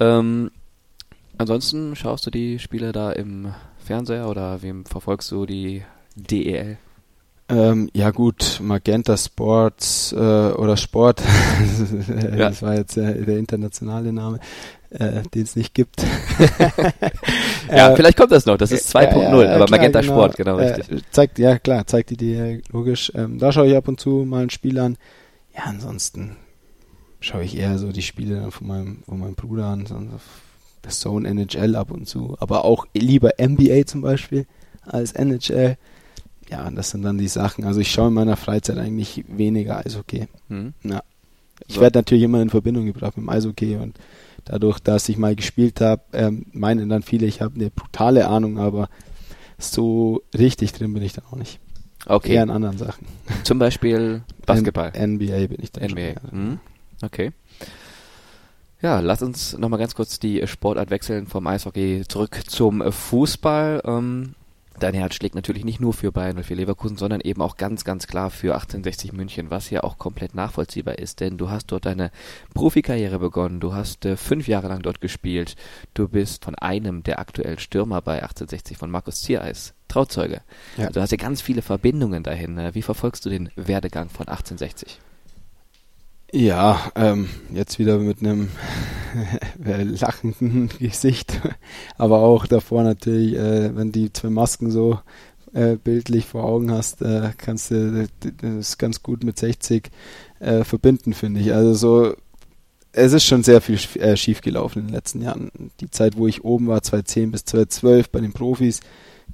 [0.00, 0.50] Ähm,
[1.38, 5.82] Ansonsten schaust du die Spiele da im Fernseher oder wem verfolgst du die
[6.14, 6.78] DEL?
[7.48, 11.22] Ähm, ja gut, Magenta Sports äh, oder Sport,
[12.08, 12.36] ja.
[12.36, 14.40] das war jetzt äh, der internationale Name,
[14.90, 16.02] äh, den es nicht gibt.
[17.70, 20.58] ja, äh, vielleicht kommt das noch, das ist 2.0, aber klar, Magenta genau, Sport, genau
[20.58, 21.04] äh, richtig.
[21.12, 23.12] zeigt, ja klar, zeigt die DEL, logisch.
[23.14, 24.96] Ähm, da schaue ich ab und zu mal ein Spiel an.
[25.54, 26.36] Ja, ansonsten
[27.20, 29.86] schaue ich eher so die Spiele von meinem, von meinem Bruder an,
[30.88, 34.46] Zone NHL ab und zu, aber auch lieber NBA zum Beispiel
[34.82, 35.76] als NHL.
[36.48, 37.64] Ja, das sind dann die Sachen.
[37.64, 40.28] Also ich schaue in meiner Freizeit eigentlich weniger Eishockey.
[40.48, 40.74] Mhm.
[40.84, 41.02] Ja.
[41.66, 43.98] Ich werde natürlich immer in Verbindung gebracht mit dem Eishockey und
[44.44, 48.58] dadurch, dass ich mal gespielt habe, ähm, meinen dann viele, ich habe eine brutale Ahnung,
[48.58, 48.88] aber
[49.58, 51.58] so richtig drin bin ich dann auch nicht.
[52.06, 52.34] Okay.
[52.34, 53.06] Eher in anderen Sachen.
[53.42, 54.92] Zum Beispiel Basketball.
[54.94, 56.20] N NBA bin ich dann NBA.
[56.20, 56.30] schon.
[56.30, 56.58] Hm?
[57.02, 57.32] Okay.
[58.82, 63.82] Ja, lass uns nochmal ganz kurz die Sportart wechseln vom Eishockey zurück zum Fußball.
[63.86, 64.34] Ähm,
[64.78, 67.84] dein Herz schlägt natürlich nicht nur für Bayern und für Leverkusen, sondern eben auch ganz,
[67.84, 71.86] ganz klar für 1860 München, was ja auch komplett nachvollziehbar ist, denn du hast dort
[71.86, 72.10] deine
[72.52, 75.56] Profikarriere begonnen, du hast äh, fünf Jahre lang dort gespielt,
[75.94, 80.42] du bist von einem der aktuellen Stürmer bei 1860 von Markus Ziereis, Trauzeuge.
[80.76, 80.88] Ja.
[80.88, 82.58] Also du hast ja ganz viele Verbindungen dahin.
[82.58, 85.00] Äh, Wie verfolgst du den Werdegang von 1860?
[86.32, 88.50] Ja, ähm, jetzt wieder mit einem
[89.64, 91.40] lachenden Gesicht,
[91.98, 94.98] aber auch davor natürlich, äh, wenn die zwei Masken so
[95.54, 98.08] äh, bildlich vor Augen hast, äh, kannst du
[98.42, 99.90] das ganz gut mit 60
[100.40, 101.54] äh, verbinden, finde ich.
[101.54, 102.14] Also so,
[102.92, 105.50] es ist schon sehr viel äh, schief gelaufen in den letzten Jahren.
[105.80, 108.80] Die Zeit, wo ich oben war, 2010 bis 2012 bei den Profis,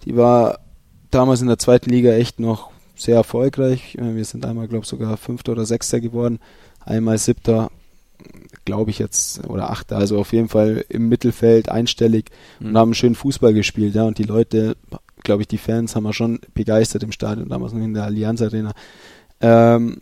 [0.05, 0.61] die war
[1.11, 3.97] damals in der zweiten Liga echt noch sehr erfolgreich.
[3.97, 6.39] Äh, Wir sind einmal, glaube ich, sogar Fünfter oder Sechster geworden
[6.85, 7.71] einmal siebter,
[8.65, 12.31] glaube ich jetzt, oder achter, also auf jeden Fall im Mittelfeld einstellig
[12.61, 12.69] Mhm.
[12.69, 14.77] und haben schön Fußball gespielt, ja, und die Leute,
[15.25, 18.41] glaube ich, die Fans haben wir schon begeistert im Stadion, damals noch in der Allianz
[18.43, 18.73] Arena.
[19.41, 19.99] Ähm,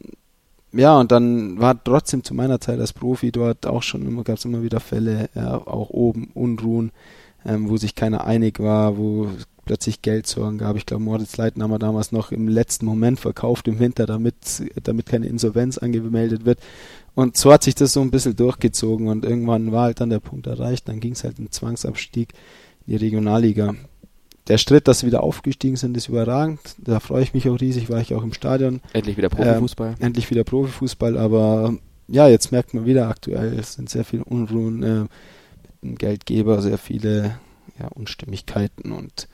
[0.72, 4.36] ja, und dann war trotzdem zu meiner Zeit als Profi dort auch schon immer, gab
[4.36, 6.92] es immer wieder Fälle, ja, auch oben Unruhen,
[7.44, 9.28] ähm, wo sich keiner einig war, wo
[9.70, 10.74] plötzlich Geldsorgen gab.
[10.74, 14.34] Ich glaube, Moritz Leitner haben wir damals noch im letzten Moment verkauft im Winter, damit,
[14.82, 16.58] damit keine Insolvenz angemeldet wird.
[17.14, 20.18] Und so hat sich das so ein bisschen durchgezogen und irgendwann war halt dann der
[20.18, 22.32] Punkt erreicht, dann ging es halt im Zwangsabstieg
[22.84, 23.76] in die Regionalliga.
[24.48, 26.58] Der Schritt, dass sie wieder aufgestiegen sind, ist überragend.
[26.78, 28.80] Da freue ich mich auch riesig, war ich auch im Stadion.
[28.92, 29.90] Endlich wieder Profifußball.
[29.90, 31.76] Ähm, endlich wieder Profifußball, aber
[32.08, 36.60] ja, jetzt merkt man wieder aktuell, es sind sehr viele Unruhen äh, mit dem Geldgeber,
[36.60, 37.38] sehr viele
[37.78, 39.28] ja, Unstimmigkeiten und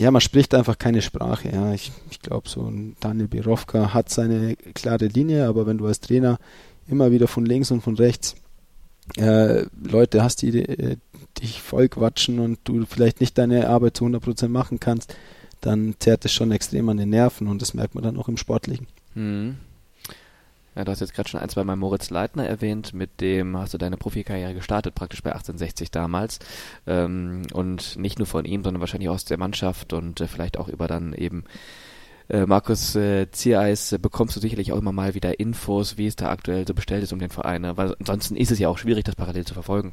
[0.00, 1.50] ja, man spricht einfach keine Sprache.
[1.50, 5.86] Ja, ich, ich glaube, so ein Daniel Birovka hat seine klare Linie, aber wenn du
[5.86, 6.38] als Trainer
[6.88, 8.34] immer wieder von links und von rechts
[9.16, 10.96] äh, Leute hast, die äh,
[11.40, 15.14] dich voll quatschen und du vielleicht nicht deine Arbeit zu 100% machen kannst,
[15.60, 18.36] dann zerrt es schon extrem an den Nerven und das merkt man dann auch im
[18.36, 18.86] Sportlichen.
[19.14, 19.56] Mhm.
[20.76, 23.74] Ja, du hast jetzt gerade schon ein, zwei Mal Moritz Leitner erwähnt, mit dem hast
[23.74, 26.40] du deine Profikarriere gestartet, praktisch bei 1860 damals.
[26.86, 30.58] Ähm, und nicht nur von ihm, sondern wahrscheinlich auch aus der Mannschaft und äh, vielleicht
[30.58, 31.44] auch über dann eben
[32.28, 36.16] äh, Markus äh, Ziereis äh, bekommst du sicherlich auch immer mal wieder Infos, wie es
[36.16, 37.62] da aktuell so bestellt ist um den Verein.
[37.62, 37.76] ne?
[37.76, 39.92] Weil ansonsten ist es ja auch schwierig, das parallel zu verfolgen.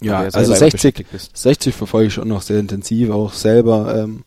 [0.00, 1.36] Ja, also selber immer 60, beschäftigt bist.
[1.36, 3.96] 60 verfolge ich schon noch sehr intensiv, auch selber.
[3.96, 4.24] Ähm,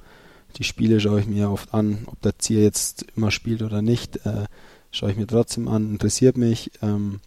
[0.57, 4.25] die Spiele schaue ich mir oft an, ob der Zier jetzt immer spielt oder nicht,
[4.25, 4.45] äh,
[4.91, 6.71] schaue ich mir trotzdem an, interessiert mich.
[6.81, 7.19] Ähm,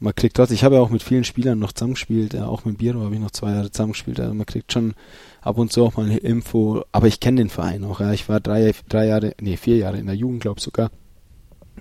[0.00, 2.78] man kriegt trotzdem, ich habe ja auch mit vielen Spielern noch zusammengespielt, äh, auch mit
[2.78, 4.94] Biro habe ich noch zwei Jahre zusammengespielt, also man kriegt schon
[5.40, 8.12] ab und zu auch mal eine Info, aber ich kenne den Verein auch, ja.
[8.12, 10.90] Ich war drei, drei Jahre, nee, vier Jahre in der Jugend, glaube sogar.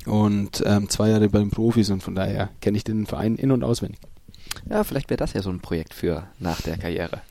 [0.05, 3.51] Und ähm, zwei Jahre bei den Profis und von daher kenne ich den Verein in-
[3.51, 3.99] und auswendig.
[4.69, 7.21] Ja, vielleicht wäre das ja so ein Projekt für nach der Karriere.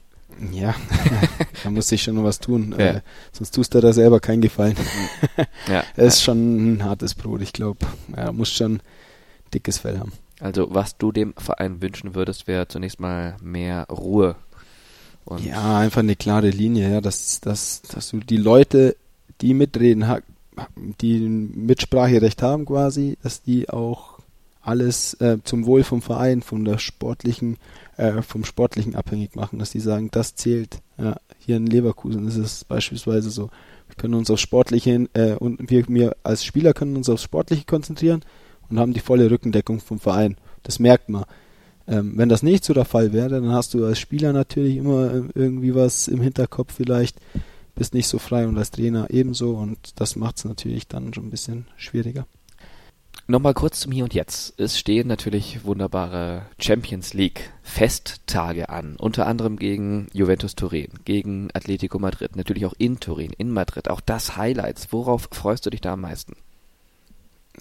[0.51, 0.75] Ja,
[1.63, 2.75] da muss sich schon was tun.
[2.79, 2.87] Ja.
[2.87, 3.01] Äh,
[3.33, 4.77] sonst tust du da selber keinen Gefallen.
[5.69, 5.85] Ja.
[5.97, 7.87] Es ist schon ein hartes Brot, ich glaube.
[8.15, 8.81] Er muss schon
[9.55, 10.13] dickes Fell haben.
[10.41, 14.35] Also, was du dem Verein wünschen würdest, wäre zunächst mal mehr Ruhe.
[15.25, 18.97] Und Ja, einfach eine klare Linie, ja, dass, dass, dass du die Leute,
[19.41, 20.05] die mitreden,
[21.01, 24.19] die ein Mitspracherecht haben quasi, dass die auch
[24.61, 27.59] alles äh, zum Wohl vom Verein, von der sportlichen,
[27.97, 30.81] äh, vom sportlichen abhängig machen, dass die sagen, das zählt.
[30.99, 33.51] Ja, hier in Leverkusen ist es beispielsweise so.
[33.89, 37.65] Wir können uns aufs Sportliche äh, und wir, wir als Spieler können uns aufs Sportliche
[37.65, 38.23] konzentrieren
[38.71, 40.37] und haben die volle Rückendeckung vom Verein.
[40.63, 41.25] Das merkt man.
[41.87, 45.13] Ähm, wenn das nicht so der Fall wäre, dann hast du als Spieler natürlich immer
[45.13, 47.19] äh, irgendwie was im Hinterkopf vielleicht,
[47.75, 51.27] bist nicht so frei und als Trainer ebenso und das macht es natürlich dann schon
[51.27, 52.27] ein bisschen schwieriger.
[53.27, 54.55] Nochmal kurz zum Hier und Jetzt.
[54.59, 58.97] Es stehen natürlich wunderbare Champions League Festtage an.
[58.97, 63.89] Unter anderem gegen Juventus Turin, gegen Atletico Madrid, natürlich auch in Turin, in Madrid.
[63.89, 64.89] Auch das Highlights.
[64.91, 66.35] Worauf freust du dich da am meisten?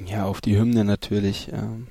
[0.05, 1.49] Ja, auf die Hymne natürlich,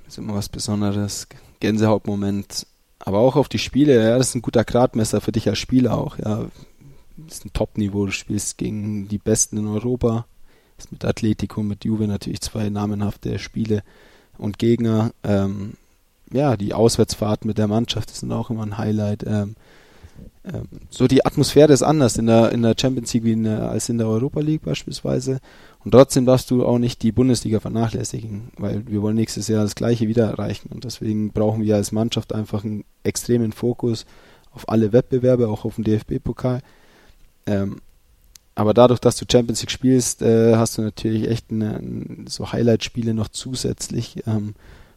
[0.09, 1.29] ist immer was Besonderes,
[1.61, 2.67] Gänsehautmoment,
[2.99, 5.99] aber auch auf die Spiele, ja, das ist ein guter Gradmesser für dich als Spieler
[5.99, 6.47] auch, ja,
[7.19, 10.25] das ist ein Top-Niveau, du spielst gegen die Besten in Europa,
[10.81, 13.83] ist mit Atletico, mit Juve natürlich zwei namenhafte Spiele
[14.39, 15.75] und Gegner, ähm,
[16.33, 19.57] ja, die Auswärtsfahrt mit der Mannschaft sind auch immer ein Highlight, ähm,
[20.45, 23.89] ähm, so die Atmosphäre ist anders in der, in der Champions League in der, als
[23.89, 25.41] in der Europa League beispielsweise.
[25.85, 29.75] Und trotzdem darfst du auch nicht die Bundesliga vernachlässigen, weil wir wollen nächstes Jahr das
[29.75, 30.71] Gleiche wieder erreichen.
[30.73, 34.07] Und deswegen brauchen wir als Mannschaft einfach einen extremen Fokus
[34.53, 36.61] auf alle Wettbewerbe, auch auf den DFB-Pokal.
[37.47, 37.81] Ähm,
[38.55, 41.81] aber dadurch, dass du Champions League spielst, äh, hast du natürlich echt eine,
[42.27, 44.27] so Highlight-Spiele noch zusätzlich.
[44.27, 44.55] Ähm,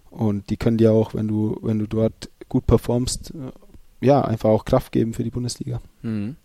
[0.09, 4.49] und die können dir auch, wenn du, wenn du dort gut performst, äh, ja, einfach
[4.49, 5.81] auch Kraft geben für die Bundesliga.
[6.01, 6.35] Mhm.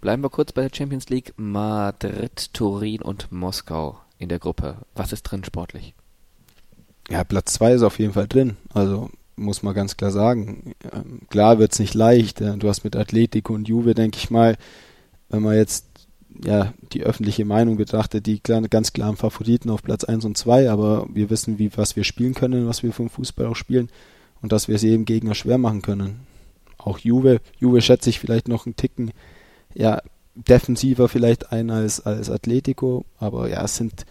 [0.00, 1.34] Bleiben wir kurz bei der Champions League.
[1.36, 4.78] Madrid, Turin und Moskau in der Gruppe.
[4.94, 5.94] Was ist drin sportlich?
[7.08, 8.56] Ja, Platz zwei ist auf jeden Fall drin.
[8.72, 10.74] Also muss man ganz klar sagen.
[10.92, 12.40] Ähm, klar wird's nicht leicht.
[12.40, 14.56] Du hast mit Atletico und Juve, denke ich mal,
[15.28, 15.86] wenn man jetzt
[16.44, 21.06] ja die öffentliche Meinung betrachtet, die ganz klaren Favoriten auf Platz 1 und 2, aber
[21.12, 23.88] wir wissen, wie was wir spielen können, was wir vom Fußball auch spielen
[24.42, 26.20] und dass wir es jedem Gegner schwer machen können.
[26.78, 29.12] Auch Juve, Juve schätze ich vielleicht noch einen Ticken
[29.74, 30.00] ja
[30.34, 34.06] defensiver vielleicht ein als als Atletico, aber ja, es sind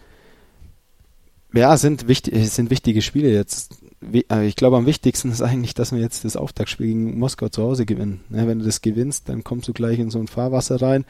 [1.52, 3.78] ja, sind wichtig, sind wichtige Spiele jetzt.
[4.12, 7.62] Äh, ich glaube, am wichtigsten ist eigentlich, dass wir jetzt das Auftaktspiel gegen Moskau zu
[7.62, 8.20] Hause gewinnen.
[8.28, 11.04] wenn du das gewinnst, dann kommst du gleich in so ein Fahrwasser rein,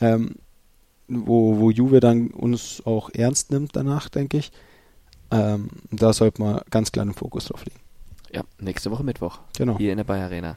[0.00, 0.36] ähm,
[1.08, 4.52] wo, wo Juve dann uns auch ernst nimmt danach, denke ich.
[5.30, 7.80] Ähm, da sollte man ganz klar den Fokus drauf legen.
[8.32, 9.40] Ja, nächste Woche Mittwoch.
[9.56, 9.78] Genau.
[9.78, 10.56] Hier in der Bayer Arena.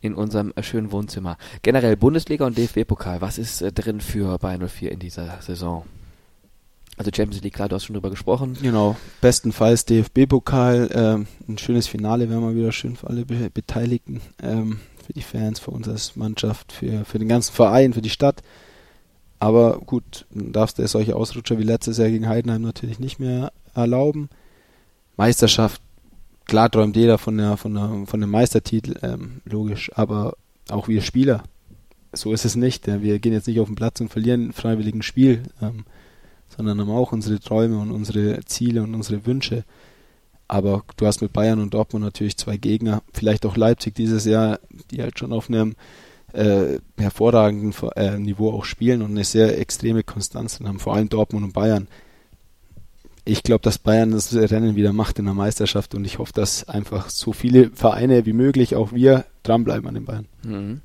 [0.00, 1.36] In unserem äh, schönen Wohnzimmer.
[1.62, 3.20] Generell Bundesliga und DFB-Pokal.
[3.20, 5.84] Was ist äh, drin für Bayern 04 in dieser Saison?
[6.96, 8.58] Also Champions League, klar, du hast schon drüber gesprochen.
[8.60, 14.20] Genau, bestenfalls DFB-Pokal, ähm, ein schönes Finale wäre mal wieder schön für alle Be Beteiligten,
[14.42, 18.10] ähm, für die Fans, für uns als Mannschaft, für, für den ganzen Verein, für die
[18.10, 18.42] Stadt.
[19.40, 24.28] Aber gut, darfst du solche Ausrutscher wie letztes Jahr gegen Heidenheim natürlich nicht mehr erlauben.
[25.16, 25.82] Meisterschaft,
[26.44, 30.36] klar träumt jeder von der, von der, von dem Meistertitel, ähm, logisch, aber
[30.68, 31.42] auch wir Spieler.
[32.12, 32.86] So ist es nicht.
[32.86, 33.02] Ja.
[33.02, 35.44] Wir gehen jetzt nicht auf den Platz und verlieren ein freiwilligen Spiel.
[35.60, 35.84] Ähm,
[36.56, 39.64] sondern haben auch unsere Träume und unsere Ziele und unsere Wünsche.
[40.48, 44.58] Aber du hast mit Bayern und Dortmund natürlich zwei Gegner, vielleicht auch Leipzig dieses Jahr,
[44.90, 45.76] die halt schon auf einem
[46.32, 51.44] äh, hervorragenden äh, Niveau auch spielen und eine sehr extreme Konstanz haben, vor allem Dortmund
[51.44, 51.88] und Bayern.
[53.24, 56.68] Ich glaube, dass Bayern das Rennen wieder macht in der Meisterschaft und ich hoffe, dass
[56.68, 60.26] einfach so viele Vereine wie möglich, auch wir, dranbleiben an den Bayern.
[60.42, 60.80] Mhm.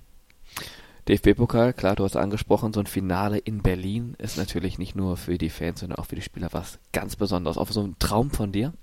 [1.08, 5.38] DFB-Pokal, klar, du hast angesprochen, so ein Finale in Berlin ist natürlich nicht nur für
[5.38, 7.58] die Fans, sondern auch für die Spieler was ganz Besonderes.
[7.58, 8.74] Auch so ein Traum von dir?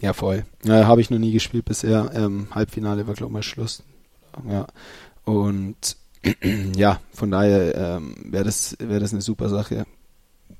[0.00, 0.44] Ja, voll.
[0.64, 2.10] Ja, Habe ich noch nie gespielt bisher.
[2.14, 3.82] Ähm, Halbfinale war, glaube ich, mal Schluss.
[4.48, 4.66] Ja.
[5.24, 5.96] Und
[6.76, 9.86] ja, von daher ähm, wäre das, wär das eine super Sache.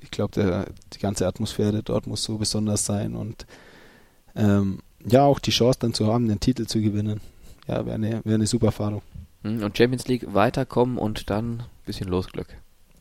[0.01, 3.47] Ich glaube, die ganze Atmosphäre dort muss so besonders sein und
[4.37, 7.21] ähm, ja, auch die Chance dann zu haben, den Titel zu gewinnen.
[7.67, 9.03] Ja, wäre eine, wär eine super Erfahrung.
[9.43, 12.49] Hm, und Champions League weiterkommen und dann ein bisschen Losglück.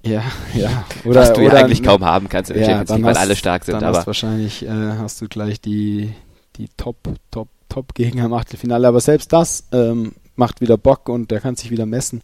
[0.03, 0.23] Ja,
[0.53, 0.85] ja.
[1.03, 3.17] Oder, Was du oder ja eigentlich kaum haben kannst in der ja, Champions League, weil
[3.17, 3.75] alle stark sind.
[3.75, 6.13] Dann aber hast wahrscheinlich äh, hast du gleich die,
[6.57, 6.97] die Top,
[7.31, 8.87] Top, Top-Gegner im Achtelfinale.
[8.87, 12.21] Aber selbst das ähm, macht wieder Bock und der kann sich wieder messen.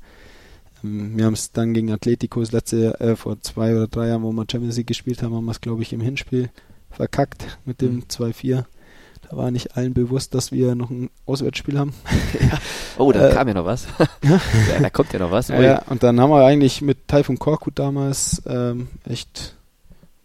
[0.84, 4.32] Wir haben es dann gegen Atletico das letzte äh, vor zwei oder drei Jahren, wo
[4.32, 6.50] wir Champions League gespielt haben, haben wir es, glaube ich, im Hinspiel
[6.90, 8.04] verkackt mit dem mhm.
[8.10, 8.66] 2-4.
[9.30, 11.94] Da war nicht allen bewusst, dass wir noch ein Auswärtsspiel haben.
[12.40, 12.58] Ja.
[12.98, 13.88] Oh, da äh, kam ja noch was.
[14.24, 14.40] ja,
[14.82, 15.48] da kommt ja noch was.
[15.50, 19.56] Ja, und dann haben wir eigentlich mit Taifun Korkut damals ähm, echt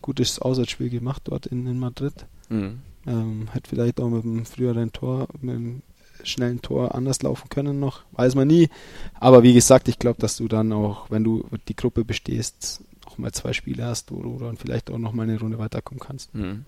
[0.02, 2.26] gutes Auswärtsspiel gemacht dort in, in Madrid.
[2.48, 2.80] Mhm.
[3.06, 5.82] Ähm, hätte vielleicht auch mit einem früheren Tor, mit einem
[6.24, 8.68] schnellen Tor anders laufen können noch, weiß man nie.
[9.14, 13.18] Aber wie gesagt, ich glaube, dass du dann auch, wenn du die Gruppe bestehst, noch
[13.18, 16.34] mal zwei Spiele hast oder, oder vielleicht auch noch mal eine Runde weiterkommen kannst.
[16.34, 16.64] Mhm.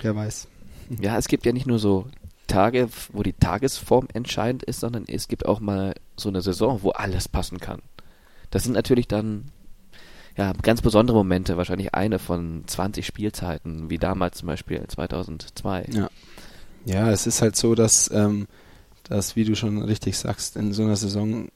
[0.00, 0.48] Wer weiß.
[1.00, 2.06] Ja, es gibt ja nicht nur so
[2.46, 6.90] Tage, wo die Tagesform entscheidend ist, sondern es gibt auch mal so eine Saison, wo
[6.90, 7.80] alles passen kann.
[8.50, 9.46] Das sind natürlich dann
[10.36, 15.86] ja ganz besondere Momente, wahrscheinlich eine von 20 Spielzeiten, wie damals zum Beispiel 2002.
[15.92, 16.10] Ja,
[16.84, 18.46] ja es ist halt so, dass, ähm,
[19.04, 21.48] dass, wie du schon richtig sagst, in so einer Saison,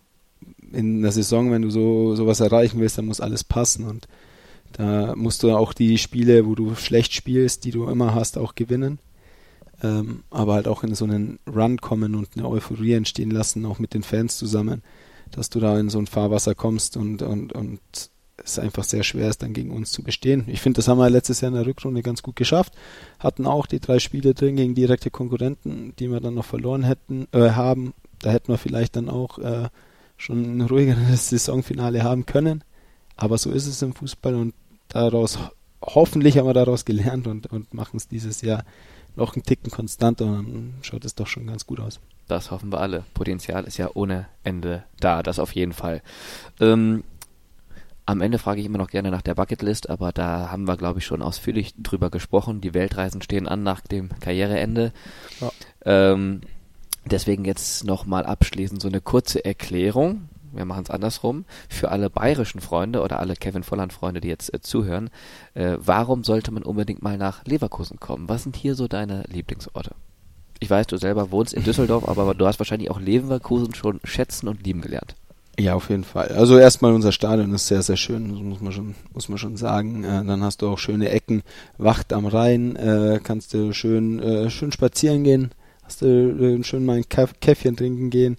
[0.73, 4.09] in einer Saison, wenn du so sowas erreichen willst, dann muss alles passen und
[4.73, 8.55] da musst du auch die Spiele, wo du schlecht spielst, die du immer hast, auch
[8.55, 8.99] gewinnen.
[9.83, 13.79] Ähm, aber halt auch in so einen Run kommen und eine Euphorie entstehen lassen, auch
[13.79, 14.83] mit den Fans zusammen,
[15.31, 17.81] dass du da in so ein Fahrwasser kommst und, und, und
[18.45, 20.45] es einfach sehr schwer ist, dann gegen uns zu bestehen.
[20.47, 22.75] Ich finde, das haben wir letztes Jahr in der Rückrunde ganz gut geschafft.
[23.19, 27.27] Hatten auch die drei Spiele drin gegen direkte Konkurrenten, die wir dann noch verloren hätten,
[27.33, 27.95] äh, haben.
[28.21, 29.69] Da hätten wir vielleicht dann auch äh,
[30.17, 32.63] schon ein ruhigeres Saisonfinale haben können.
[33.17, 34.55] Aber so ist es im Fußball und
[34.89, 35.39] daraus,
[35.83, 38.65] hoffentlich haben wir daraus gelernt und, und machen es dieses Jahr
[39.17, 42.01] noch einen Ticken konstanter und dann schaut es doch schon ganz gut aus.
[42.29, 43.05] Das hoffen wir alle.
[43.15, 46.03] Potenzial ist ja ohne Ende da, das auf jeden Fall.
[46.61, 47.03] Ähm,
[48.09, 50.99] am Ende frage ich immer noch gerne nach der Bucketlist, aber da haben wir, glaube
[50.99, 52.63] ich, schon ausführlich drüber gesprochen.
[52.63, 54.95] Die Weltreisen stehen an nach dem Karriereende.
[55.43, 55.51] Ja.
[55.85, 56.41] Ähm,
[57.05, 60.31] deswegen jetzt nochmal abschließend so eine kurze Erklärung.
[60.53, 64.63] wir machen es andersrum, für alle bayerischen Freunde oder alle Kevin Volland-Freunde, die jetzt äh,
[64.63, 65.11] zuhören,
[65.53, 68.27] äh, warum sollte man unbedingt mal nach Leverkusen kommen?
[68.27, 69.95] Was sind hier so deine Lieblingsorte?
[70.61, 74.49] Ich weiß, du selber wohnst in Düsseldorf, aber du hast wahrscheinlich auch Leverkusen schon schätzen
[74.49, 75.15] und lieben gelernt.
[75.59, 76.29] Ja, auf jeden Fall.
[76.29, 80.05] Also erstmal unser Stadion ist sehr, sehr schön, muss man schon, muss man schon sagen.
[80.05, 81.43] Äh, dann hast du auch schöne Ecken,
[81.79, 85.51] Wacht am Rhein, äh, kannst du schön, äh, schön spazieren gehen,
[85.83, 88.37] hast du äh, schön mal ein Käffchen trinken gehen.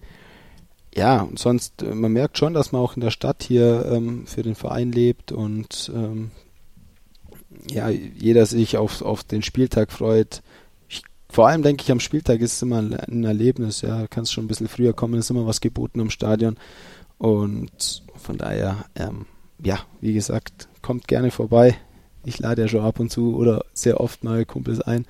[0.96, 4.26] Ja, und sonst, äh, man merkt schon, dass man auch in der Stadt hier ähm,
[4.26, 6.32] für den Verein lebt und ähm,
[7.70, 10.42] ja, jeder sich auf, auf den Spieltag freut.
[10.88, 14.46] Ich, vor allem denke ich, am Spieltag ist es immer ein Erlebnis, ja, kannst schon
[14.46, 16.56] ein bisschen früher kommen, ist immer was geboten am Stadion.
[17.20, 19.26] Und von daher, ähm,
[19.64, 21.78] ja, wie gesagt, kommt gerne vorbei.
[22.24, 25.06] Ich lade ja schon ab und zu oder sehr oft mal Kumpels ein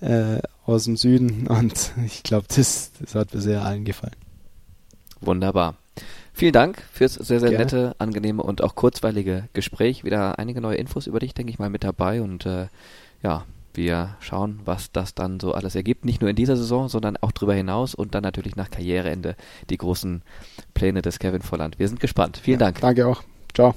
[0.00, 4.16] äh, aus dem Süden und ich glaube, das, das hat bisher allen gefallen.
[5.20, 5.74] Wunderbar.
[6.32, 7.64] Vielen Dank fürs sehr, sehr Gerne.
[7.64, 10.04] nette, angenehme und auch kurzweilige Gespräch.
[10.04, 12.68] Wieder einige neue Infos über dich, denke ich mal, mit dabei und äh,
[13.22, 13.44] ja,
[13.78, 16.04] wir schauen, was das dann so alles ergibt.
[16.04, 19.36] Nicht nur in dieser Saison, sondern auch darüber hinaus und dann natürlich nach Karriereende
[19.70, 20.22] die großen
[20.74, 21.78] Pläne des Kevin Volland.
[21.78, 22.36] Wir sind gespannt.
[22.36, 22.80] Vielen ja, Dank.
[22.80, 23.22] Danke auch.
[23.54, 23.74] Ciao.